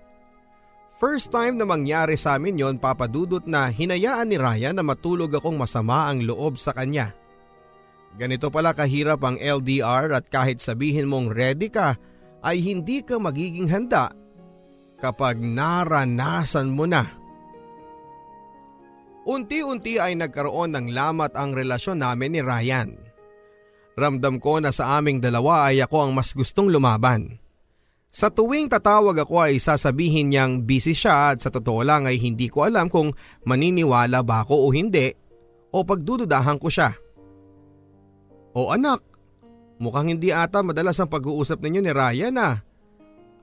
First 0.97 1.29
time 1.29 1.61
na 1.61 1.67
mangyari 1.67 2.17
sa 2.17 2.39
amin 2.39 2.57
yon 2.57 2.81
papadudot 2.81 3.45
na 3.45 3.69
hinayaan 3.69 4.33
ni 4.33 4.39
Ryan 4.39 4.81
na 4.81 4.83
matulog 4.87 5.29
akong 5.29 5.53
masama 5.53 6.09
ang 6.09 6.25
loob 6.25 6.57
sa 6.57 6.73
kanya. 6.73 7.13
Ganito 8.17 8.49
pala 8.49 8.73
kahirap 8.73 9.21
ang 9.21 9.37
LDR 9.37 10.09
at 10.15 10.25
kahit 10.25 10.57
sabihin 10.57 11.05
mong 11.05 11.29
ready 11.29 11.69
ka 11.69 11.93
ay 12.41 12.57
hindi 12.63 13.05
ka 13.05 13.21
magiging 13.21 13.69
handa 13.69 14.09
kapag 14.97 15.37
naranasan 15.37 16.73
mo 16.73 16.89
na. 16.89 17.05
Unti-unti 19.27 19.99
ay 19.99 20.15
nagkaroon 20.15 20.71
ng 20.71 20.87
lamat 20.95 21.35
ang 21.35 21.51
relasyon 21.51 21.99
namin 21.99 22.31
ni 22.31 22.39
Ryan. 22.39 22.95
Ramdam 23.99 24.39
ko 24.39 24.63
na 24.63 24.71
sa 24.71 24.95
aming 24.95 25.19
dalawa 25.19 25.67
ay 25.67 25.83
ako 25.83 26.07
ang 26.07 26.11
mas 26.15 26.31
gustong 26.31 26.71
lumaban. 26.71 27.35
Sa 28.07 28.31
tuwing 28.31 28.71
tatawag 28.71 29.27
ako 29.27 29.51
ay 29.51 29.59
sasabihin 29.59 30.31
niyang 30.31 30.63
busy 30.63 30.95
siya 30.95 31.35
at 31.35 31.43
sa 31.43 31.51
totoo 31.51 31.83
lang 31.83 32.07
ay 32.07 32.15
hindi 32.15 32.47
ko 32.47 32.63
alam 32.63 32.87
kung 32.87 33.11
maniniwala 33.43 34.23
ba 34.23 34.47
ako 34.47 34.63
o 34.63 34.71
hindi 34.71 35.11
o 35.75 35.83
pagdududahan 35.83 36.55
ko 36.55 36.71
siya. 36.71 36.95
O 38.55 38.71
anak, 38.71 39.03
mukhang 39.83 40.15
hindi 40.15 40.31
ata 40.31 40.63
madalas 40.63 40.97
ang 41.03 41.11
pag-uusap 41.11 41.59
ninyo 41.59 41.81
ni 41.83 41.91
Ryan 41.91 42.35
ah. 42.39 42.55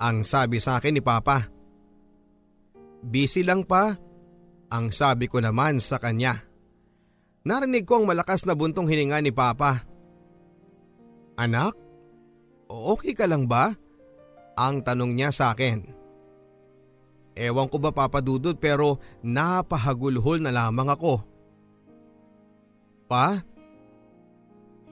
Ang 0.01 0.25
sabi 0.25 0.59
sa 0.65 0.81
akin 0.81 0.97
ni 0.97 1.03
Papa. 1.05 1.45
Busy 3.05 3.45
lang 3.45 3.69
pa, 3.69 4.01
ang 4.75 4.91
sabi 4.91 5.31
ko 5.31 5.39
naman 5.39 5.79
sa 5.79 6.03
kanya. 6.03 6.43
Narinig 7.47 7.87
ko 7.87 8.03
ang 8.03 8.11
malakas 8.11 8.43
na 8.43 8.59
buntong 8.59 8.91
hininga 8.91 9.23
ni 9.23 9.31
Papa. 9.31 9.87
Anak, 11.39 11.79
okay 12.67 13.15
ka 13.15 13.31
lang 13.31 13.47
ba? 13.47 13.71
Ang 14.59 14.83
tanong 14.83 15.15
niya 15.15 15.31
sa 15.31 15.55
akin. 15.55 15.87
Ewan 17.35 17.71
ko 17.71 17.79
ba 17.79 17.91
papadudod 17.95 18.59
pero 18.59 18.99
napahagulhol 19.23 20.43
na 20.43 20.51
lamang 20.51 20.91
ako. 20.91 21.23
Pa? 23.07 23.39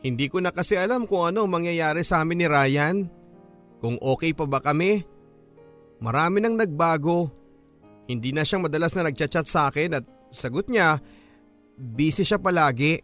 Hindi 0.02 0.26
ko 0.26 0.42
na 0.42 0.50
kasi 0.50 0.74
alam 0.78 1.06
kung 1.06 1.30
ano 1.30 1.46
mangyayari 1.46 2.02
sa 2.06 2.22
amin 2.22 2.38
ni 2.42 2.46
Ryan. 2.46 2.96
kung 3.82 3.98
okay 3.98 4.30
pa 4.30 4.46
ba 4.46 4.62
kami. 4.62 5.02
Marami 5.98 6.38
nang 6.38 6.54
nagbago. 6.54 7.41
Hindi 8.06 8.34
na 8.34 8.42
siyang 8.42 8.66
madalas 8.66 8.92
na 8.92 9.06
nagchat-chat 9.06 9.46
sa 9.46 9.70
akin 9.70 10.02
at 10.02 10.04
sagot 10.34 10.66
niya, 10.66 10.98
busy 11.78 12.26
siya 12.26 12.42
palagi. 12.42 13.02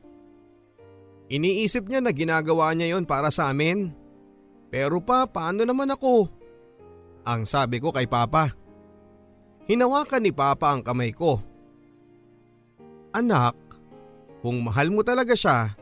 Iniisip 1.29 1.87
niya 1.87 2.01
na 2.01 2.11
ginagawa 2.11 2.73
niya 2.73 2.97
yon 2.97 3.05
para 3.05 3.29
sa 3.29 3.53
amin. 3.53 3.93
Pero 4.69 5.01
pa, 5.05 5.29
paano 5.29 5.65
naman 5.65 5.93
ako? 5.93 6.29
Ang 7.29 7.45
sabi 7.45 7.81
ko 7.81 7.93
kay 7.93 8.09
Papa. 8.09 8.53
Hinawakan 9.69 10.25
ni 10.25 10.33
Papa 10.33 10.73
ang 10.73 10.81
kamay 10.81 11.13
ko. 11.13 11.41
Anak, 13.13 13.57
kung 14.41 14.65
mahal 14.65 14.89
mo 14.89 15.05
talaga 15.05 15.37
siya, 15.37 15.77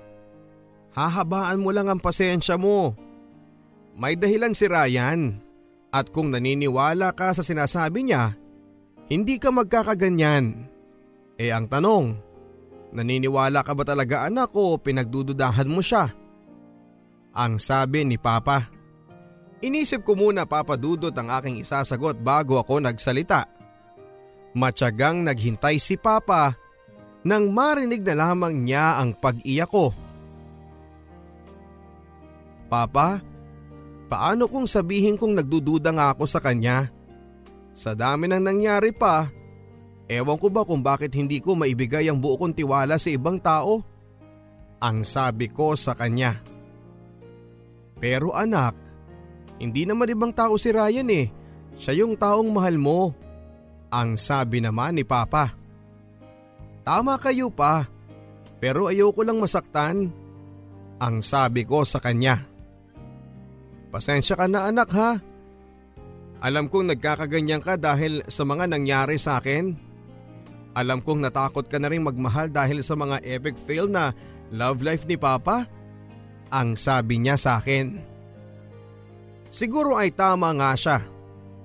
hahabaan 0.95 1.63
mo 1.63 1.71
lang 1.71 1.87
ang 1.87 2.03
pasensya 2.03 2.59
mo. 2.59 2.95
May 3.95 4.19
dahilan 4.19 4.53
si 4.53 4.67
Ryan 4.67 5.39
at 5.95 6.11
kung 6.11 6.35
naniniwala 6.35 7.15
ka 7.15 7.31
sa 7.33 7.47
sinasabi 7.47 8.07
niya, 8.07 8.35
hindi 9.07 9.39
ka 9.39 9.55
magkakaganyan. 9.55 10.67
Eh 11.37 11.53
ang 11.53 11.69
tanong, 11.71 12.17
naniniwala 12.97 13.63
ka 13.63 13.77
ba 13.77 13.85
talaga 13.85 14.27
anak 14.27 14.51
o 14.57 14.81
pinagdududahan 14.81 15.69
mo 15.69 15.85
siya? 15.85 16.11
Ang 17.37 17.61
sabi 17.61 18.09
ni 18.09 18.17
Papa. 18.17 18.73
Inisip 19.61 20.05
ko 20.05 20.17
muna 20.17 20.45
papadudot 20.45 21.13
ang 21.17 21.33
aking 21.33 21.61
isasagot 21.61 22.21
bago 22.21 22.61
ako 22.61 22.81
nagsalita. 22.81 23.45
Matyagang 24.57 25.25
naghintay 25.25 25.77
si 25.77 26.01
Papa 26.01 26.57
nang 27.27 27.53
marinig 27.53 28.01
na 28.07 28.15
lamang 28.17 28.65
niya 28.65 28.97
ang 28.97 29.13
pag-iyak 29.13 29.69
ko. 29.69 29.93
Papa, 32.67 33.21
paano 34.09 34.49
kung 34.49 34.65
sabihin 34.65 35.21
kong 35.21 35.37
nagdududa 35.37 35.93
nga 35.93 36.07
ako 36.17 36.25
sa 36.25 36.41
kanya? 36.41 36.96
Sa 37.77 37.93
dami 37.93 38.25
ng 38.25 38.41
nangyari 38.41 38.89
pa, 38.89 39.29
ewan 40.09 40.41
ko 40.41 40.49
ba 40.49 40.65
kung 40.65 40.81
bakit 40.81 41.13
hindi 41.13 41.45
ko 41.45 41.53
maibigay 41.53 42.09
ang 42.09 42.17
buo 42.17 42.41
kong 42.41 42.57
tiwala 42.57 42.97
sa 42.97 43.13
ibang 43.13 43.37
tao? 43.37 43.85
Ang 44.81 45.05
sabi 45.05 45.53
ko 45.53 45.77
sa 45.77 45.93
kanya. 45.93 46.41
Pero 48.01 48.33
anak, 48.33 48.73
hindi 49.61 49.85
naman 49.85 50.09
ibang 50.09 50.33
tao 50.33 50.57
si 50.57 50.73
Ryan 50.73 51.13
eh. 51.13 51.29
Siya 51.77 52.01
yung 52.01 52.17
taong 52.17 52.49
mahal 52.49 52.81
mo. 52.81 53.13
Ang 53.93 54.17
sabi 54.17 54.65
naman 54.65 54.97
ni 54.97 55.05
Papa. 55.05 55.53
Tama 56.81 57.21
kayo 57.21 57.53
pa, 57.53 57.85
pero 58.57 58.89
ayoko 58.89 59.21
lang 59.21 59.37
masaktan. 59.37 60.09
Ang 60.97 61.21
sabi 61.21 61.69
ko 61.69 61.85
sa 61.85 62.01
kanya. 62.01 62.41
Pasensya 63.93 64.33
ka 64.33 64.49
na 64.49 64.65
anak 64.65 64.89
ha. 64.97 65.36
Alam 66.45 66.69
kong 66.69 66.93
nagkakaganyan 66.93 67.65
ka 67.65 67.81
dahil 67.81 68.21
sa 68.29 68.45
mga 68.45 68.69
nangyari 68.69 69.17
sa 69.17 69.41
akin. 69.41 69.73
Alam 70.77 71.01
kong 71.01 71.25
natakot 71.25 71.65
ka 71.65 71.81
na 71.81 71.89
rin 71.89 72.05
magmahal 72.05 72.53
dahil 72.53 72.85
sa 72.85 72.93
mga 72.93 73.25
epic 73.25 73.57
fail 73.57 73.89
na 73.89 74.13
love 74.53 74.85
life 74.85 75.09
ni 75.09 75.17
Papa. 75.17 75.65
Ang 76.53 76.77
sabi 76.77 77.19
niya 77.19 77.41
sa 77.41 77.57
akin. 77.57 77.97
Siguro 79.49 79.97
ay 79.97 80.13
tama 80.13 80.53
nga 80.53 80.77
siya. 80.77 80.99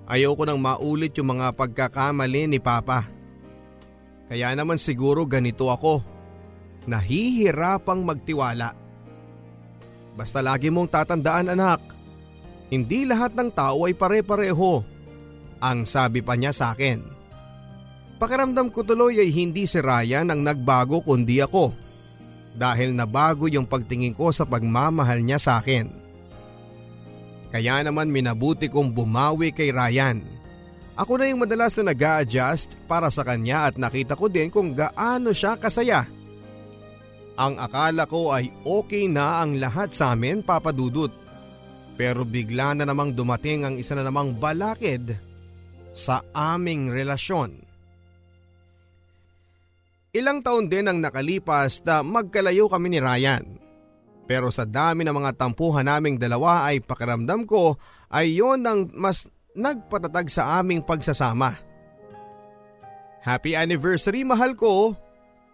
Ayoko 0.08 0.48
nang 0.48 0.64
maulit 0.64 1.12
yung 1.20 1.36
mga 1.36 1.52
pagkakamali 1.54 2.48
ni 2.48 2.60
Papa. 2.64 3.06
Kaya 4.32 4.56
naman 4.56 4.80
siguro 4.80 5.28
ganito 5.28 5.68
ako. 5.68 6.00
Nahihirapang 6.88 8.00
magtiwala. 8.08 8.72
Basta 10.16 10.40
lagi 10.40 10.72
mong 10.72 10.88
tatandaan 10.92 11.52
anak, 11.52 11.84
hindi 12.72 13.04
lahat 13.04 13.36
ng 13.36 13.52
tao 13.52 13.84
ay 13.84 13.94
pare-pareho. 13.94 14.80
Ang 15.60 15.84
sabi 15.84 16.24
pa 16.24 16.40
niya 16.40 16.56
sa 16.56 16.72
akin. 16.72 17.04
Pakiramdam 18.16 18.72
ko 18.72 18.88
tuloy 18.88 19.20
ay 19.20 19.30
hindi 19.30 19.68
si 19.68 19.84
Ryan 19.84 20.32
ang 20.32 20.42
nagbago 20.42 21.04
kundi 21.04 21.44
ako. 21.44 21.76
Dahil 22.56 22.96
nabago 22.96 23.52
yung 23.52 23.68
pagtingin 23.68 24.16
ko 24.16 24.32
sa 24.32 24.48
pagmamahal 24.48 25.20
niya 25.20 25.38
sa 25.38 25.60
akin. 25.60 25.92
Kaya 27.52 27.84
naman 27.84 28.08
minabuti 28.08 28.72
kong 28.72 28.96
bumawi 28.96 29.52
kay 29.52 29.76
Ryan. 29.76 30.24
Ako 30.96 31.20
na 31.20 31.28
yung 31.28 31.44
madalas 31.44 31.76
na 31.76 31.92
nag 31.92 32.00
adjust 32.24 32.80
para 32.88 33.12
sa 33.12 33.28
kanya 33.28 33.68
at 33.68 33.76
nakita 33.76 34.16
ko 34.16 34.32
din 34.32 34.48
kung 34.48 34.72
gaano 34.72 35.36
siya 35.36 35.60
kasaya. 35.60 36.08
Ang 37.36 37.60
akala 37.60 38.08
ko 38.08 38.32
ay 38.32 38.52
okay 38.64 39.12
na 39.12 39.44
ang 39.44 39.60
lahat 39.60 39.92
sa 39.92 40.16
amin 40.16 40.40
papadudot. 40.46 41.21
Pero 42.02 42.26
bigla 42.26 42.74
na 42.74 42.82
namang 42.82 43.14
dumating 43.14 43.62
ang 43.62 43.78
isa 43.78 43.94
na 43.94 44.02
namang 44.02 44.34
balakid 44.42 45.14
sa 45.94 46.26
aming 46.34 46.90
relasyon. 46.90 47.62
Ilang 50.10 50.42
taon 50.42 50.66
din 50.66 50.90
ang 50.90 50.98
nakalipas 50.98 51.86
na 51.86 52.02
magkalayo 52.02 52.66
kami 52.74 52.90
ni 52.90 52.98
Ryan. 52.98 53.46
Pero 54.26 54.50
sa 54.50 54.66
dami 54.66 55.06
ng 55.06 55.14
mga 55.14 55.38
tampuhan 55.38 55.86
naming 55.86 56.18
dalawa 56.18 56.66
ay 56.74 56.82
pakiramdam 56.82 57.46
ko 57.46 57.78
ay 58.10 58.34
yon 58.34 58.66
ang 58.66 58.90
mas 58.98 59.30
nagpatatag 59.54 60.26
sa 60.34 60.58
aming 60.58 60.82
pagsasama. 60.82 61.54
Happy 63.22 63.54
anniversary 63.54 64.26
mahal 64.26 64.58
ko! 64.58 64.98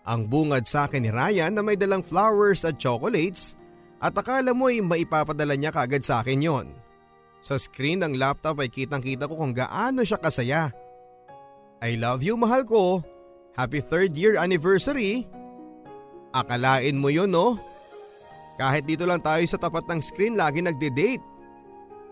Ang 0.07 0.31
bungad 0.31 0.63
sa 0.63 0.87
akin 0.87 1.03
ni 1.03 1.11
Ryan 1.11 1.59
na 1.59 1.61
may 1.65 1.75
dalang 1.75 2.07
flowers 2.07 2.63
at 2.63 2.79
chocolates 2.79 3.59
at 3.97 4.13
akala 4.13 4.53
mo 4.53 4.69
ay 4.69 4.81
maipapadala 4.81 5.57
niya 5.57 5.73
kagad 5.73 6.05
sa 6.05 6.21
akin 6.21 6.45
yon. 6.45 6.67
Sa 7.41 7.57
screen 7.57 8.01
ng 8.01 8.17
laptop 8.17 8.61
ay 8.61 8.69
kitang 8.69 9.01
kita 9.01 9.25
ko 9.25 9.37
kung 9.37 9.53
gaano 9.53 10.05
siya 10.05 10.21
kasaya. 10.21 10.69
I 11.81 11.97
love 11.97 12.25
you 12.25 12.37
mahal 12.37 12.65
ko. 12.65 13.01
Happy 13.57 13.81
third 13.81 14.13
year 14.13 14.37
anniversary. 14.37 15.25
Akalain 16.33 16.97
mo 16.97 17.09
yun 17.09 17.33
no? 17.33 17.57
Kahit 18.57 18.89
dito 18.89 19.05
lang 19.05 19.21
tayo 19.21 19.45
sa 19.45 19.61
tapat 19.61 19.85
ng 19.85 20.01
screen 20.01 20.33
lagi 20.33 20.61
nagde-date. 20.65 21.21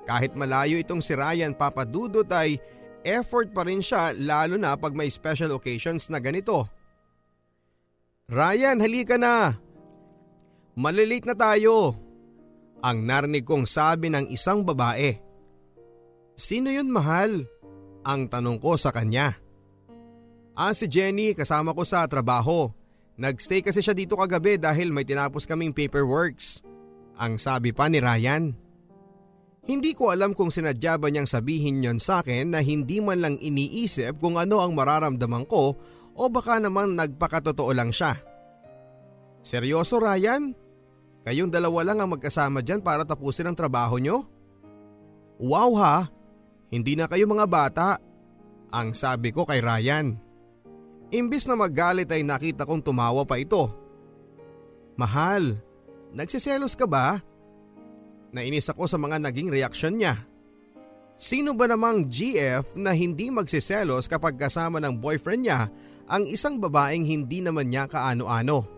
Kahit 0.05 0.37
malayo 0.37 0.77
itong 0.77 1.01
si 1.01 1.17
Ryan 1.17 1.57
papadudot 1.57 2.29
ay 2.29 2.61
effort 3.01 3.49
pa 3.53 3.65
rin 3.65 3.81
siya 3.81 4.13
lalo 4.13 4.57
na 4.57 4.77
pag 4.77 4.93
may 4.93 5.09
special 5.09 5.57
occasions 5.57 6.09
na 6.13 6.21
ganito. 6.21 6.69
Ryan, 8.29 8.81
halika 8.81 9.17
na. 9.21 9.64
Malilate 10.75 11.31
na 11.31 11.35
tayo. 11.39 11.95
Ang 12.83 13.07
narinig 13.07 13.47
kong 13.47 13.63
sabi 13.63 14.11
ng 14.11 14.27
isang 14.27 14.67
babae. 14.67 15.15
Sino 16.35 16.67
yun 16.67 16.91
mahal? 16.91 17.47
Ang 18.03 18.27
tanong 18.27 18.59
ko 18.59 18.75
sa 18.75 18.91
kanya. 18.91 19.39
Ah 20.51 20.75
si 20.75 20.91
Jenny 20.91 21.31
kasama 21.31 21.71
ko 21.71 21.87
sa 21.87 22.03
trabaho. 22.11 22.67
Nagstay 23.15 23.63
kasi 23.63 23.79
siya 23.79 23.95
dito 23.95 24.19
kagabi 24.19 24.59
dahil 24.59 24.91
may 24.91 25.07
tinapos 25.07 25.47
kaming 25.47 25.71
paperworks. 25.71 26.59
Ang 27.15 27.39
sabi 27.39 27.71
pa 27.71 27.87
ni 27.87 28.03
Ryan. 28.03 28.51
Hindi 29.65 29.95
ko 29.95 30.11
alam 30.11 30.35
kung 30.35 30.51
sinadya 30.51 30.99
ba 30.99 31.07
niyang 31.07 31.25
sabihin 31.25 31.81
yon 31.81 31.97
sa 31.97 32.19
akin 32.19 32.51
na 32.51 32.59
hindi 32.59 32.99
man 32.99 33.23
lang 33.23 33.35
iniisip 33.39 34.19
kung 34.19 34.35
ano 34.35 34.61
ang 34.61 34.75
mararamdaman 34.75 35.47
ko 35.47 35.73
o 36.15 36.21
baka 36.27 36.59
naman 36.59 36.99
nagpakatotoo 36.99 37.71
lang 37.71 37.89
siya. 37.95 38.13
Seryoso 39.41 39.97
Ryan? 39.97 40.64
Kayong 41.25 41.49
dalawa 41.49 41.81
lang 41.81 41.97
ang 41.97 42.13
magkasama 42.13 42.61
dyan 42.61 42.85
para 42.85 43.01
tapusin 43.01 43.49
ang 43.49 43.57
trabaho 43.57 43.97
nyo? 43.97 44.29
Wow 45.41 45.73
ha! 45.81 46.05
Hindi 46.69 46.93
na 46.93 47.09
kayo 47.09 47.25
mga 47.25 47.49
bata. 47.49 47.97
Ang 48.69 48.93
sabi 48.93 49.33
ko 49.33 49.41
kay 49.41 49.57
Ryan. 49.57 50.13
Imbis 51.09 51.49
na 51.49 51.57
magalit 51.57 52.05
ay 52.13 52.21
nakita 52.21 52.61
kong 52.61 52.85
tumawa 52.85 53.25
pa 53.25 53.41
ito. 53.41 53.73
Mahal, 55.01 55.57
nagsiselos 56.13 56.77
ka 56.77 56.85
ba? 56.85 57.17
Nainis 58.29 58.69
ako 58.69 58.85
sa 58.85 59.01
mga 59.01 59.17
naging 59.17 59.49
reaksyon 59.49 59.97
niya. 59.97 60.21
Sino 61.15 61.55
ba 61.55 61.65
namang 61.65 62.11
GF 62.11 62.75
na 62.75 62.91
hindi 62.91 63.31
magsiselos 63.31 64.11
kapag 64.11 64.35
kasama 64.35 64.83
ng 64.83 64.99
boyfriend 64.99 65.41
niya 65.47 65.71
ang 66.05 66.27
isang 66.27 66.59
babaeng 66.59 67.07
hindi 67.07 67.39
naman 67.39 67.71
niya 67.71 67.87
kaano-ano? 67.87 68.74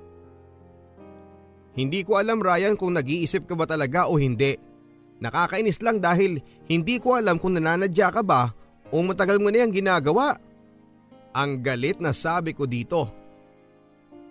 Hindi 1.78 2.02
ko 2.02 2.18
alam 2.18 2.42
Ryan 2.42 2.74
kung 2.74 2.98
nag-iisip 2.98 3.46
ka 3.46 3.54
ba 3.54 3.70
talaga 3.70 4.10
o 4.10 4.18
hindi. 4.18 4.58
Nakakainis 5.22 5.86
lang 5.86 6.02
dahil 6.02 6.42
hindi 6.66 6.98
ko 6.98 7.22
alam 7.22 7.38
kung 7.38 7.54
nananadya 7.54 8.10
ka 8.10 8.26
ba 8.26 8.50
o 8.90 8.98
matagal 9.06 9.38
mo 9.38 9.54
na 9.54 9.62
yung 9.62 9.74
ginagawa. 9.74 10.42
Ang 11.38 11.62
galit 11.62 12.02
na 12.02 12.18
sabi 12.18 12.58
ko 12.58 12.66
dito. 12.66 13.14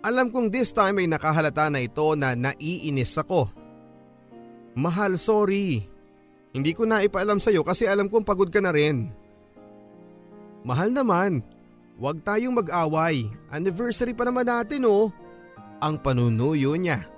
Alam 0.03 0.27
kong 0.27 0.51
this 0.51 0.75
time 0.75 0.99
ay 0.99 1.07
nakahalata 1.07 1.71
na 1.71 1.79
ito 1.79 2.03
na 2.19 2.35
naiinis 2.35 3.15
ako. 3.15 3.47
Mahal, 4.77 5.15
sorry. 5.15 5.87
Hindi 6.51 6.71
ko 6.75 6.83
na 6.83 7.01
ipaalam 7.01 7.39
sa'yo 7.39 7.63
kasi 7.63 7.87
alam 7.87 8.11
kong 8.11 8.27
pagod 8.27 8.51
ka 8.51 8.59
na 8.59 8.75
rin. 8.75 9.09
Mahal 10.67 10.91
naman, 10.91 11.41
huwag 11.95 12.21
tayong 12.27 12.59
mag-away. 12.59 13.27
Anniversary 13.49 14.11
pa 14.11 14.27
naman 14.27 14.47
natin 14.47 14.83
oh. 14.83 15.09
Ang 15.79 15.95
panunuyo 16.03 16.75
niya. 16.75 17.16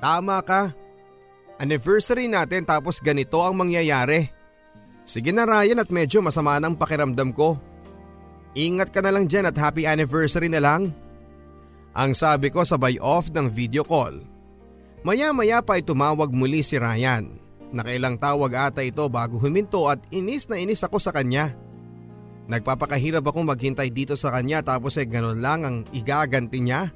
Tama 0.00 0.40
ka. 0.44 0.72
Anniversary 1.56 2.28
natin 2.28 2.68
tapos 2.68 3.00
ganito 3.00 3.40
ang 3.40 3.56
mangyayari. 3.56 4.28
Sige 5.06 5.32
na 5.32 5.48
Ryan 5.48 5.80
at 5.80 5.88
medyo 5.88 6.20
masama 6.20 6.60
ng 6.60 6.76
pakiramdam 6.76 7.32
ko. 7.32 7.56
Ingat 8.56 8.92
ka 8.92 9.00
na 9.00 9.12
lang 9.12 9.28
dyan 9.28 9.48
at 9.48 9.56
happy 9.56 9.88
anniversary 9.88 10.48
na 10.48 10.60
lang. 10.60 10.92
Ang 11.96 12.12
sabi 12.12 12.52
ko 12.52 12.60
sabay 12.64 13.00
off 13.00 13.32
ng 13.32 13.48
video 13.48 13.84
call. 13.84 14.20
Maya 15.06 15.32
maya 15.32 15.62
pa 15.64 15.80
ay 15.80 15.86
tumawag 15.86 16.34
muli 16.34 16.60
si 16.60 16.76
Ryan. 16.76 17.30
Nakailang 17.72 18.20
tawag 18.20 18.52
ata 18.52 18.82
ito 18.84 19.06
bago 19.08 19.40
huminto 19.40 19.88
at 19.88 20.02
inis 20.12 20.50
na 20.50 20.60
inis 20.60 20.84
ako 20.84 21.00
sa 21.00 21.14
kanya. 21.14 21.54
Nagpapakahirap 22.46 23.26
akong 23.26 23.46
maghintay 23.48 23.90
dito 23.90 24.14
sa 24.14 24.30
kanya 24.30 24.62
tapos 24.62 24.98
ay 25.00 25.08
gano'n 25.10 25.40
lang 25.40 25.60
ang 25.66 25.76
igaganti 25.90 26.62
niya. 26.62 26.90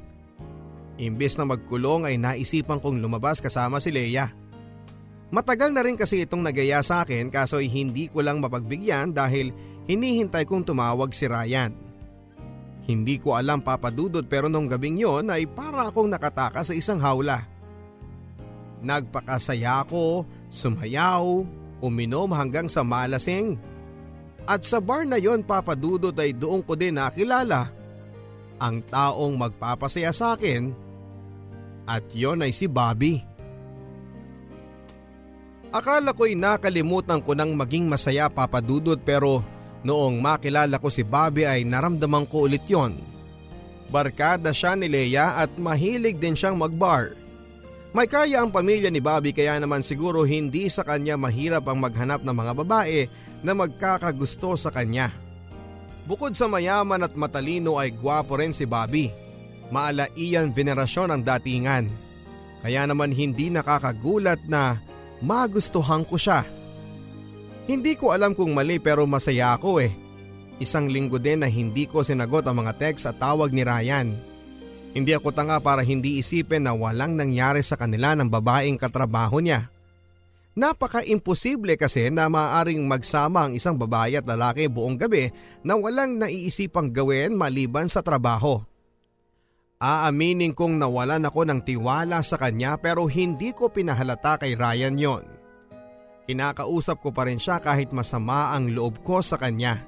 Imbes 1.00 1.40
na 1.40 1.48
magkulong 1.48 2.04
ay 2.04 2.20
naisipan 2.20 2.76
kong 2.76 3.00
lumabas 3.00 3.40
kasama 3.40 3.80
si 3.80 3.88
Leia. 3.88 4.28
Matagal 5.32 5.72
na 5.72 5.80
rin 5.80 5.96
kasi 5.96 6.28
itong 6.28 6.44
nagaya 6.44 6.84
sa 6.84 7.00
akin 7.00 7.32
kaso 7.32 7.56
hindi 7.56 8.12
ko 8.12 8.20
lang 8.20 8.44
mapagbigyan 8.44 9.16
dahil 9.16 9.56
hinihintay 9.88 10.44
kong 10.44 10.68
tumawag 10.68 11.16
si 11.16 11.24
Ryan. 11.24 11.72
Hindi 12.84 13.16
ko 13.16 13.38
alam 13.38 13.64
papadudod 13.64 14.26
pero 14.28 14.52
nung 14.52 14.68
gabing 14.68 15.00
yon 15.00 15.32
ay 15.32 15.48
para 15.48 15.88
akong 15.88 16.10
nakataka 16.10 16.60
sa 16.60 16.76
isang 16.76 17.00
hawla. 17.00 17.48
Nagpakasaya 18.84 19.86
ko, 19.88 20.28
sumayaw, 20.52 21.46
uminom 21.80 22.28
hanggang 22.36 22.68
sa 22.68 22.84
malasing. 22.84 23.56
At 24.44 24.68
sa 24.68 24.82
bar 24.84 25.08
na 25.08 25.16
yon 25.16 25.46
papadudod 25.46 26.12
ay 26.18 26.36
doon 26.36 26.60
ko 26.60 26.76
din 26.76 27.00
nakilala 27.00 27.70
ang 28.60 28.84
taong 28.84 29.38
magpapasaya 29.38 30.12
sa 30.12 30.36
akin 30.36 30.89
at 31.88 32.04
yon 32.12 32.44
ay 32.44 32.52
si 32.52 32.66
Bobby. 32.68 33.22
Akala 35.70 36.10
ko'y 36.16 36.34
nakalimutan 36.34 37.22
ko 37.22 37.32
nang 37.38 37.54
maging 37.54 37.86
masaya 37.86 38.26
papadudod 38.26 38.98
pero 38.98 39.46
Noong 39.80 40.20
makilala 40.20 40.76
ko 40.76 40.92
si 40.92 41.00
Bobby 41.00 41.48
ay 41.48 41.64
naramdaman 41.64 42.28
ko 42.28 42.44
ulit 42.44 42.64
yon. 42.68 43.00
Barkada 43.88 44.52
siya 44.52 44.76
ni 44.76 44.86
Leia 44.86 45.40
at 45.40 45.56
mahilig 45.56 46.20
din 46.20 46.36
siyang 46.36 46.60
magbar. 46.60 47.16
May 47.90 48.06
kaya 48.06 48.38
ang 48.38 48.54
pamilya 48.54 48.86
ni 48.92 49.02
Bobby 49.02 49.34
kaya 49.34 49.58
naman 49.58 49.82
siguro 49.82 50.22
hindi 50.22 50.70
sa 50.70 50.86
kanya 50.86 51.18
mahirap 51.18 51.66
ang 51.66 51.82
maghanap 51.82 52.22
ng 52.22 52.36
mga 52.36 52.52
babae 52.62 53.00
na 53.42 53.50
magkakagusto 53.56 54.54
sa 54.54 54.70
kanya. 54.70 55.10
Bukod 56.06 56.36
sa 56.38 56.46
mayaman 56.46 57.02
at 57.02 57.16
matalino 57.18 57.80
ay 57.80 57.90
gwapo 57.90 58.38
rin 58.38 58.54
si 58.54 58.68
Bobby. 58.68 59.10
Maalaiyan 59.70 60.50
venerasyon 60.50 61.14
ang 61.14 61.22
datingan. 61.22 61.86
Kaya 62.60 62.84
naman 62.84 63.14
hindi 63.14 63.48
nakakagulat 63.48 64.44
na 64.50 64.82
magustuhan 65.22 66.04
ko 66.04 66.20
siya. 66.20 66.44
Hindi 67.70 67.94
ko 67.94 68.10
alam 68.10 68.34
kung 68.34 68.50
mali 68.50 68.82
pero 68.82 69.06
masaya 69.06 69.54
ako 69.54 69.78
eh. 69.80 69.94
Isang 70.60 70.90
linggo 70.90 71.16
din 71.16 71.40
na 71.40 71.48
hindi 71.48 71.86
ko 71.88 72.04
sinagot 72.04 72.44
ang 72.44 72.60
mga 72.60 72.76
text 72.76 73.08
at 73.08 73.16
tawag 73.16 73.54
ni 73.54 73.64
Ryan. 73.64 74.12
Hindi 74.90 75.14
ako 75.14 75.30
tanga 75.30 75.62
para 75.62 75.86
hindi 75.86 76.18
isipin 76.18 76.66
na 76.66 76.74
walang 76.74 77.14
nangyari 77.14 77.62
sa 77.62 77.78
kanila 77.78 78.18
ng 78.18 78.26
babaeng 78.26 78.74
katrabaho 78.74 79.38
niya. 79.38 79.70
Napaka-imposible 80.58 81.78
kasi 81.78 82.10
na 82.10 82.26
maaaring 82.26 82.82
magsama 82.84 83.46
ang 83.46 83.52
isang 83.54 83.78
babae 83.78 84.18
at 84.18 84.26
lalaki 84.26 84.66
buong 84.66 84.98
gabi 84.98 85.30
na 85.62 85.78
walang 85.78 86.18
naiisipang 86.18 86.90
gawin 86.90 87.38
maliban 87.38 87.86
sa 87.86 88.02
trabaho. 88.02 88.58
Aaminin 89.80 90.52
kong 90.52 90.76
nawalan 90.76 91.24
ako 91.24 91.48
ng 91.48 91.64
tiwala 91.64 92.20
sa 92.20 92.36
kanya 92.36 92.76
pero 92.76 93.08
hindi 93.08 93.56
ko 93.56 93.72
pinahalata 93.72 94.36
kay 94.36 94.52
Ryan 94.52 95.00
yon. 95.00 95.24
Kinakausap 96.28 97.00
ko 97.00 97.08
pa 97.16 97.24
rin 97.24 97.40
siya 97.40 97.64
kahit 97.64 97.88
masama 97.96 98.52
ang 98.52 98.68
loob 98.76 99.00
ko 99.00 99.24
sa 99.24 99.40
kanya. 99.40 99.80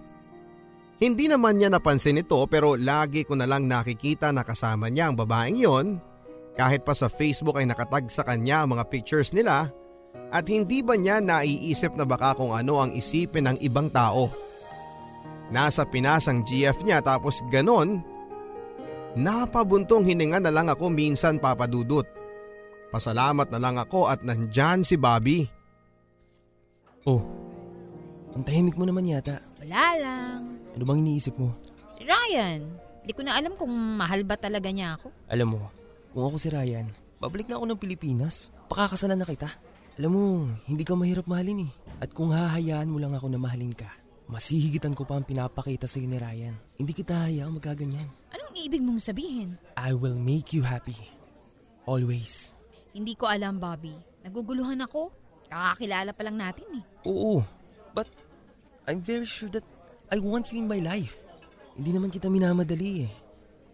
Hindi 0.96 1.28
naman 1.28 1.60
niya 1.60 1.68
napansin 1.68 2.24
ito 2.24 2.40
pero 2.48 2.72
lagi 2.72 3.28
ko 3.28 3.36
na 3.36 3.44
lang 3.44 3.68
nakikita 3.68 4.32
na 4.32 4.48
kasama 4.48 4.88
niya 4.88 5.12
ang 5.12 5.16
babaeng 5.20 5.60
yon 5.60 6.00
kahit 6.56 6.88
pa 6.88 6.96
sa 6.96 7.12
Facebook 7.12 7.60
ay 7.60 7.68
nakatag 7.68 8.08
sa 8.08 8.24
kanya 8.24 8.64
ang 8.64 8.72
mga 8.72 8.88
pictures 8.88 9.36
nila 9.36 9.68
at 10.32 10.48
hindi 10.48 10.80
ba 10.80 10.96
niya 10.96 11.20
naiisip 11.20 12.00
na 12.00 12.08
baka 12.08 12.32
kung 12.32 12.56
ano 12.56 12.80
ang 12.80 12.96
isipin 12.96 13.44
ng 13.44 13.56
ibang 13.60 13.92
tao. 13.92 14.32
Nasa 15.52 15.84
Pinas 15.84 16.32
ang 16.32 16.48
GF 16.48 16.80
niya 16.80 17.04
tapos 17.04 17.44
ganon, 17.52 18.00
napabuntong 19.18 20.06
hininga 20.08 20.40
na 20.40 20.52
lang 20.52 20.68
ako 20.68 20.88
minsan 20.88 21.36
papadudot. 21.36 22.04
Pasalamat 22.92 23.48
na 23.48 23.60
lang 23.60 23.76
ako 23.80 24.08
at 24.12 24.20
nandyan 24.20 24.84
si 24.84 25.00
Bobby. 25.00 25.48
Oh, 27.08 27.24
ang 28.32 28.44
tahimik 28.44 28.76
mo 28.76 28.84
naman 28.88 29.08
yata. 29.08 29.44
Wala 29.60 29.84
lang. 30.00 30.40
Ano 30.72 30.82
bang 30.88 31.00
iniisip 31.04 31.36
mo? 31.36 31.52
Si 31.92 32.00
Ryan. 32.04 32.64
Hindi 33.02 33.12
ko 33.12 33.22
na 33.24 33.36
alam 33.36 33.52
kung 33.58 33.72
mahal 33.72 34.24
ba 34.24 34.38
talaga 34.38 34.72
niya 34.72 34.96
ako. 34.96 35.12
Alam 35.28 35.58
mo, 35.58 35.60
kung 36.14 36.24
ako 36.28 36.36
si 36.40 36.48
Ryan, 36.48 36.88
babalik 37.20 37.48
na 37.50 37.60
ako 37.60 37.64
ng 37.68 37.80
Pilipinas. 37.80 38.54
Pakakasalan 38.72 39.20
na 39.20 39.28
kita. 39.28 39.50
Alam 40.00 40.10
mo, 40.16 40.24
hindi 40.64 40.84
ka 40.86 40.96
mahirap 40.96 41.28
mahalin 41.28 41.68
eh. 41.68 41.72
At 42.00 42.16
kung 42.16 42.32
hahayaan 42.32 42.88
mo 42.88 42.96
lang 42.96 43.12
ako 43.12 43.28
na 43.28 43.36
mahalin 43.36 43.76
ka, 43.76 43.92
masihigitan 44.32 44.96
ko 44.96 45.04
pa 45.04 45.20
ang 45.20 45.28
pinapakita 45.28 45.84
sa 45.84 46.00
ni 46.00 46.16
Ryan. 46.16 46.56
Hindi 46.80 46.92
kita 46.96 47.28
hayaang 47.28 47.60
magaganyan. 47.60 48.08
Anong 48.32 48.54
ibig 48.56 48.80
mong 48.80 49.04
sabihin? 49.04 49.60
I 49.76 49.92
will 49.92 50.16
make 50.16 50.56
you 50.56 50.64
happy. 50.64 50.96
Always. 51.84 52.56
Hindi 52.96 53.12
ko 53.12 53.28
alam, 53.28 53.60
Bobby. 53.60 53.92
Naguguluhan 54.24 54.80
ako. 54.80 55.12
Kakakilala 55.52 56.16
pa 56.16 56.22
lang 56.24 56.40
natin 56.40 56.80
eh. 56.80 56.82
Oo, 57.04 57.44
but 57.92 58.08
I'm 58.88 59.04
very 59.04 59.28
sure 59.28 59.52
that 59.52 59.64
I 60.08 60.16
want 60.16 60.48
you 60.48 60.64
in 60.64 60.68
my 60.68 60.80
life. 60.80 61.20
Hindi 61.76 61.92
naman 61.92 62.08
kita 62.08 62.32
minamadali 62.32 63.04
eh. 63.04 63.12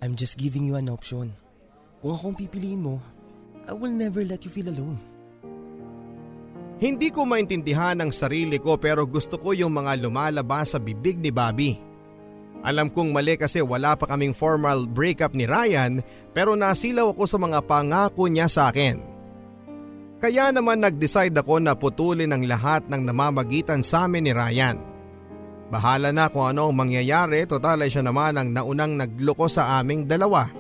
I'm 0.03 0.19
just 0.19 0.35
giving 0.39 0.67
you 0.67 0.75
an 0.75 0.91
option. 0.91 1.35
Kung 2.03 2.15
akong 2.15 2.35
pipiliin 2.39 2.83
mo, 2.83 2.99
I 3.67 3.75
will 3.75 3.95
never 3.95 4.23
let 4.27 4.43
you 4.43 4.51
feel 4.51 4.71
alone. 4.71 4.99
Hindi 6.79 7.11
ko 7.11 7.27
maintindihan 7.27 7.99
ang 7.99 8.15
sarili 8.15 8.63
ko 8.63 8.79
pero 8.79 9.03
gusto 9.03 9.35
ko 9.35 9.51
yung 9.51 9.75
mga 9.75 9.99
lumalabas 9.99 10.75
sa 10.75 10.79
bibig 10.79 11.19
ni 11.19 11.35
Bobby. 11.35 11.75
Alam 12.63 12.91
kong 12.91 13.11
mali 13.11 13.35
kasi 13.35 13.59
wala 13.59 13.99
pa 13.99 14.07
kaming 14.07 14.31
formal 14.31 14.87
breakup 14.87 15.35
ni 15.35 15.47
Ryan 15.47 15.99
pero 16.31 16.55
nasilaw 16.55 17.11
ako 17.11 17.25
sa 17.27 17.39
mga 17.39 17.67
pangako 17.67 18.31
niya 18.31 18.47
sa 18.47 18.71
akin. 18.71 19.03
Kaya 20.19 20.51
naman 20.55 20.83
nag-decide 20.83 21.35
ako 21.35 21.63
na 21.63 21.75
putulin 21.79 22.31
ang 22.35 22.43
lahat 22.47 22.87
ng 22.87 23.07
namamagitan 23.07 23.83
sa 23.83 24.07
amin 24.07 24.31
ni 24.31 24.33
Ryan. 24.35 24.79
Bahala 25.71 26.11
na 26.11 26.27
kung 26.31 26.47
ano 26.47 26.71
ang 26.71 26.75
mangyayari, 26.79 27.47
total 27.47 27.87
ay 27.87 27.91
siya 27.91 28.03
naman 28.03 28.35
ang 28.35 28.51
naunang 28.51 28.99
nagloko 28.99 29.47
sa 29.47 29.79
aming 29.79 30.11
dalawa. 30.11 30.51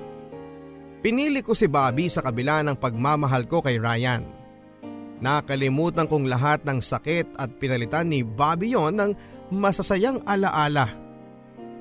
Pinili 1.03 1.43
ko 1.43 1.55
si 1.55 1.66
Bobby 1.66 2.11
sa 2.11 2.23
kabila 2.23 2.62
ng 2.62 2.79
pagmamahal 2.79 3.47
ko 3.51 3.62
kay 3.62 3.79
Ryan. 3.79 4.38
Nakalimutan 5.19 6.07
kong 6.07 6.31
lahat 6.31 6.62
ng 6.62 6.79
sakit 6.79 7.35
at 7.35 7.51
pinalitan 7.59 8.07
ni 8.07 8.23
Bobby 8.23 8.79
yon 8.79 8.95
ng 8.95 9.12
masasayang 9.51 10.23
alaala. 10.23 10.87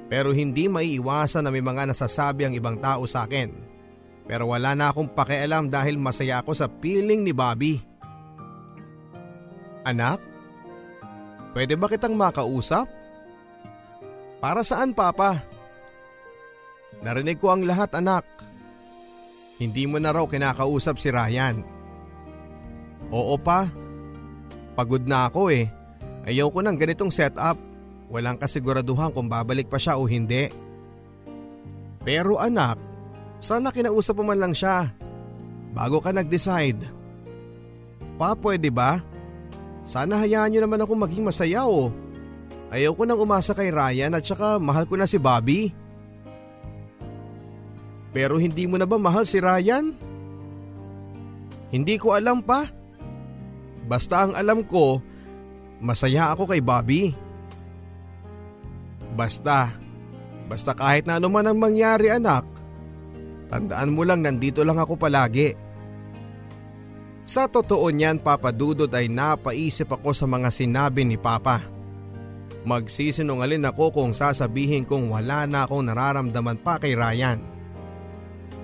Pero 0.07 0.33
hindi 0.33 0.65
maiiwasan 0.65 1.45
na 1.45 1.51
may 1.53 1.61
mga 1.61 1.91
nasasabi 1.93 2.47
ang 2.47 2.53
ibang 2.57 2.81
tao 2.81 3.05
sa 3.05 3.29
akin. 3.29 3.53
Pero 4.25 4.49
wala 4.49 4.73
na 4.73 4.89
akong 4.89 5.13
pakialam 5.13 5.69
dahil 5.69 6.01
masaya 6.01 6.41
ako 6.41 6.51
sa 6.57 6.67
feeling 6.81 7.21
ni 7.21 7.31
Bobby. 7.31 7.79
Anak, 9.85 10.19
pwede 11.53 11.79
ba 11.79 11.87
kitang 11.87 12.17
makausap? 12.17 12.89
Para 14.41 14.65
saan 14.65 14.91
papa? 14.91 15.39
Narinig 17.05 17.37
ko 17.37 17.53
ang 17.53 17.63
lahat 17.63 17.93
anak. 17.93 18.25
Hindi 19.61 19.85
mo 19.85 20.01
na 20.01 20.11
raw 20.11 20.25
kinakausap 20.25 20.97
si 20.97 21.09
Ryan. 21.13 21.76
Oo 23.11 23.35
pa, 23.39 23.71
pagod 24.75 25.03
na 25.07 25.31
ako 25.31 25.49
eh. 25.51 25.71
Ayaw 26.27 26.51
ko 26.51 26.59
ng 26.59 26.75
ganitong 26.75 27.11
setup. 27.11 27.55
Walang 28.07 28.39
kasiguraduhan 28.39 29.11
kung 29.11 29.27
babalik 29.27 29.67
pa 29.67 29.79
siya 29.79 29.99
o 29.99 30.07
hindi. 30.07 30.51
Pero 32.03 32.39
anak, 32.39 32.79
sana 33.39 33.71
kinausap 33.71 34.15
mo 34.19 34.31
man 34.31 34.39
lang 34.39 34.53
siya 34.55 34.91
bago 35.75 35.99
ka 35.99 36.15
nag-decide. 36.15 36.79
Pa, 38.15 38.35
pwede 38.35 38.71
ba? 38.71 39.03
Sana 39.87 40.19
hayaan 40.19 40.51
niyo 40.51 40.63
naman 40.63 40.83
ako 40.83 40.99
maging 40.99 41.23
masaya 41.27 41.63
o. 41.67 41.91
Ayaw 42.67 42.91
ko 42.91 43.03
nang 43.07 43.23
umasa 43.23 43.55
kay 43.55 43.71
Ryan 43.71 44.19
at 44.19 44.23
saka 44.27 44.59
mahal 44.59 44.83
ko 44.83 44.99
na 44.99 45.07
si 45.07 45.15
Bobby. 45.15 45.71
Pero 48.11 48.35
hindi 48.35 48.67
mo 48.67 48.75
na 48.75 48.83
ba 48.83 48.99
mahal 48.99 49.23
si 49.23 49.39
Ryan? 49.39 49.95
Hindi 51.71 51.95
ko 51.99 52.15
alam 52.15 52.43
pa. 52.43 52.67
Basta 53.87 54.27
ang 54.27 54.35
alam 54.35 54.67
ko, 54.67 54.99
masaya 55.79 56.35
ako 56.35 56.51
kay 56.51 56.59
Bobby. 56.59 57.15
Basta, 59.15 59.71
basta 60.51 60.75
kahit 60.75 61.07
na 61.07 61.17
ano 61.17 61.31
man 61.31 61.47
ang 61.47 61.57
mangyari 61.57 62.11
anak, 62.11 62.45
Tandaan 63.47 63.95
mo 63.95 64.03
lang 64.03 64.23
nandito 64.23 64.61
lang 64.63 64.77
ako 64.79 64.99
palagi. 64.99 65.55
Sa 67.27 67.47
totoo 67.47 67.91
niyan 67.91 68.23
papadudod 68.23 68.87
ay 68.91 69.11
napaisip 69.11 69.91
ako 69.91 70.15
sa 70.15 70.27
mga 70.27 70.47
sinabi 70.51 71.03
ni 71.03 71.19
Papa. 71.19 71.63
Magsisinungalin 72.67 73.67
ako 73.67 73.95
kung 73.95 74.11
sasabihin 74.11 74.83
kong 74.83 75.11
wala 75.11 75.47
na 75.47 75.63
akong 75.63 75.87
nararamdaman 75.87 76.59
pa 76.59 76.79
kay 76.79 76.95
Ryan. 76.95 77.39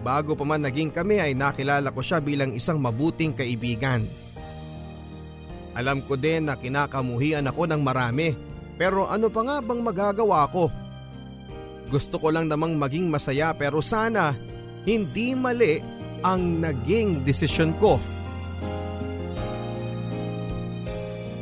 Bago 0.03 0.35
pa 0.35 0.43
man 0.43 0.67
naging 0.67 0.91
kami 0.91 1.23
ay 1.23 1.31
nakilala 1.31 1.91
ko 1.95 2.03
siya 2.03 2.19
bilang 2.19 2.51
isang 2.51 2.79
mabuting 2.79 3.31
kaibigan. 3.31 4.03
Alam 5.73 6.05
ko 6.05 6.13
din 6.13 6.45
na 6.45 6.53
kinakamuhian 6.53 7.49
ako 7.49 7.65
ng 7.65 7.81
marami 7.81 8.33
pero 8.77 9.09
ano 9.09 9.29
pa 9.29 9.41
nga 9.41 9.57
bang 9.61 9.81
magagawa 9.81 10.45
ko? 10.49 10.69
Gusto 11.89 12.17
ko 12.17 12.33
lang 12.33 12.49
namang 12.49 12.77
maging 12.77 13.09
masaya 13.09 13.53
pero 13.57 13.81
sana 13.81 14.37
hindi 14.85 15.33
mali 15.33 15.81
ang 16.21 16.61
naging 16.61 17.25
desisyon 17.25 17.73
ko. 17.81 17.97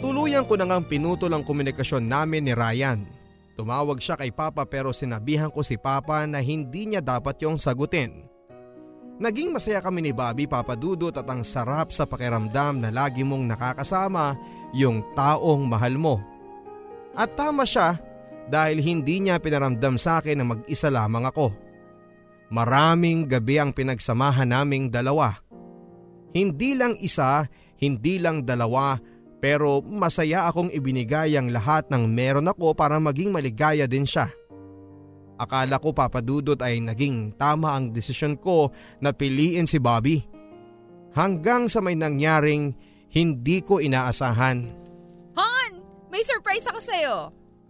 Tuluyan 0.02 0.50
ko 0.50 0.58
na 0.58 0.66
ngang 0.66 0.90
pinutol 0.90 1.32
ang 1.32 1.46
komunikasyon 1.46 2.10
namin 2.10 2.50
ni 2.50 2.54
Ryan. 2.58 3.06
Tumawag 3.54 4.02
siya 4.02 4.18
kay 4.18 4.34
Papa 4.34 4.66
pero 4.66 4.90
sinabihan 4.90 5.54
ko 5.54 5.62
si 5.62 5.78
Papa 5.78 6.26
na 6.26 6.42
hindi 6.42 6.90
niya 6.90 7.04
dapat 7.04 7.38
yung 7.46 7.62
sagutin. 7.62 8.31
Naging 9.22 9.54
masaya 9.54 9.86
kami 9.86 10.02
ni 10.02 10.12
Bobby 10.18 10.50
papadudot 10.50 11.14
at 11.14 11.30
ang 11.30 11.46
sarap 11.46 11.94
sa 11.94 12.10
pakiramdam 12.10 12.82
na 12.82 12.90
lagi 12.90 13.22
mong 13.22 13.54
nakakasama 13.54 14.34
yung 14.74 15.06
taong 15.14 15.70
mahal 15.70 15.94
mo. 15.94 16.18
At 17.14 17.38
tama 17.38 17.62
siya 17.70 18.02
dahil 18.50 18.82
hindi 18.82 19.22
niya 19.22 19.38
pinaramdam 19.38 20.02
sa 20.02 20.18
akin 20.18 20.42
na 20.42 20.46
mag-isa 20.50 20.90
lamang 20.90 21.30
ako. 21.30 21.54
Maraming 22.50 23.30
gabi 23.30 23.62
ang 23.62 23.70
pinagsamahan 23.78 24.50
naming 24.50 24.90
dalawa. 24.90 25.38
Hindi 26.34 26.74
lang 26.74 26.98
isa, 26.98 27.46
hindi 27.78 28.18
lang 28.18 28.42
dalawa, 28.42 28.98
pero 29.38 29.86
masaya 29.86 30.50
akong 30.50 30.74
ibinigay 30.74 31.38
ang 31.38 31.54
lahat 31.54 31.88
ng 31.94 32.10
meron 32.10 32.50
ako 32.50 32.74
para 32.74 32.98
maging 32.98 33.30
maligaya 33.30 33.86
din 33.86 34.04
siya. 34.04 34.34
Akala 35.42 35.82
ko 35.82 35.89
papadudot 35.89 36.62
ay 36.62 36.78
naging 36.78 37.34
tama 37.34 37.74
ang 37.74 37.89
desisyon 37.89 38.38
ko 38.38 38.70
na 39.02 39.10
piliin 39.10 39.66
si 39.66 39.82
Bobby. 39.82 40.22
Hanggang 41.18 41.66
sa 41.66 41.82
may 41.82 41.98
nangyaring 41.98 42.78
hindi 43.10 43.66
ko 43.66 43.82
inaasahan. 43.82 44.70
Han! 45.34 45.72
May 46.14 46.22
surprise 46.22 46.70
ako 46.70 46.80
sa'yo. 46.80 47.16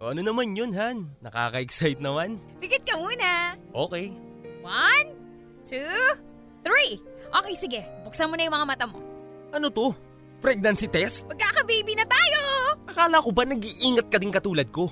O 0.03 0.11
ano 0.11 0.19
naman 0.19 0.51
yun, 0.51 0.75
Han? 0.75 1.15
Nakaka-excite 1.23 2.03
naman. 2.03 2.35
Pikit 2.59 2.83
ka 2.83 2.99
muna. 2.99 3.55
Okay. 3.71 4.11
One, 4.65 5.07
two, 5.63 5.95
three. 6.65 6.99
Okay, 7.31 7.55
sige. 7.55 7.81
Buksan 8.03 8.27
mo 8.27 8.35
na 8.35 8.51
yung 8.51 8.55
mga 8.57 8.67
mata 8.67 8.85
mo. 8.89 8.99
Ano 9.55 9.71
to? 9.71 9.95
Pregnancy 10.43 10.91
test? 10.91 11.23
Magkaka-baby 11.31 11.95
na 11.95 12.03
tayo! 12.03 12.41
Akala 12.89 13.23
ko 13.23 13.31
ba 13.31 13.47
nag-iingat 13.47 14.11
ka 14.11 14.17
din 14.19 14.33
katulad 14.33 14.67
ko? 14.73 14.89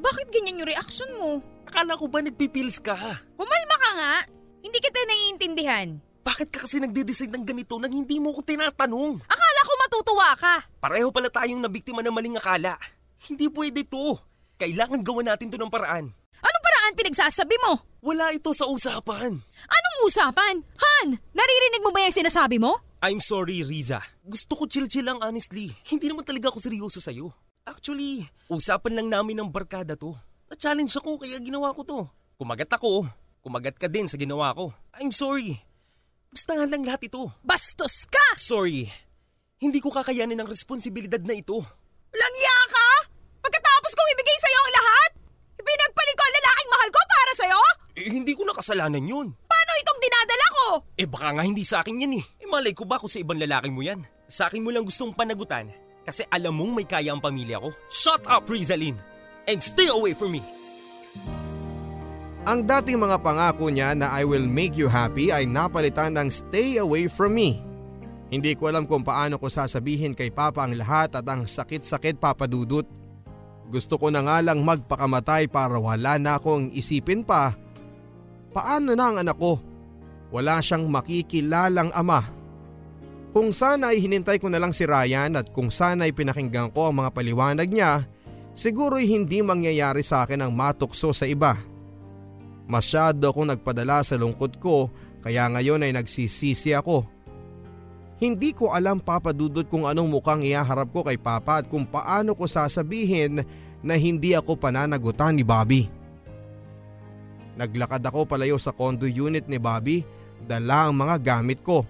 Bakit 0.00 0.26
ganyan 0.30 0.62
yung 0.62 0.70
reaction 0.72 1.10
mo? 1.18 1.42
Akala 1.76 1.92
ko 2.00 2.08
ba 2.08 2.24
nagpipils 2.24 2.80
ka? 2.80 2.96
Kumalma 3.36 3.76
ka 3.76 3.90
nga. 4.00 4.14
Hindi 4.64 4.80
kita 4.80 4.96
naiintindihan. 4.96 6.00
Bakit 6.24 6.48
ka 6.48 6.64
kasi 6.64 6.80
nagde-decide 6.80 7.28
ng 7.36 7.44
ganito 7.44 7.76
nang 7.76 7.92
hindi 7.92 8.16
mo 8.16 8.32
ko 8.32 8.40
tinatanong? 8.40 9.20
Akala 9.20 9.60
ko 9.60 9.72
matutuwa 9.84 10.30
ka. 10.40 10.54
Pareho 10.80 11.12
pala 11.12 11.28
tayong 11.28 11.60
nabiktima 11.60 12.00
ng 12.00 12.16
maling 12.16 12.40
akala. 12.40 12.80
Hindi 13.28 13.52
pwede 13.52 13.84
to. 13.84 14.16
Kailangan 14.56 15.04
gawa 15.04 15.20
natin 15.20 15.52
to 15.52 15.60
ng 15.60 15.68
paraan. 15.68 16.08
Anong 16.40 16.64
paraan 16.64 16.96
pinagsasabi 16.96 17.60
mo? 17.68 17.76
Wala 18.00 18.32
ito 18.32 18.56
sa 18.56 18.64
usapan. 18.72 19.36
Anong 19.68 19.98
usapan? 20.08 20.64
Han, 20.64 21.08
naririnig 21.36 21.84
mo 21.84 21.92
ba 21.92 22.08
yung 22.08 22.16
sinasabi 22.16 22.56
mo? 22.56 22.72
I'm 23.04 23.20
sorry, 23.20 23.60
Riza. 23.60 24.00
Gusto 24.24 24.56
ko 24.56 24.64
chill-chill 24.64 25.04
lang 25.04 25.20
honestly. 25.20 25.76
Hindi 25.92 26.08
naman 26.08 26.24
talaga 26.24 26.48
ako 26.48 26.56
seryoso 26.56 27.04
sa'yo. 27.04 27.36
Actually, 27.68 28.24
usapan 28.48 28.96
lang 28.96 29.12
namin 29.12 29.44
ng 29.44 29.52
barkada 29.52 29.92
to. 29.92 30.16
Na-challenge 30.46 30.94
ako 31.02 31.18
kaya 31.18 31.42
ginawa 31.42 31.74
ko 31.74 31.82
to. 31.82 32.00
Kumagat 32.38 32.70
ako. 32.70 33.02
Kumagat 33.42 33.74
ka 33.78 33.90
din 33.90 34.06
sa 34.06 34.14
ginawa 34.14 34.54
ko. 34.54 34.70
I'm 34.94 35.10
sorry. 35.10 35.58
Gustahan 36.30 36.70
lang 36.70 36.86
lahat 36.86 37.10
ito. 37.10 37.34
Bastos 37.42 38.06
ka! 38.06 38.38
Sorry. 38.38 38.86
Hindi 39.58 39.82
ko 39.82 39.90
kakayanin 39.90 40.38
ang 40.38 40.46
responsibilidad 40.46 41.18
na 41.22 41.34
ito. 41.34 41.58
Langya 42.14 42.56
ka? 42.70 42.88
Pagkatapos 43.42 43.92
kong 43.94 44.10
ibigay 44.14 44.38
sa'yo 44.38 44.58
ang 44.58 44.72
lahat? 44.74 45.10
Ipinagpalit 45.58 46.14
ko 46.14 46.22
ang 46.22 46.34
lalaking 46.38 46.70
mahal 46.70 46.88
ko 46.94 47.00
para 47.10 47.32
sa'yo? 47.34 47.60
Eh, 47.96 48.08
hindi 48.12 48.32
ko 48.36 48.42
nakasalanan 48.46 49.02
yun. 49.02 49.26
Paano 49.50 49.70
itong 49.82 50.00
dinadala 50.02 50.46
ko? 50.46 50.66
Eh 50.94 51.08
baka 51.08 51.28
nga 51.34 51.42
hindi 51.42 51.64
sa 51.66 51.82
akin 51.82 52.06
yan 52.06 52.20
eh. 52.20 52.24
Eh 52.38 52.46
malay 52.46 52.76
ko 52.76 52.84
ba 52.86 53.00
kung 53.00 53.10
sa 53.10 53.18
ibang 53.18 53.40
lalaki 53.40 53.72
mo 53.72 53.82
yan? 53.82 54.04
Sa 54.30 54.46
akin 54.46 54.62
mo 54.62 54.70
lang 54.70 54.84
gustong 54.86 55.16
panagutan 55.16 55.72
kasi 56.06 56.22
alam 56.30 56.54
mong 56.54 56.72
may 56.76 56.86
kaya 56.86 57.10
ang 57.10 57.24
pamilya 57.24 57.58
ko. 57.58 57.74
Shut 57.90 58.22
up, 58.30 58.46
Rizalyn! 58.46 59.15
And 59.46 59.62
stay 59.62 59.86
away 59.86 60.10
from 60.10 60.34
me! 60.34 60.42
Ang 62.46 62.62
dating 62.62 62.98
mga 63.02 63.22
pangako 63.22 63.70
niya 63.70 63.94
na 63.94 64.10
I 64.10 64.22
will 64.22 64.46
make 64.46 64.78
you 64.78 64.86
happy 64.86 65.34
ay 65.34 65.46
napalitan 65.50 66.14
ng 66.14 66.30
stay 66.30 66.78
away 66.78 67.10
from 67.10 67.34
me. 67.34 67.58
Hindi 68.26 68.58
ko 68.58 68.70
alam 68.70 68.86
kung 68.86 69.06
paano 69.06 69.38
ko 69.38 69.46
sasabihin 69.46 70.14
kay 70.14 70.34
Papa 70.34 70.66
ang 70.66 70.74
lahat 70.74 71.14
at 71.14 71.26
ang 71.26 71.46
sakit-sakit 71.46 72.18
papadudot. 72.18 72.86
Gusto 73.66 73.98
ko 73.98 74.10
na 74.10 74.22
nga 74.22 74.38
lang 74.42 74.62
magpakamatay 74.62 75.50
para 75.50 75.78
wala 75.78 76.18
na 76.22 76.38
akong 76.38 76.70
isipin 76.70 77.26
pa. 77.26 77.54
Paano 78.54 78.94
na 78.94 79.10
ang 79.10 79.18
anak 79.22 79.38
ko? 79.38 79.58
Wala 80.30 80.58
siyang 80.62 80.86
makikilalang 80.90 81.90
ama. 81.94 82.22
Kung 83.30 83.50
sana 83.50 83.94
ay 83.94 84.02
hinintay 84.02 84.42
ko 84.42 84.50
na 84.50 84.58
lang 84.58 84.74
si 84.74 84.86
Ryan 84.86 85.38
at 85.38 85.50
kung 85.54 85.70
sana 85.70 86.06
ay 86.06 86.14
pinakinggan 86.14 86.70
ko 86.70 86.90
ang 86.90 87.02
mga 87.02 87.10
paliwanag 87.10 87.68
niya, 87.70 88.06
siguro'y 88.56 89.04
hindi 89.04 89.44
mangyayari 89.44 90.00
sa 90.00 90.24
akin 90.24 90.40
ang 90.40 90.52
matukso 90.56 91.12
sa 91.12 91.28
iba. 91.28 91.54
Masyado 92.66 93.30
akong 93.30 93.52
nagpadala 93.52 94.02
sa 94.02 94.16
lungkot 94.16 94.58
ko 94.58 94.90
kaya 95.20 95.46
ngayon 95.52 95.84
ay 95.84 95.92
nagsisisi 95.92 96.72
ako. 96.72 97.04
Hindi 98.16 98.56
ko 98.56 98.72
alam 98.72 98.96
papadudod 98.96 99.68
kung 99.68 99.84
anong 99.84 100.08
mukhang 100.08 100.40
ihaharap 100.40 100.88
ko 100.88 101.04
kay 101.04 101.20
Papa 101.20 101.60
at 101.60 101.68
kung 101.68 101.84
paano 101.84 102.32
ko 102.32 102.48
sasabihin 102.48 103.44
na 103.84 103.94
hindi 104.00 104.32
ako 104.32 104.56
pananagutan 104.56 105.36
ni 105.36 105.44
Bobby. 105.44 105.84
Naglakad 107.60 108.00
ako 108.00 108.24
palayo 108.24 108.56
sa 108.56 108.72
condo 108.72 109.04
unit 109.04 109.44
ni 109.48 109.60
Bobby, 109.60 110.00
dala 110.44 110.88
ang 110.88 110.96
mga 110.96 111.16
gamit 111.20 111.60
ko. 111.60 111.84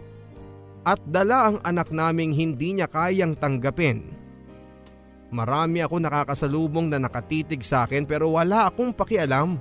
At 0.83 0.99
dala 1.07 1.51
ang 1.51 1.59
anak 1.67 1.95
naming 1.95 2.35
hindi 2.35 2.75
niya 2.75 2.91
kayang 2.91 3.35
tanggapin. 3.39 4.16
Marami 5.31 5.83
ako 5.83 5.99
nakakasalubong 5.99 6.87
na 6.87 7.03
nakatitig 7.03 7.67
sa 7.67 7.85
akin 7.89 8.07
pero 8.07 8.31
wala 8.31 8.71
akong 8.71 8.95
pakialam. 8.95 9.59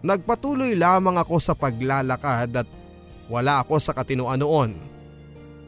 Nagpatuloy 0.00 0.74
lamang 0.74 1.20
ako 1.20 1.36
sa 1.38 1.54
paglalakad 1.54 2.50
at 2.64 2.68
wala 3.30 3.62
ako 3.62 3.78
sa 3.78 3.94
katinoan 3.94 4.42
noon. 4.42 4.70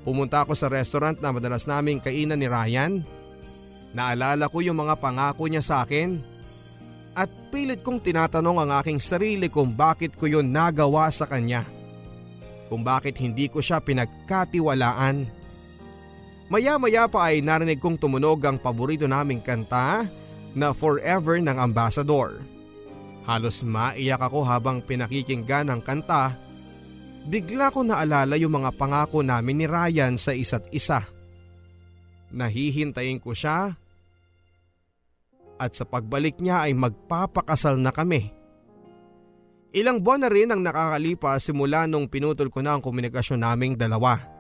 Pumunta 0.02 0.42
ako 0.42 0.58
sa 0.58 0.66
restaurant 0.66 1.14
na 1.22 1.30
madalas 1.30 1.62
naming 1.68 2.02
kainan 2.02 2.42
ni 2.42 2.50
Ryan. 2.50 3.06
Naalala 3.94 4.50
ko 4.50 4.58
yung 4.58 4.82
mga 4.82 4.98
pangako 4.98 5.46
niya 5.46 5.62
sa 5.62 5.86
akin. 5.86 6.18
At 7.12 7.28
pilit 7.52 7.84
kong 7.84 8.02
tinatanong 8.02 8.66
ang 8.66 8.70
aking 8.82 8.98
sarili 8.98 9.46
kung 9.52 9.76
bakit 9.76 10.16
ko 10.16 10.26
yun 10.26 10.48
nagawa 10.48 11.12
sa 11.12 11.28
kanya. 11.28 11.62
Kung 12.72 12.82
bakit 12.82 13.20
hindi 13.20 13.52
ko 13.52 13.60
siya 13.60 13.84
pinagkatiwalaan. 13.84 15.28
Maya-maya 16.52 17.08
pa 17.08 17.32
ay 17.32 17.40
narinig 17.40 17.80
kong 17.80 17.96
tumunog 17.96 18.44
ang 18.44 18.60
paborito 18.60 19.08
naming 19.08 19.40
kanta 19.40 20.04
na 20.52 20.76
Forever 20.76 21.40
ng 21.40 21.56
Ambassador. 21.56 22.44
Halos 23.24 23.64
maiyak 23.64 24.20
ako 24.20 24.44
habang 24.44 24.84
pinakikinggan 24.84 25.72
ang 25.72 25.80
kanta 25.80 26.36
bigla 27.24 27.72
ko 27.72 27.86
naalala 27.86 28.36
yung 28.36 28.60
mga 28.60 28.74
pangako 28.76 29.24
namin 29.24 29.64
ni 29.64 29.66
Ryan 29.70 30.20
sa 30.20 30.36
isa't 30.36 30.68
isa. 30.74 31.08
Nahihintayin 32.36 33.16
ko 33.16 33.32
siya 33.32 33.72
at 35.56 35.72
sa 35.72 35.88
pagbalik 35.88 36.36
niya 36.36 36.68
ay 36.68 36.76
magpapakasal 36.76 37.80
na 37.80 37.94
kami. 37.94 38.28
Ilang 39.72 40.04
buwan 40.04 40.26
na 40.26 40.28
rin 40.28 40.52
ang 40.52 40.60
nakakalipas 40.60 41.48
simula 41.48 41.88
nung 41.88 42.12
pinutol 42.12 42.52
ko 42.52 42.60
na 42.60 42.76
ang 42.76 42.84
komunikasyon 42.84 43.40
naming 43.40 43.72
dalawa. 43.72 44.31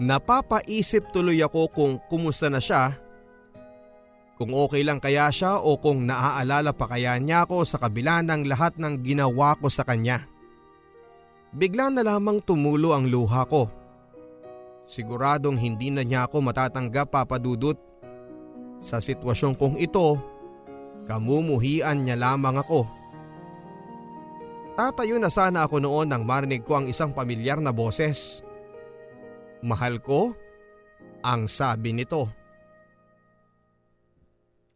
Napapaisip 0.00 1.12
tuloy 1.12 1.42
ako 1.44 1.68
kung 1.68 1.92
kumusta 2.08 2.48
na 2.48 2.62
siya, 2.62 2.96
kung 4.42 4.56
okay 4.58 4.82
lang 4.82 4.98
kaya 4.98 5.30
siya 5.30 5.60
o 5.60 5.78
kung 5.78 6.08
naaalala 6.08 6.72
pa 6.74 6.90
kaya 6.90 7.14
niya 7.20 7.46
ako 7.46 7.62
sa 7.62 7.78
kabila 7.78 8.24
ng 8.24 8.48
lahat 8.48 8.74
ng 8.80 9.04
ginawa 9.04 9.54
ko 9.60 9.70
sa 9.70 9.86
kanya. 9.86 10.24
Bigla 11.52 11.92
na 11.92 12.02
lamang 12.02 12.40
tumulo 12.42 12.90
ang 12.96 13.06
luha 13.06 13.44
ko. 13.46 13.68
Siguradong 14.82 15.60
hindi 15.60 15.94
na 15.94 16.02
niya 16.02 16.26
ako 16.26 16.42
matatanggap 16.42 17.12
papadudot. 17.12 17.78
Sa 18.82 18.98
sitwasyon 18.98 19.54
kong 19.54 19.76
ito, 19.78 20.18
kamumuhian 21.06 22.02
niya 22.02 22.18
lamang 22.18 22.58
ako. 22.58 22.82
Tatayo 24.74 25.22
na 25.22 25.30
sana 25.30 25.68
ako 25.68 25.78
noon 25.78 26.10
nang 26.10 26.26
marinig 26.26 26.66
ko 26.66 26.82
ang 26.82 26.90
isang 26.90 27.14
pamilyar 27.14 27.62
na 27.62 27.70
boses. 27.70 28.42
Mahal 29.62 30.02
ko? 30.02 30.34
Ang 31.22 31.46
sabi 31.46 31.94
nito. 31.94 32.26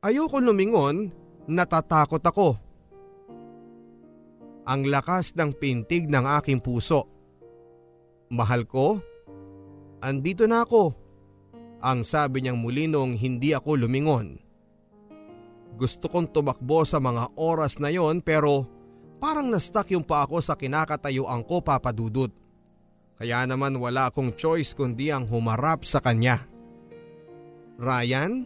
Ayoko 0.06 0.38
lumingon, 0.38 1.10
natatakot 1.50 2.22
ako. 2.22 2.54
Ang 4.66 4.86
lakas 4.86 5.34
ng 5.34 5.50
pintig 5.58 6.06
ng 6.06 6.22
aking 6.38 6.62
puso. 6.62 7.10
Mahal 8.30 8.62
ko? 8.66 9.02
Andito 10.02 10.46
na 10.46 10.62
ako. 10.62 10.94
Ang 11.82 12.06
sabi 12.06 12.46
niyang 12.46 12.58
muli 12.58 12.86
nung 12.86 13.18
hindi 13.18 13.50
ako 13.54 13.86
lumingon. 13.86 14.38
Gusto 15.74 16.06
kong 16.06 16.30
tumakbo 16.30 16.86
sa 16.86 17.02
mga 17.02 17.34
oras 17.34 17.82
na 17.82 17.90
yon 17.90 18.22
pero 18.22 18.70
parang 19.18 19.50
na-stuck 19.50 19.90
yung 19.90 20.06
pa 20.06 20.22
ako 20.22 20.38
sa 20.38 20.54
kinakatayuan 20.54 21.42
ko 21.42 21.58
papadudot. 21.58 22.45
Kaya 23.16 23.48
naman 23.48 23.80
wala 23.80 24.12
akong 24.12 24.36
choice 24.36 24.76
kundi 24.76 25.08
ang 25.08 25.24
humarap 25.24 25.88
sa 25.88 26.04
kanya. 26.04 26.44
Ryan, 27.80 28.44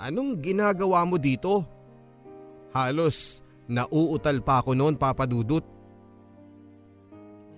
anong 0.00 0.40
ginagawa 0.40 1.04
mo 1.04 1.20
dito? 1.20 1.64
Halos 2.72 3.44
nauutal 3.68 4.40
pa 4.40 4.64
ako 4.64 4.72
noon 4.72 4.96
papadudot. 4.96 5.64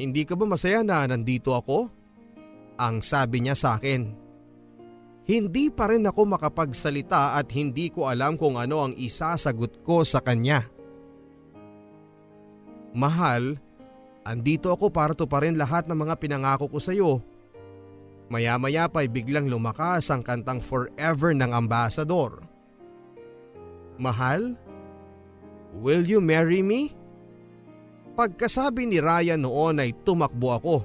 Hindi 0.03 0.22
ka 0.26 0.34
ba 0.34 0.45
masaya 0.51 0.82
na 0.82 1.07
nandito 1.07 1.55
ako? 1.55 1.86
Ang 2.74 3.07
sabi 3.07 3.47
niya 3.47 3.55
sa 3.55 3.78
akin. 3.78 4.18
Hindi 5.22 5.70
pa 5.70 5.86
rin 5.86 6.03
ako 6.03 6.34
makapagsalita 6.34 7.38
at 7.38 7.47
hindi 7.55 7.86
ko 7.95 8.11
alam 8.11 8.34
kung 8.34 8.59
ano 8.59 8.90
ang 8.90 8.95
isasagot 8.99 9.86
ko 9.86 10.03
sa 10.03 10.18
kanya. 10.18 10.66
Mahal, 12.93 13.62
andito 14.22 14.70
ako 14.70 14.90
para 14.90 15.14
to 15.14 15.26
pa 15.26 15.42
rin 15.42 15.58
lahat 15.58 15.86
ng 15.86 15.98
mga 15.98 16.14
pinangako 16.18 16.66
ko 16.70 16.78
sa 16.78 16.94
iyo. 16.94 17.22
Maya-maya 18.32 18.88
pa'y 18.88 19.12
biglang 19.12 19.50
lumakas 19.50 20.08
ang 20.08 20.24
kantang 20.24 20.64
Forever 20.64 21.36
ng 21.36 21.52
Ambassador. 21.52 22.40
Mahal, 24.00 24.56
will 25.76 26.00
you 26.00 26.16
marry 26.16 26.64
me? 26.64 26.96
Pagkasabi 28.16 28.88
ni 28.88 29.04
Ryan 29.04 29.44
noon 29.44 29.84
ay 29.84 29.92
tumakbo 30.00 30.48
ako. 30.56 30.76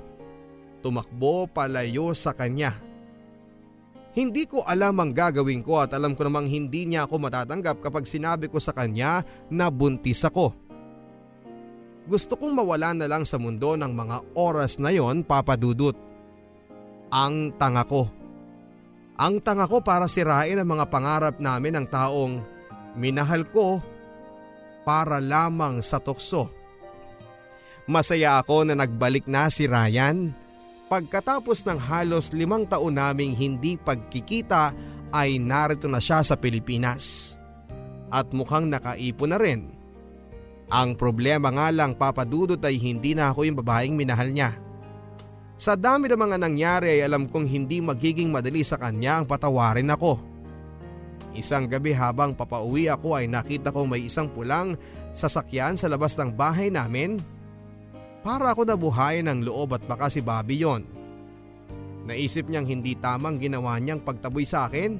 Tumakbo 0.84 1.48
palayo 1.48 2.12
sa 2.12 2.36
kanya. 2.36 2.76
Hindi 4.18 4.44
ko 4.50 4.66
alam 4.66 4.98
ang 4.98 5.14
gagawin 5.14 5.62
ko 5.62 5.80
at 5.80 5.94
alam 5.94 6.18
ko 6.18 6.26
namang 6.26 6.50
hindi 6.50 6.90
niya 6.90 7.06
ako 7.06 7.22
matatanggap 7.22 7.80
kapag 7.80 8.10
sinabi 8.10 8.50
ko 8.50 8.58
sa 8.58 8.74
kanya 8.74 9.22
na 9.48 9.70
buntis 9.70 10.26
ako. 10.26 10.67
Gusto 12.08 12.40
kong 12.40 12.56
mawala 12.56 12.96
na 12.96 13.06
lang 13.06 13.28
sa 13.28 13.36
mundo 13.36 13.76
ng 13.76 13.92
mga 13.92 14.18
oras 14.40 14.80
na 14.80 14.96
yon 14.96 15.28
papadudot. 15.28 15.94
Ang 17.12 17.52
tanga 17.60 17.84
ko. 17.84 18.08
Ang 19.20 19.44
tanga 19.44 19.68
ko 19.68 19.84
para 19.84 20.08
sirain 20.08 20.56
ang 20.56 20.68
mga 20.72 20.88
pangarap 20.88 21.36
namin 21.44 21.84
ng 21.84 21.88
taong 21.92 22.34
minahal 22.96 23.44
ko 23.52 23.84
para 24.88 25.20
lamang 25.20 25.84
sa 25.84 26.00
tukso. 26.00 26.48
Masaya 27.88 28.40
ako 28.40 28.68
na 28.68 28.80
nagbalik 28.80 29.28
na 29.28 29.52
si 29.52 29.68
Ryan 29.68 30.48
Pagkatapos 30.88 31.68
ng 31.68 31.80
halos 31.84 32.32
limang 32.32 32.64
taon 32.64 32.96
naming 32.96 33.36
hindi 33.36 33.76
pagkikita 33.76 34.72
ay 35.12 35.36
narito 35.36 35.92
na 35.92 36.00
siya 36.00 36.24
sa 36.24 36.40
Pilipinas. 36.40 37.36
At 38.08 38.32
mukhang 38.32 38.72
nakaipon 38.72 39.36
na 39.36 39.38
rin. 39.40 39.77
Ang 40.68 41.00
problema 41.00 41.48
nga 41.48 41.72
lang 41.72 41.96
papadudot 41.96 42.60
ay 42.60 42.76
hindi 42.76 43.16
na 43.16 43.32
ako 43.32 43.48
yung 43.48 43.58
babaeng 43.64 43.96
minahal 43.96 44.28
niya. 44.28 44.52
Sa 45.58 45.74
dami 45.74 46.12
ng 46.12 46.20
mga 46.20 46.38
nangyari 46.38 47.00
ay 47.00 47.08
alam 47.08 47.26
kong 47.26 47.48
hindi 47.48 47.80
magiging 47.80 48.30
madali 48.30 48.62
sa 48.62 48.78
kanya 48.78 49.24
ang 49.24 49.26
patawarin 49.26 49.90
ako. 49.90 50.20
Isang 51.34 51.72
gabi 51.72 51.96
habang 51.96 52.36
papauwi 52.36 52.92
ako 52.92 53.16
ay 53.18 53.32
nakita 53.32 53.72
ko 53.72 53.88
may 53.88 54.06
isang 54.06 54.28
pulang 54.30 54.76
sasakyan 55.16 55.80
sa 55.80 55.90
labas 55.90 56.14
ng 56.20 56.36
bahay 56.36 56.68
namin 56.70 57.18
para 58.22 58.52
ako 58.52 58.68
nabuhayan 58.68 59.32
ng 59.32 59.48
loob 59.48 59.72
at 59.72 59.84
baka 59.88 60.12
si 60.12 60.20
Bobby 60.20 60.62
yon. 60.62 60.84
Naisip 62.06 62.52
niyang 62.52 62.68
hindi 62.68 62.94
tamang 63.00 63.40
ginawa 63.40 63.80
niyang 63.80 64.04
pagtaboy 64.04 64.44
sa 64.44 64.68
akin 64.68 65.00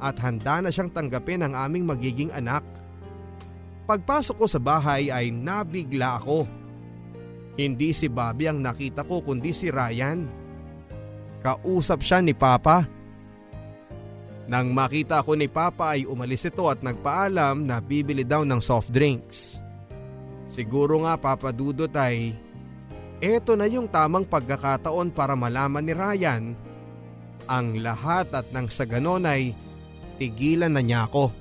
at 0.00 0.16
handa 0.24 0.64
na 0.64 0.72
siyang 0.72 0.90
tanggapin 0.90 1.44
ang 1.44 1.52
aming 1.52 1.84
magiging 1.84 2.32
anak. 2.32 2.64
Pagpasok 3.88 4.36
ko 4.36 4.46
sa 4.46 4.60
bahay 4.60 5.08
ay 5.08 5.32
nabigla 5.32 6.20
ako. 6.20 6.44
Hindi 7.56 7.96
si 7.96 8.12
Bobby 8.12 8.44
ang 8.44 8.60
nakita 8.60 9.00
ko 9.00 9.24
kundi 9.24 9.48
si 9.56 9.72
Ryan. 9.72 10.28
Kausap 11.40 12.04
siya 12.04 12.20
ni 12.20 12.36
Papa. 12.36 12.84
Nang 14.44 14.76
makita 14.76 15.24
ko 15.24 15.32
ni 15.32 15.48
Papa 15.48 15.96
ay 15.96 16.04
umalis 16.04 16.44
ito 16.44 16.68
at 16.68 16.84
nagpaalam 16.84 17.64
na 17.64 17.80
bibili 17.80 18.28
daw 18.28 18.44
ng 18.44 18.60
soft 18.60 18.92
drinks. 18.92 19.64
Siguro 20.44 21.08
nga 21.08 21.16
papadudot 21.16 21.92
ay 21.96 22.36
eto 23.24 23.56
na 23.56 23.64
yung 23.64 23.88
tamang 23.88 24.28
pagkakataon 24.28 25.16
para 25.16 25.32
malaman 25.32 25.84
ni 25.84 25.96
Ryan 25.96 26.44
ang 27.48 27.80
lahat 27.80 28.28
at 28.36 28.52
nang 28.52 28.68
sa 28.68 28.84
ganon 28.84 29.24
ay 29.24 29.56
tigilan 30.20 30.76
na 30.76 30.84
niya 30.84 31.08
ako. 31.08 31.32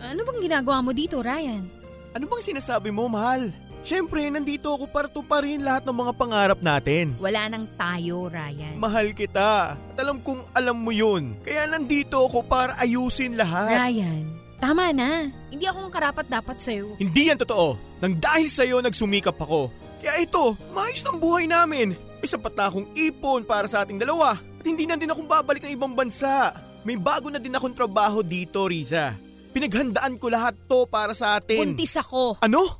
Ano 0.00 0.20
bang 0.28 0.40
ginagawa 0.44 0.84
mo 0.84 0.92
dito, 0.92 1.24
Ryan? 1.24 1.64
Ano 2.12 2.24
bang 2.28 2.42
sinasabi 2.44 2.92
mo, 2.92 3.08
mahal? 3.08 3.52
Siyempre, 3.86 4.26
nandito 4.26 4.66
ako 4.74 4.90
para 4.90 5.06
tuparin 5.06 5.62
lahat 5.62 5.86
ng 5.86 5.94
mga 5.94 6.12
pangarap 6.18 6.58
natin. 6.58 7.14
Wala 7.22 7.46
nang 7.46 7.70
tayo, 7.78 8.26
Ryan. 8.26 8.76
Mahal 8.82 9.14
kita. 9.14 9.78
At 9.78 9.96
alam 10.02 10.18
kong 10.18 10.42
alam 10.50 10.74
mo 10.74 10.90
yun. 10.90 11.38
Kaya 11.46 11.70
nandito 11.70 12.18
ako 12.18 12.42
para 12.42 12.74
ayusin 12.82 13.38
lahat. 13.38 13.78
Ryan, 13.78 14.26
tama 14.58 14.90
na. 14.90 15.30
Hindi 15.54 15.70
ako 15.70 15.86
karapat 15.88 16.26
dapat 16.26 16.58
sa'yo. 16.58 16.98
Hindi 16.98 17.30
yan 17.30 17.38
totoo. 17.38 17.78
Nang 18.02 18.18
dahil 18.18 18.50
sa'yo 18.50 18.82
nagsumikap 18.82 19.38
ako. 19.38 19.70
Kaya 20.02 20.18
ito, 20.18 20.58
maayos 20.74 21.06
ng 21.06 21.22
buhay 21.22 21.46
namin. 21.46 21.94
May 22.18 22.28
sapat 22.28 22.58
na 22.58 22.66
akong 22.66 22.90
ipon 22.90 23.46
para 23.46 23.70
sa 23.70 23.86
ating 23.86 24.02
dalawa. 24.02 24.34
At 24.34 24.66
hindi 24.66 24.82
na 24.82 24.98
din 24.98 25.14
akong 25.14 25.30
babalik 25.30 25.62
ng 25.62 25.78
ibang 25.78 25.94
bansa. 25.94 26.58
May 26.82 26.98
bago 26.98 27.30
na 27.30 27.38
din 27.38 27.54
akong 27.54 27.74
trabaho 27.74 28.18
dito, 28.18 28.66
Riza. 28.66 29.14
Pinaghandaan 29.56 30.20
ko 30.20 30.28
lahat 30.28 30.52
to 30.68 30.84
para 30.84 31.16
sa 31.16 31.40
atin. 31.40 31.56
Buntis 31.56 31.96
ako. 31.96 32.36
Ano? 32.44 32.76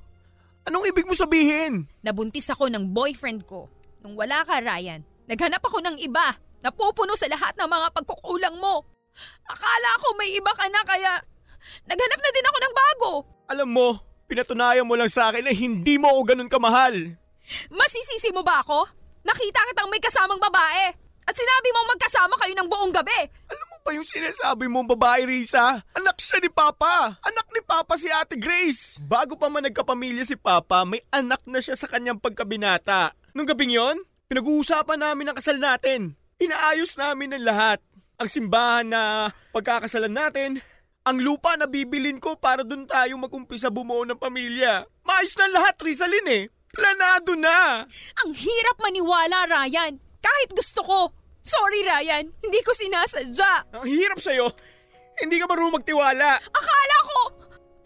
Anong 0.68 0.92
ibig 0.92 1.08
mo 1.08 1.16
sabihin? 1.16 1.88
Nabuntis 2.04 2.52
ako 2.52 2.68
ng 2.68 2.92
boyfriend 2.92 3.48
ko. 3.48 3.72
Nung 4.04 4.12
wala 4.12 4.44
ka, 4.44 4.60
Ryan, 4.60 5.00
naghanap 5.24 5.64
ako 5.64 5.80
ng 5.80 5.96
iba. 6.04 6.36
Napupuno 6.60 7.16
sa 7.16 7.32
lahat 7.32 7.56
ng 7.56 7.64
mga 7.64 7.88
pagkukulang 7.96 8.60
mo. 8.60 8.84
Akala 9.48 9.90
ko 10.04 10.20
may 10.20 10.36
iba 10.36 10.52
ka 10.52 10.68
na 10.68 10.84
kaya 10.84 11.12
naghanap 11.88 12.20
na 12.20 12.30
din 12.36 12.44
ako 12.44 12.58
ng 12.60 12.74
bago. 12.76 13.10
Alam 13.56 13.68
mo, 13.72 13.88
pinatunayan 14.28 14.84
mo 14.84 15.00
lang 15.00 15.08
sa 15.08 15.32
akin 15.32 15.48
na 15.48 15.56
hindi 15.56 15.96
mo 15.96 16.12
ako 16.12 16.20
ganun 16.28 16.52
kamahal. 16.52 16.92
Masisisi 17.72 18.36
mo 18.36 18.44
ba 18.44 18.60
ako? 18.60 18.84
Nakita 19.24 19.64
kitang 19.72 19.88
may 19.88 20.02
kasamang 20.04 20.44
babae. 20.44 20.92
At 21.24 21.32
sinabi 21.32 21.68
mo 21.72 21.88
magkasama 21.88 22.36
kayo 22.36 22.52
ng 22.52 22.68
buong 22.68 22.92
gabi. 22.92 23.20
Alam 23.48 23.66
mo 23.72 23.75
ba 23.86 23.94
yung 23.94 24.02
sinasabi 24.02 24.66
mong 24.66 24.98
babae, 24.98 25.22
Risa? 25.30 25.78
Anak 25.94 26.18
siya 26.18 26.42
ni 26.42 26.50
Papa. 26.50 27.22
Anak 27.22 27.46
ni 27.54 27.62
Papa 27.62 27.94
si 27.94 28.10
Ate 28.10 28.34
Grace. 28.34 28.98
Bago 28.98 29.38
pa 29.38 29.46
man 29.46 29.62
nagkapamilya 29.62 30.26
si 30.26 30.34
Papa, 30.34 30.82
may 30.82 30.98
anak 31.14 31.46
na 31.46 31.62
siya 31.62 31.78
sa 31.78 31.86
kanyang 31.86 32.18
pagkabinata. 32.18 33.14
Nung 33.30 33.46
gabing 33.46 33.70
yon, 33.70 34.02
pinag-uusapan 34.26 34.98
namin 34.98 35.30
ang 35.30 35.38
kasal 35.38 35.62
natin. 35.62 36.18
Inaayos 36.42 36.98
namin 36.98 37.38
ang 37.38 37.46
lahat. 37.46 37.78
Ang 38.18 38.26
simbahan 38.26 38.90
na 38.90 39.30
pagkakasalan 39.54 40.10
natin, 40.10 40.58
ang 41.06 41.22
lupa 41.22 41.54
na 41.54 41.70
bibilin 41.70 42.18
ko 42.18 42.34
para 42.34 42.66
doon 42.66 42.90
tayo 42.90 43.14
mag-umpisa 43.22 43.70
bumuo 43.70 44.02
ng 44.02 44.18
pamilya. 44.18 44.82
Maayos 45.06 45.38
na 45.38 45.62
lahat, 45.62 45.78
Rizalyn 45.78 46.26
eh. 46.26 46.50
Planado 46.74 47.38
na. 47.38 47.86
Ang 48.26 48.30
hirap 48.34 48.82
maniwala, 48.82 49.46
Ryan. 49.46 50.02
Kahit 50.18 50.50
gusto 50.58 50.82
ko. 50.82 51.14
Sorry, 51.46 51.86
Ryan. 51.86 52.26
Hindi 52.42 52.58
ko 52.66 52.74
sinasadya. 52.74 53.78
Ang 53.78 53.86
hirap 53.86 54.18
sa'yo. 54.18 54.50
Hindi 55.22 55.38
ka 55.38 55.46
marunong 55.46 55.78
magtiwala. 55.78 56.42
Akala 56.42 56.96
ko. 57.06 57.18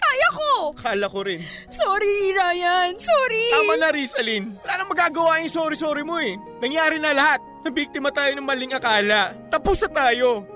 Kaya 0.00 0.28
ko. 0.32 0.50
Kala 0.74 1.06
ko 1.12 1.20
rin. 1.28 1.44
Sorry, 1.68 2.32
Ryan. 2.32 2.96
Sorry. 2.96 3.44
Tama 3.52 3.76
na, 3.76 3.92
Rizalyn. 3.92 4.56
Wala 4.64 4.72
nang 4.80 4.90
magagawa 4.90 5.44
yung 5.44 5.52
sorry-sorry 5.52 6.02
mo 6.02 6.16
eh. 6.16 6.40
Nangyari 6.64 6.96
na 6.96 7.12
lahat. 7.12 7.44
Nabiktima 7.60 8.08
tayo 8.08 8.32
ng 8.32 8.48
maling 8.48 8.72
akala. 8.72 9.36
Tapos 9.52 9.84
na 9.84 9.90
tayo. 9.92 10.48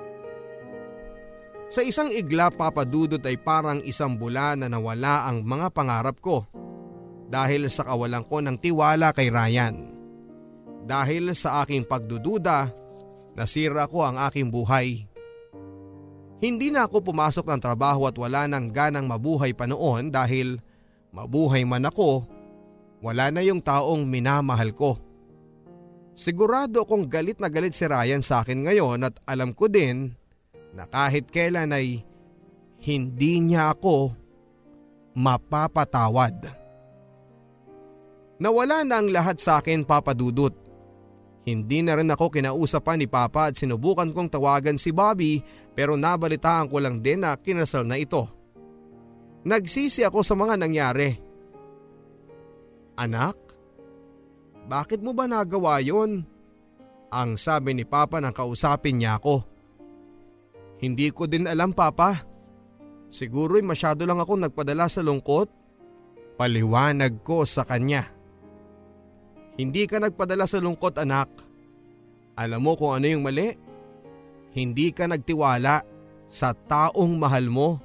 Sa 1.69 1.85
isang 1.85 2.09
igla 2.09 2.49
papadudot 2.49 3.21
ay 3.21 3.37
parang 3.37 3.85
isang 3.85 4.17
bula 4.17 4.57
na 4.57 4.73
nawala 4.73 5.29
ang 5.29 5.45
mga 5.45 5.69
pangarap 5.77 6.17
ko. 6.25 6.49
Dahil 7.29 7.69
sa 7.69 7.85
kawalan 7.85 8.25
ko 8.25 8.41
ng 8.41 8.57
tiwala 8.57 9.13
kay 9.13 9.29
Ryan. 9.29 9.93
Dahil 10.85 11.33
sa 11.33 11.65
aking 11.65 11.89
pagdududa, 11.89 12.84
nasira 13.35 13.87
ko 13.91 14.07
ang 14.07 14.17
aking 14.19 14.49
buhay. 14.49 15.07
Hindi 16.43 16.71
na 16.71 16.87
ako 16.87 17.15
pumasok 17.15 17.47
ng 17.47 17.61
trabaho 17.63 18.07
at 18.11 18.17
wala 18.19 18.47
nang 18.51 18.71
ganang 18.71 19.07
mabuhay 19.07 19.55
pa 19.55 19.67
noon 19.67 20.11
dahil 20.11 20.59
mabuhay 21.15 21.63
man 21.63 21.87
ako, 21.87 22.27
wala 23.05 23.31
na 23.31 23.41
yung 23.45 23.63
taong 23.63 24.07
minamahal 24.07 24.75
ko. 24.75 24.99
Sigurado 26.15 26.87
akong 26.87 27.11
galit 27.11 27.43
na 27.43 27.51
galit 27.51 27.75
si 27.75 27.85
Ryan 27.91 28.23
sa 28.23 28.47
akin 28.47 28.71
ngayon 28.71 29.03
at 29.03 29.19
alam 29.27 29.51
ko 29.51 29.67
din 29.67 30.15
na 30.75 30.87
kahit 30.87 31.27
kailan 31.31 31.75
ay 31.75 32.07
hindi 32.85 33.43
niya 33.43 33.75
ako 33.75 34.15
mapapatawad. 35.15 36.51
Nawala 38.39 38.83
na 38.83 38.99
ang 38.99 39.09
lahat 39.09 39.39
sa 39.39 39.63
akin 39.63 39.87
papadudot. 39.87 40.64
Hindi 41.45 41.85
na 41.85 42.01
rin 42.01 42.09
ako 42.09 42.33
kinausapan 42.33 43.05
ni 43.05 43.07
Papa 43.09 43.53
at 43.53 43.61
sinubukan 43.61 44.09
kong 44.09 44.33
tawagan 44.33 44.81
si 44.81 44.97
Bobby 44.97 45.45
pero 45.77 45.93
nabalitaan 45.93 46.73
ko 46.73 46.81
lang 46.81 47.05
din 47.05 47.21
na 47.21 47.37
kinasal 47.37 47.85
na 47.85 48.01
ito. 48.01 48.25
Nagsisi 49.45 50.01
ako 50.09 50.25
sa 50.25 50.33
mga 50.33 50.57
nangyari. 50.57 51.13
Anak, 52.97 53.37
bakit 54.65 55.05
mo 55.05 55.13
ba 55.13 55.29
nagawa 55.29 55.85
yon? 55.85 56.25
Ang 57.13 57.37
sabi 57.37 57.77
ni 57.77 57.85
Papa 57.85 58.25
nang 58.25 58.33
kausapin 58.33 58.97
niya 58.97 59.21
ako. 59.21 59.45
Hindi 60.81 61.13
ko 61.13 61.29
din 61.29 61.45
alam 61.45 61.77
Papa. 61.77 62.25
Siguro'y 63.13 63.63
masyado 63.63 64.09
lang 64.09 64.19
akong 64.19 64.49
nagpadala 64.49 64.89
sa 64.89 65.05
lungkot. 65.05 65.47
Paliwanag 66.35 67.21
ko 67.23 67.47
sa 67.47 67.63
kanya. 67.63 68.11
Hindi 69.55 69.87
ka 69.87 70.03
nagpadala 70.03 70.51
sa 70.51 70.59
lungkot 70.59 70.99
anak. 70.99 71.31
Alam 72.35 72.61
mo 72.67 72.73
kung 72.75 72.99
ano 72.99 73.07
yung 73.07 73.23
mali? 73.23 73.55
Hindi 74.55 74.91
ka 74.91 75.07
nagtiwala 75.07 75.87
sa 76.27 76.51
taong 76.51 77.15
mahal 77.15 77.47
mo. 77.47 77.79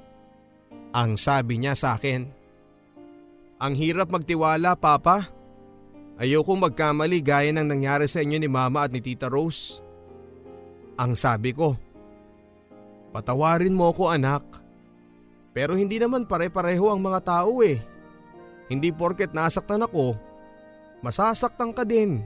Ang 0.90 1.14
sabi 1.14 1.62
niya 1.62 1.78
sa 1.78 1.94
akin. 1.94 2.26
Ang 3.62 3.74
hirap 3.78 4.10
magtiwala 4.10 4.74
papa. 4.74 5.30
Ayokong 6.18 6.58
magkamali 6.58 7.22
gaya 7.22 7.54
ng 7.54 7.64
nangyari 7.64 8.10
sa 8.10 8.20
inyo 8.20 8.38
ni 8.42 8.50
Mama 8.50 8.84
at 8.84 8.90
ni 8.90 8.98
Tita 8.98 9.30
Rose. 9.30 9.78
Ang 10.98 11.14
sabi 11.16 11.54
ko, 11.54 11.78
patawarin 13.14 13.72
mo 13.72 13.88
ako 13.94 14.10
anak. 14.10 14.42
Pero 15.54 15.78
hindi 15.78 15.96
naman 15.96 16.26
pare-pareho 16.26 16.90
ang 16.90 17.00
mga 17.00 17.20
tao 17.24 17.62
eh. 17.62 17.78
Hindi 18.68 18.92
porket 18.92 19.32
nasaktan 19.32 19.86
ako, 19.86 20.18
masasaktan 21.04 21.72
ka 21.74 21.84
din. 21.84 22.24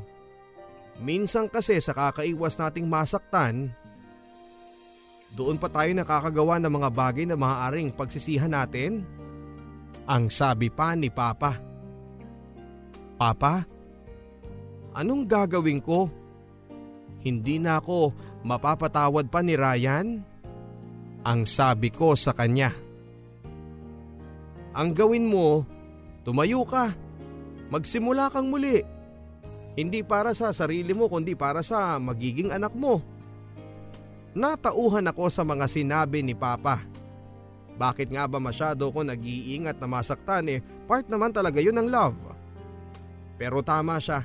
Minsan 1.02 1.50
kasi 1.50 1.82
sa 1.82 1.90
kakaiwas 1.90 2.58
nating 2.58 2.86
masaktan, 2.86 3.74
doon 5.34 5.58
pa 5.58 5.66
tayo 5.66 5.90
nakakagawa 5.90 6.62
ng 6.62 6.70
mga 6.70 6.90
bagay 6.94 7.24
na 7.26 7.34
maaaring 7.34 7.90
pagsisihan 7.90 8.50
natin. 8.50 9.02
Ang 10.06 10.30
sabi 10.30 10.70
pa 10.70 10.94
ni 10.94 11.10
Papa. 11.10 11.58
Papa, 13.18 13.66
Anong 14.94 15.26
gagawin 15.26 15.82
ko? 15.82 16.06
Hindi 17.26 17.58
na 17.58 17.82
ako 17.82 18.14
mapapatawad 18.46 19.26
pa 19.26 19.42
ni 19.42 19.58
Ryan? 19.58 20.22
Ang 21.26 21.40
sabi 21.42 21.90
ko 21.90 22.14
sa 22.14 22.30
kanya. 22.30 22.70
Ang 24.70 24.94
gawin 24.94 25.26
mo, 25.26 25.66
tumayo 26.22 26.62
ka. 26.62 26.94
Magsimula 27.72 28.32
kang 28.32 28.48
muli. 28.48 28.84
Hindi 29.74 30.06
para 30.06 30.32
sa 30.32 30.54
sarili 30.54 30.94
mo 30.94 31.10
kundi 31.10 31.34
para 31.34 31.62
sa 31.64 31.98
magiging 31.98 32.54
anak 32.54 32.72
mo. 32.76 33.02
Natauhan 34.34 35.10
ako 35.10 35.30
sa 35.30 35.42
mga 35.42 35.66
sinabi 35.66 36.22
ni 36.22 36.34
Papa. 36.34 36.82
Bakit 37.74 38.14
nga 38.14 38.30
ba 38.30 38.38
masyado 38.38 38.86
ko 38.94 39.02
nag-iingat 39.02 39.82
na 39.82 39.88
masaktan 39.90 40.46
eh 40.46 40.62
part 40.86 41.06
naman 41.10 41.34
talaga 41.34 41.58
yun 41.58 41.74
ng 41.74 41.90
love. 41.90 42.18
Pero 43.34 43.66
tama 43.66 43.98
siya 43.98 44.22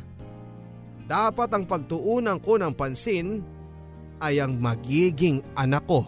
dapat 1.10 1.50
ang 1.50 1.66
pagtuunan 1.66 2.38
ko 2.38 2.62
ng 2.62 2.70
pansin 2.78 3.42
ay 4.22 4.38
ang 4.38 4.54
magiging 4.62 5.42
anak 5.58 5.82
ko. 5.90 6.06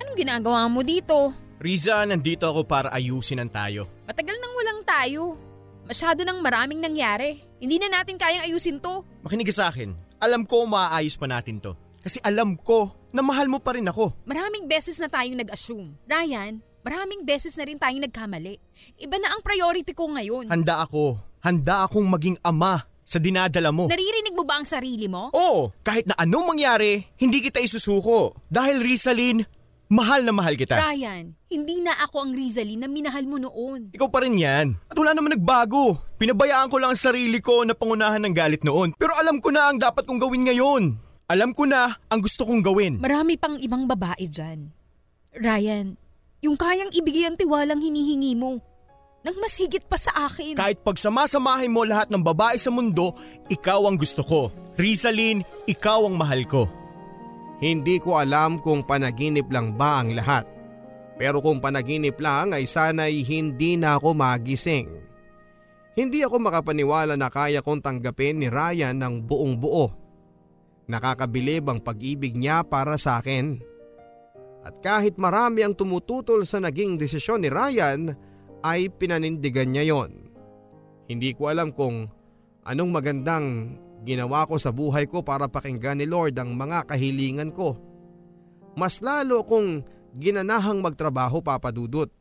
Anong 0.00 0.16
ginagawa 0.16 0.64
mo 0.64 0.80
dito? 0.80 1.36
Riza, 1.60 2.08
nandito 2.08 2.48
ako 2.48 2.64
para 2.64 2.88
ayusin 2.88 3.44
ang 3.44 3.52
tayo. 3.52 3.84
Matagal 4.08 4.40
nang 4.40 4.54
walang 4.56 4.80
tayo. 4.88 5.22
Masyado 5.84 6.24
nang 6.24 6.40
maraming 6.40 6.80
nangyari. 6.80 7.44
Hindi 7.60 7.76
na 7.76 8.00
natin 8.00 8.16
kayang 8.16 8.48
ayusin 8.48 8.80
to. 8.80 9.04
Makinig 9.20 9.52
ka 9.52 9.54
sa 9.54 9.68
akin. 9.68 9.92
Alam 10.16 10.48
ko 10.48 10.64
maaayos 10.64 11.20
pa 11.20 11.28
natin 11.28 11.60
to. 11.60 11.76
Kasi 12.00 12.20
alam 12.24 12.56
ko 12.56 12.96
na 13.12 13.20
mahal 13.20 13.52
mo 13.52 13.60
pa 13.60 13.76
rin 13.76 13.84
ako. 13.84 14.16
Maraming 14.24 14.64
beses 14.64 14.96
na 14.96 15.12
tayong 15.12 15.36
nag-assume. 15.44 15.92
Ryan, 16.08 16.64
maraming 16.80 17.28
beses 17.28 17.52
na 17.60 17.68
rin 17.68 17.76
tayong 17.76 18.00
nagkamali. 18.00 18.56
Iba 18.96 19.16
na 19.20 19.36
ang 19.36 19.44
priority 19.44 19.92
ko 19.92 20.08
ngayon. 20.08 20.48
Handa 20.48 20.88
ako. 20.88 21.20
Handa 21.44 21.84
akong 21.84 22.08
maging 22.08 22.40
ama 22.40 22.88
sa 23.04 23.20
dinadala 23.20 23.68
mo. 23.68 23.84
Naririnig 23.84 24.32
mo 24.32 24.48
ba 24.48 24.56
ang 24.56 24.64
sarili 24.64 25.04
mo? 25.04 25.28
Oo, 25.36 25.68
kahit 25.84 26.08
na 26.08 26.16
anong 26.16 26.56
mangyari, 26.56 27.04
hindi 27.20 27.44
kita 27.44 27.60
isusuko. 27.60 28.32
Dahil 28.48 28.80
Rizalin, 28.80 29.44
mahal 29.94 30.26
na 30.26 30.34
mahal 30.34 30.58
kita. 30.58 30.74
Ryan, 30.74 31.38
hindi 31.46 31.78
na 31.78 31.94
ako 32.02 32.26
ang 32.26 32.32
Rizalin 32.34 32.82
na 32.82 32.90
minahal 32.90 33.22
mo 33.30 33.38
noon. 33.38 33.94
Ikaw 33.94 34.08
pa 34.10 34.26
rin 34.26 34.34
yan. 34.34 34.74
At 34.90 34.98
wala 34.98 35.14
naman 35.14 35.38
nagbago. 35.38 36.02
Pinabayaan 36.18 36.66
ko 36.66 36.82
lang 36.82 36.92
ang 36.92 37.00
sarili 37.00 37.38
ko 37.38 37.62
na 37.62 37.78
pangunahan 37.78 38.18
ng 38.26 38.34
galit 38.34 38.66
noon. 38.66 38.98
Pero 38.98 39.14
alam 39.14 39.38
ko 39.38 39.54
na 39.54 39.70
ang 39.70 39.78
dapat 39.78 40.02
kong 40.02 40.18
gawin 40.18 40.50
ngayon. 40.50 40.98
Alam 41.30 41.54
ko 41.54 41.64
na 41.64 41.94
ang 42.10 42.20
gusto 42.20 42.42
kong 42.42 42.60
gawin. 42.60 42.98
Marami 42.98 43.38
pang 43.38 43.56
ibang 43.56 43.86
babae 43.86 44.26
dyan. 44.26 44.74
Ryan, 45.32 45.94
yung 46.44 46.58
kayang 46.58 46.92
ibigay 46.92 47.30
ang 47.30 47.38
tiwalang 47.38 47.80
hinihingi 47.80 48.36
mo 48.36 48.60
nang 49.24 49.40
mas 49.40 49.56
higit 49.56 49.80
pa 49.88 49.96
sa 49.96 50.28
akin. 50.28 50.60
Kahit 50.60 50.84
pagsamasamahin 50.84 51.72
mo 51.72 51.88
lahat 51.88 52.12
ng 52.12 52.20
babae 52.20 52.60
sa 52.60 52.68
mundo, 52.68 53.16
ikaw 53.48 53.88
ang 53.88 53.96
gusto 53.96 54.20
ko. 54.20 54.52
Rizalin, 54.76 55.40
ikaw 55.64 56.04
ang 56.04 56.20
mahal 56.20 56.44
ko. 56.44 56.68
Hindi 57.64 57.96
ko 57.96 58.20
alam 58.20 58.60
kung 58.60 58.84
panaginip 58.84 59.48
lang 59.48 59.72
ba 59.72 60.04
ang 60.04 60.12
lahat. 60.12 60.44
Pero 61.16 61.40
kung 61.40 61.64
panaginip 61.64 62.20
lang 62.20 62.52
ay 62.52 62.68
sana'y 62.68 63.24
hindi 63.24 63.80
na 63.80 63.96
ako 63.96 64.12
magising. 64.12 65.00
Hindi 65.96 66.20
ako 66.20 66.44
makapaniwala 66.44 67.16
na 67.16 67.32
kaya 67.32 67.64
kong 67.64 67.80
tanggapin 67.80 68.44
ni 68.44 68.52
Ryan 68.52 69.00
ng 69.00 69.14
buong 69.24 69.56
buo. 69.56 69.88
Nakakabilib 70.92 71.64
ang 71.72 71.80
pag-ibig 71.80 72.36
niya 72.36 72.68
para 72.68 73.00
sa 73.00 73.24
akin. 73.24 73.56
At 74.60 74.84
kahit 74.84 75.16
marami 75.16 75.64
ang 75.64 75.72
tumututol 75.72 76.44
sa 76.44 76.60
naging 76.60 77.00
desisyon 77.00 77.40
ni 77.40 77.48
Ryan, 77.48 78.12
ay 78.60 78.92
pinanindigan 78.92 79.72
niya 79.72 79.88
yon. 79.88 80.12
Hindi 81.08 81.32
ko 81.32 81.48
alam 81.48 81.72
kung 81.72 82.12
anong 82.68 82.90
magandang 82.92 83.76
ginawa 84.04 84.44
ko 84.44 84.60
sa 84.60 84.70
buhay 84.70 85.08
ko 85.08 85.24
para 85.24 85.48
pakinggan 85.48 85.98
ni 85.98 86.06
Lord 86.06 86.36
ang 86.36 86.52
mga 86.52 86.92
kahilingan 86.92 87.50
ko. 87.56 87.80
Mas 88.76 89.00
lalo 89.00 89.42
kung 89.48 89.82
ginanahang 90.14 90.84
magtrabaho 90.84 91.40
papadudot. 91.40 92.12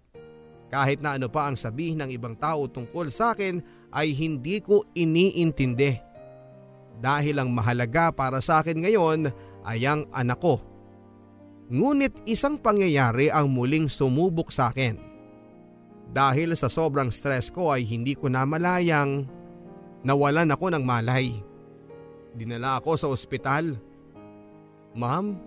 Kahit 0.74 1.06
na 1.06 1.20
ano 1.20 1.30
pa 1.30 1.46
ang 1.46 1.54
sabihin 1.54 2.02
ng 2.02 2.10
ibang 2.10 2.34
tao 2.34 2.66
tungkol 2.66 3.14
sa 3.14 3.38
akin 3.38 3.62
ay 3.94 4.16
hindi 4.18 4.58
ko 4.58 4.82
iniintindi. 4.98 6.02
Dahil 6.98 7.38
ang 7.38 7.54
mahalaga 7.54 8.10
para 8.10 8.42
sa 8.42 8.66
akin 8.66 8.82
ngayon 8.82 9.30
ay 9.68 9.86
ang 9.86 10.10
anak 10.10 10.42
ko. 10.42 10.58
Ngunit 11.70 12.26
isang 12.26 12.58
pangyayari 12.58 13.30
ang 13.30 13.54
muling 13.54 13.86
sumubok 13.86 14.50
sa 14.50 14.74
akin. 14.74 14.98
Dahil 16.14 16.54
sa 16.54 16.70
sobrang 16.70 17.10
stress 17.10 17.50
ko 17.50 17.74
ay 17.74 17.86
hindi 17.86 18.14
ko 18.14 18.30
namalayang 18.30 19.26
nawalan 20.06 20.54
ako 20.54 20.74
ng 20.74 20.84
malay. 20.86 21.34
Dinala 22.34 22.82
ako 22.82 22.98
sa 22.98 23.08
ospital. 23.14 23.78
Ma'am, 24.98 25.38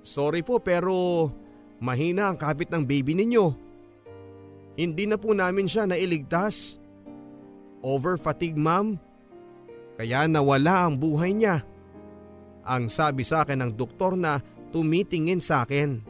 sorry 0.00 0.40
po 0.40 0.56
pero 0.60 1.28
mahina 1.80 2.32
ang 2.32 2.40
kapit 2.40 2.72
ng 2.72 2.80
baby 2.80 3.12
ninyo. 3.12 3.46
Hindi 4.74 5.04
na 5.04 5.20
po 5.20 5.36
namin 5.36 5.68
siya 5.68 5.84
nailigtas. 5.84 6.80
Over 7.84 8.16
fatigue 8.16 8.56
ma'am. 8.56 8.96
Kaya 10.00 10.24
nawala 10.24 10.88
ang 10.88 10.96
buhay 10.96 11.36
niya. 11.36 11.62
Ang 12.64 12.88
sabi 12.88 13.22
sa 13.22 13.44
akin 13.44 13.60
ng 13.60 13.72
doktor 13.76 14.16
na 14.16 14.40
tumitingin 14.72 15.38
sa 15.38 15.68
akin. 15.68 16.00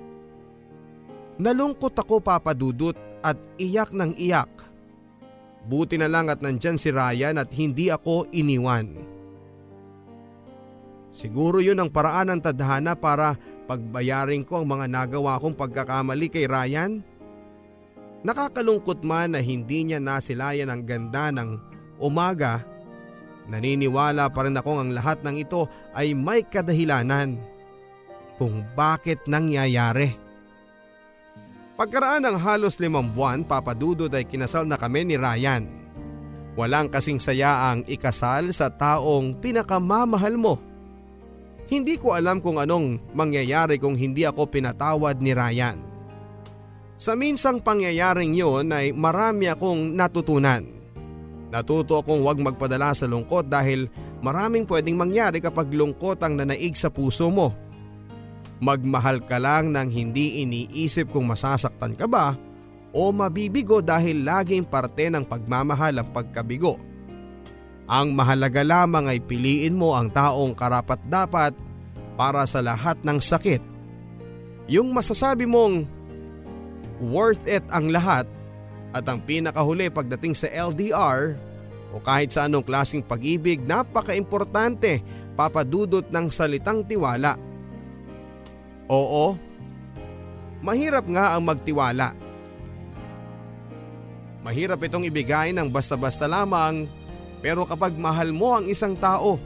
Nalungkot 1.43 1.99
ako 1.99 2.23
papadudot 2.23 2.95
at 3.27 3.35
iyak 3.59 3.91
ng 3.91 4.15
iyak. 4.15 4.49
Buti 5.67 5.99
na 5.99 6.07
lang 6.07 6.31
at 6.31 6.39
nandyan 6.39 6.79
si 6.79 6.95
Ryan 6.95 7.43
at 7.43 7.51
hindi 7.51 7.91
ako 7.91 8.31
iniwan. 8.31 9.14
Siguro 11.15 11.63
yun 11.63 11.79
ang 11.79 11.95
paraan 11.95 12.35
ng 12.35 12.41
tadhana 12.43 12.99
para 12.99 13.39
pagbayarin 13.71 14.43
ko 14.43 14.59
ang 14.59 14.67
mga 14.67 14.91
nagawa 14.91 15.39
kong 15.39 15.55
pagkakamali 15.55 16.27
kay 16.27 16.51
Ryan. 16.51 16.99
Nakakalungkot 18.27 19.07
man 19.07 19.39
na 19.39 19.41
hindi 19.41 19.87
niya 19.87 20.03
nasilayan 20.03 20.75
ang 20.75 20.83
ganda 20.83 21.31
ng 21.31 21.55
umaga. 22.03 22.67
Naniniwala 23.47 24.27
pa 24.35 24.43
rin 24.43 24.59
akong 24.59 24.81
ang 24.83 24.91
lahat 24.91 25.23
ng 25.23 25.39
ito 25.39 25.71
ay 25.95 26.19
may 26.19 26.43
kadahilanan 26.43 27.39
kung 28.35 28.67
bakit 28.75 29.23
nangyayari. 29.31 30.19
Pagkaraan 31.79 32.27
ng 32.27 32.39
halos 32.43 32.83
limang 32.83 33.15
buwan, 33.15 33.47
papadudod 33.47 34.11
ay 34.11 34.27
kinasal 34.27 34.67
na 34.67 34.75
kami 34.75 35.07
ni 35.07 35.15
Ryan. 35.15 35.63
Walang 36.59 36.91
kasing 36.91 37.23
saya 37.23 37.71
ang 37.71 37.87
ikasal 37.87 38.51
sa 38.51 38.67
taong 38.67 39.39
pinakamamahal 39.39 40.35
mo. 40.35 40.74
Hindi 41.65 41.97
ko 41.97 42.13
alam 42.13 42.45
kung 42.45 42.61
anong 42.61 43.17
mangyayari 43.17 43.81
kung 43.81 43.97
hindi 43.97 44.29
ako 44.29 44.53
pinatawad 44.53 45.21
ni 45.25 45.33
Ryan. 45.33 45.79
Sa 47.01 47.17
minsang 47.17 47.65
pangyayaring 47.65 48.37
yon 48.37 48.71
ay 48.71 48.93
marami 48.93 49.51
akong 49.51 49.97
natutunan. 49.97 50.63
Natuto 51.51 52.01
akong 52.01 52.23
huwag 52.23 52.39
magpadala 52.39 52.93
sa 52.93 53.09
lungkot 53.09 53.49
dahil 53.49 53.89
maraming 54.21 54.69
pwedeng 54.69 54.99
mangyari 54.99 55.41
kapag 55.43 55.73
lungkot 55.73 56.21
ang 56.23 56.39
nanaig 56.39 56.77
sa 56.77 56.93
puso 56.93 57.33
mo. 57.33 57.51
Magmahal 58.63 59.25
ka 59.27 59.43
lang 59.43 59.75
nang 59.75 59.91
hindi 59.91 60.47
iniisip 60.47 61.11
kung 61.11 61.27
masasaktan 61.27 61.99
ka 61.99 62.07
ba 62.07 62.39
o 62.95 63.11
mabibigo 63.11 63.83
dahil 63.83 64.23
laging 64.23 64.63
parte 64.63 65.11
ng 65.11 65.27
pagmamahal 65.27 65.99
ang 65.99 66.09
pagkabigo. 66.15 66.79
Ang 67.85 68.17
mahalaga 68.17 68.65
lamang 68.65 69.13
ay 69.13 69.21
piliin 69.21 69.77
mo 69.77 69.93
ang 69.93 70.09
taong 70.09 70.57
karapat 70.57 71.01
dapat 71.05 71.53
para 72.17 72.49
sa 72.49 72.65
lahat 72.65 72.97
ng 73.05 73.19
sakit. 73.21 73.61
Yung 74.73 74.95
masasabi 74.97 75.45
mong 75.45 75.85
worth 77.05 77.45
it 77.45 77.65
ang 77.69 77.93
lahat 77.93 78.25
at 78.97 79.05
ang 79.05 79.21
pinakahuli 79.21 79.93
pagdating 79.93 80.33
sa 80.33 80.49
LDR 80.49 81.37
o 81.93 82.01
kahit 82.01 82.33
sa 82.33 82.49
anong 82.49 82.65
klaseng 82.65 83.05
pag-ibig 83.05 83.61
napaka-importante 83.61 85.05
papadudot 85.37 86.09
ng 86.09 86.27
salitang 86.33 86.87
tiwala. 86.89 87.37
Oo, 88.89 89.37
mahirap 90.65 91.05
nga 91.11 91.37
ang 91.37 91.45
magtiwala 91.45 92.25
Mahirap 94.45 94.77
itong 94.85 95.09
ibigay 95.09 95.57
ng 95.57 95.73
basta-basta 95.73 96.29
lamang 96.29 96.85
pero 97.45 97.69
kapag 97.69 97.93
mahal 98.01 98.33
mo 98.33 98.57
ang 98.57 98.65
isang 98.65 98.97
tao, 98.97 99.37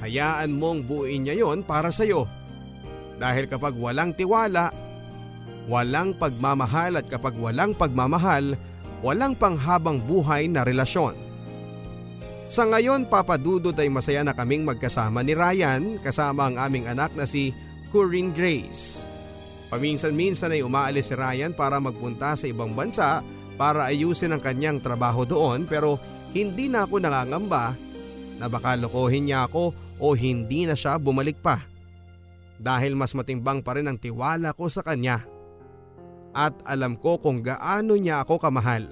hayaan 0.00 0.56
mong 0.56 0.88
buuin 0.88 1.28
niya 1.28 1.36
yon 1.44 1.60
para 1.60 1.92
sa 1.92 2.08
iyo. 2.08 2.24
Dahil 3.20 3.44
kapag 3.44 3.76
walang 3.76 4.16
tiwala, 4.16 4.72
walang 5.68 6.16
pagmamahal 6.16 6.96
at 6.96 7.04
kapag 7.12 7.36
walang 7.36 7.76
pagmamahal, 7.76 8.56
walang 9.04 9.36
panghabang 9.36 10.00
buhay 10.00 10.48
na 10.48 10.64
relasyon. 10.64 11.12
Sa 12.48 12.64
ngayon 12.64 13.12
papadudod 13.12 13.76
ay 13.76 13.92
masaya 13.92 14.24
na 14.24 14.32
kaming 14.32 14.64
magkasama 14.64 15.20
ni 15.20 15.36
Ryan 15.36 16.00
kasama 16.00 16.48
ang 16.48 16.56
aming 16.56 16.88
anak 16.88 17.12
na 17.12 17.28
si 17.28 17.52
Corinne 17.92 18.32
Grace. 18.32 19.04
Paminsan-minsan 19.68 20.56
ay 20.56 20.64
umaalis 20.64 21.12
si 21.12 21.14
Ryan 21.14 21.52
para 21.52 21.76
magpunta 21.78 22.32
sa 22.32 22.48
ibang 22.48 22.72
bansa 22.72 23.22
para 23.60 23.86
ayusin 23.86 24.32
ang 24.32 24.42
kanyang 24.42 24.80
trabaho 24.80 25.22
doon 25.28 25.68
pero 25.68 26.00
hindi 26.30 26.70
na 26.70 26.86
ako 26.86 27.02
nangangamba 27.02 27.74
na 28.38 28.46
baka 28.46 28.78
lokohin 28.78 29.28
niya 29.28 29.50
ako 29.50 29.74
o 30.00 30.06
hindi 30.16 30.64
na 30.64 30.78
siya 30.78 30.96
bumalik 30.96 31.36
pa. 31.42 31.60
Dahil 32.60 32.96
mas 32.96 33.16
matimbang 33.16 33.64
pa 33.64 33.76
rin 33.76 33.88
ang 33.88 33.96
tiwala 33.96 34.52
ko 34.56 34.68
sa 34.68 34.84
kanya. 34.84 35.24
At 36.30 36.54
alam 36.64 36.94
ko 36.94 37.18
kung 37.18 37.42
gaano 37.42 37.98
niya 37.98 38.22
ako 38.22 38.38
kamahal. 38.38 38.86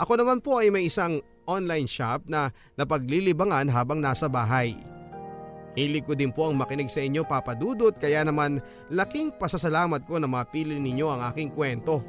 Ako 0.00 0.12
naman 0.16 0.40
po 0.40 0.62
ay 0.62 0.72
may 0.72 0.88
isang 0.88 1.20
online 1.44 1.90
shop 1.90 2.24
na 2.30 2.54
napaglilibangan 2.78 3.68
habang 3.68 3.98
nasa 4.00 4.30
bahay. 4.30 4.72
Hilig 5.74 6.06
ko 6.06 6.14
din 6.14 6.30
po 6.34 6.50
ang 6.50 6.58
makinig 6.58 6.90
sa 6.90 7.02
inyo 7.02 7.26
papadudot 7.26 7.94
kaya 7.94 8.26
naman 8.26 8.58
laking 8.90 9.34
pasasalamat 9.38 10.02
ko 10.06 10.18
na 10.18 10.26
mapili 10.26 10.78
ninyo 10.78 11.06
ang 11.10 11.20
aking 11.30 11.50
kwento. 11.50 12.02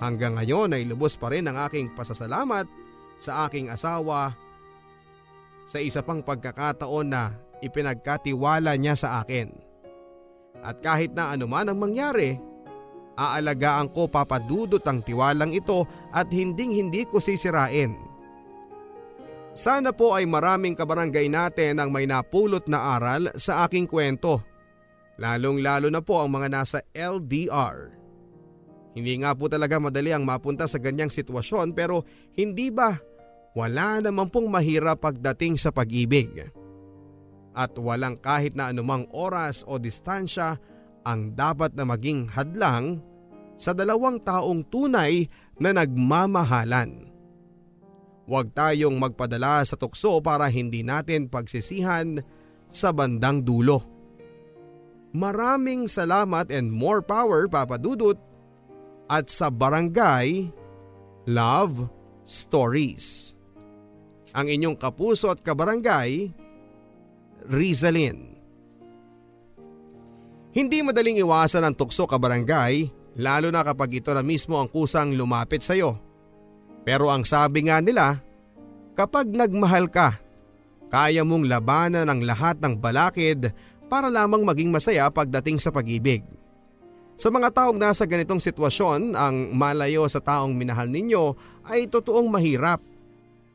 Hanggang 0.00 0.36
ngayon 0.36 0.76
ay 0.76 0.84
lubos 0.84 1.16
pa 1.16 1.32
rin 1.32 1.48
ang 1.48 1.56
aking 1.68 1.92
pasasalamat 1.96 2.68
sa 3.16 3.48
aking 3.48 3.72
asawa 3.72 4.36
sa 5.66 5.82
isa 5.82 6.00
pang 6.00 6.22
pagkakataon 6.22 7.08
na 7.10 7.34
ipinagkatiwala 7.60 8.78
niya 8.78 8.94
sa 8.94 9.20
akin. 9.24 9.50
At 10.62 10.80
kahit 10.80 11.12
na 11.12 11.34
anuman 11.34 11.68
ang 11.68 11.78
mangyari, 11.78 12.38
aalagaan 13.18 13.90
ko 13.90 14.06
papadudot 14.06 14.82
ang 14.86 15.02
tiwalang 15.02 15.52
ito 15.52 15.84
at 16.14 16.30
hinding 16.30 16.72
hindi 16.72 17.02
ko 17.08 17.18
sisirain. 17.18 17.96
Sana 19.56 19.88
po 19.88 20.12
ay 20.12 20.28
maraming 20.28 20.76
kabarangay 20.76 21.32
natin 21.32 21.80
ang 21.80 21.88
may 21.88 22.04
napulot 22.04 22.68
na 22.68 23.00
aral 23.00 23.32
sa 23.40 23.64
aking 23.64 23.88
kwento. 23.88 24.44
Lalong 25.16 25.64
lalo 25.64 25.88
na 25.88 26.04
po 26.04 26.20
ang 26.20 26.28
mga 26.28 26.52
nasa 26.52 26.78
LDR. 26.92 27.96
Hindi 28.96 29.20
nga 29.20 29.36
po 29.36 29.52
talaga 29.52 29.76
madali 29.76 30.08
ang 30.08 30.24
mapunta 30.24 30.64
sa 30.64 30.80
ganyang 30.80 31.12
sitwasyon 31.12 31.76
pero 31.76 32.08
hindi 32.32 32.72
ba 32.72 32.96
wala 33.52 34.00
naman 34.00 34.32
pong 34.32 34.48
mahirap 34.48 35.04
pagdating 35.04 35.60
sa 35.60 35.68
pag-ibig. 35.68 36.48
At 37.56 37.76
walang 37.76 38.20
kahit 38.20 38.56
na 38.56 38.72
anumang 38.72 39.08
oras 39.12 39.64
o 39.64 39.76
distansya 39.80 40.56
ang 41.04 41.32
dapat 41.32 41.72
na 41.72 41.88
maging 41.88 42.28
hadlang 42.28 43.00
sa 43.56 43.72
dalawang 43.72 44.20
taong 44.20 44.64
tunay 44.68 45.24
na 45.56 45.72
nagmamahalan. 45.72 47.08
Huwag 48.28 48.52
tayong 48.52 49.00
magpadala 49.00 49.64
sa 49.64 49.80
tukso 49.80 50.20
para 50.20 50.52
hindi 50.52 50.84
natin 50.84 51.32
pagsisihan 51.32 52.20
sa 52.68 52.92
bandang 52.92 53.40
dulo. 53.40 53.80
Maraming 55.16 55.88
salamat 55.88 56.52
and 56.52 56.68
more 56.68 57.00
power 57.00 57.48
Papa 57.48 57.80
Dudut 57.80 58.20
at 59.06 59.30
sa 59.30 59.50
Barangay 59.50 60.50
Love 61.26 61.86
Stories. 62.26 63.34
Ang 64.36 64.52
inyong 64.52 64.76
kapuso 64.76 65.32
at 65.32 65.40
kabarangay, 65.40 66.28
Rizalin. 67.48 68.36
Hindi 70.52 70.78
madaling 70.84 71.20
iwasan 71.20 71.64
ang 71.64 71.74
tukso 71.76 72.04
kabarangay 72.04 72.88
lalo 73.16 73.48
na 73.48 73.64
kapag 73.64 74.02
ito 74.02 74.12
na 74.12 74.20
mismo 74.20 74.60
ang 74.60 74.68
kusang 74.68 75.16
lumapit 75.16 75.64
sa 75.64 75.72
iyo. 75.72 75.96
Pero 76.84 77.08
ang 77.08 77.24
sabi 77.24 77.66
nga 77.66 77.80
nila, 77.80 78.20
kapag 78.92 79.32
nagmahal 79.32 79.88
ka, 79.88 80.20
kaya 80.92 81.26
mong 81.26 81.48
labanan 81.48 82.06
ang 82.06 82.22
lahat 82.22 82.60
ng 82.62 82.78
balakid 82.78 83.50
para 83.90 84.06
lamang 84.06 84.46
maging 84.46 84.70
masaya 84.70 85.10
pagdating 85.10 85.58
sa 85.58 85.74
pag-ibig. 85.74 86.22
Sa 87.16 87.32
mga 87.32 87.48
taong 87.48 87.80
nasa 87.80 88.04
ganitong 88.04 88.44
sitwasyon, 88.44 89.16
ang 89.16 89.56
malayo 89.56 90.04
sa 90.04 90.20
taong 90.20 90.52
minahal 90.52 90.92
ninyo 90.92 91.32
ay 91.64 91.88
totoong 91.88 92.28
mahirap. 92.28 92.84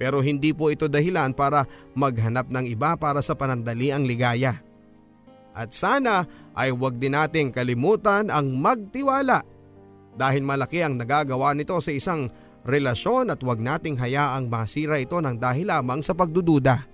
Pero 0.02 0.18
hindi 0.18 0.50
po 0.50 0.74
ito 0.74 0.90
dahilan 0.90 1.38
para 1.38 1.70
maghanap 1.94 2.50
ng 2.50 2.66
iba 2.66 2.98
para 2.98 3.22
sa 3.22 3.38
panandaliang 3.38 4.02
ligaya. 4.02 4.58
At 5.54 5.78
sana 5.78 6.26
ay 6.58 6.74
huwag 6.74 6.98
din 6.98 7.14
nating 7.14 7.54
kalimutan 7.54 8.34
ang 8.34 8.50
magtiwala 8.50 9.46
dahil 10.18 10.42
malaki 10.42 10.82
ang 10.82 10.98
nagagawa 10.98 11.54
nito 11.54 11.78
sa 11.78 11.94
isang 11.94 12.34
relasyon 12.66 13.30
at 13.30 13.38
huwag 13.46 13.62
nating 13.62 13.94
hayaang 13.94 14.50
masira 14.50 14.98
ito 14.98 15.22
ng 15.22 15.38
dahil 15.38 15.70
lamang 15.70 16.02
sa 16.02 16.18
pagdududa. 16.18 16.90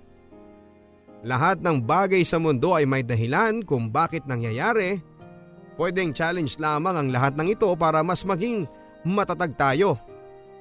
Lahat 1.23 1.63
ng 1.63 1.79
bagay 1.79 2.27
sa 2.27 2.43
mundo 2.43 2.75
ay 2.75 2.83
may 2.83 3.07
dahilan 3.07 3.63
kung 3.63 3.87
bakit 3.87 4.27
nangyayari 4.27 4.99
Pwedeng 5.77 6.09
challenge 6.11 6.57
lamang 6.57 6.97
ang 6.97 7.07
lahat 7.13 7.37
ng 7.37 7.53
ito 7.53 7.69
para 7.77 8.01
mas 8.01 8.25
maging 8.25 8.65
matatag 9.05 9.53
tayo. 9.53 10.01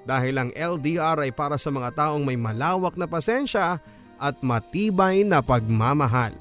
Dahil 0.06 0.38
ang 0.38 0.50
LDR 0.54 1.26
ay 1.26 1.32
para 1.34 1.58
sa 1.58 1.72
mga 1.72 1.90
taong 1.96 2.22
may 2.22 2.38
malawak 2.38 2.94
na 2.94 3.08
pasensya 3.08 3.80
at 4.20 4.36
matibay 4.44 5.26
na 5.26 5.42
pagmamahal. 5.42 6.36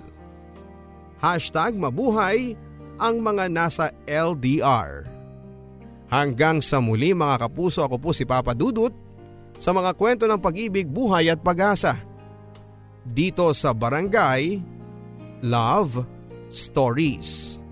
Hashtag 1.18 1.74
mabuhay 1.74 2.54
ang 3.02 3.24
mga 3.24 3.50
nasa 3.50 3.90
LDR. 4.06 5.08
Hanggang 6.12 6.62
sa 6.62 6.78
muli 6.78 7.18
mga 7.18 7.50
kapuso 7.50 7.82
ako 7.82 7.98
po 7.98 8.10
si 8.14 8.28
Papa 8.28 8.54
Dudut 8.54 8.94
sa 9.58 9.72
mga 9.72 9.96
kwento 9.96 10.30
ng 10.30 10.38
pag-ibig, 10.38 10.86
buhay 10.86 11.32
at 11.32 11.42
pag-asa. 11.42 11.98
Dito 13.02 13.50
sa 13.56 13.74
Barangay 13.74 14.62
Love 15.42 16.06
Stories. 16.52 17.65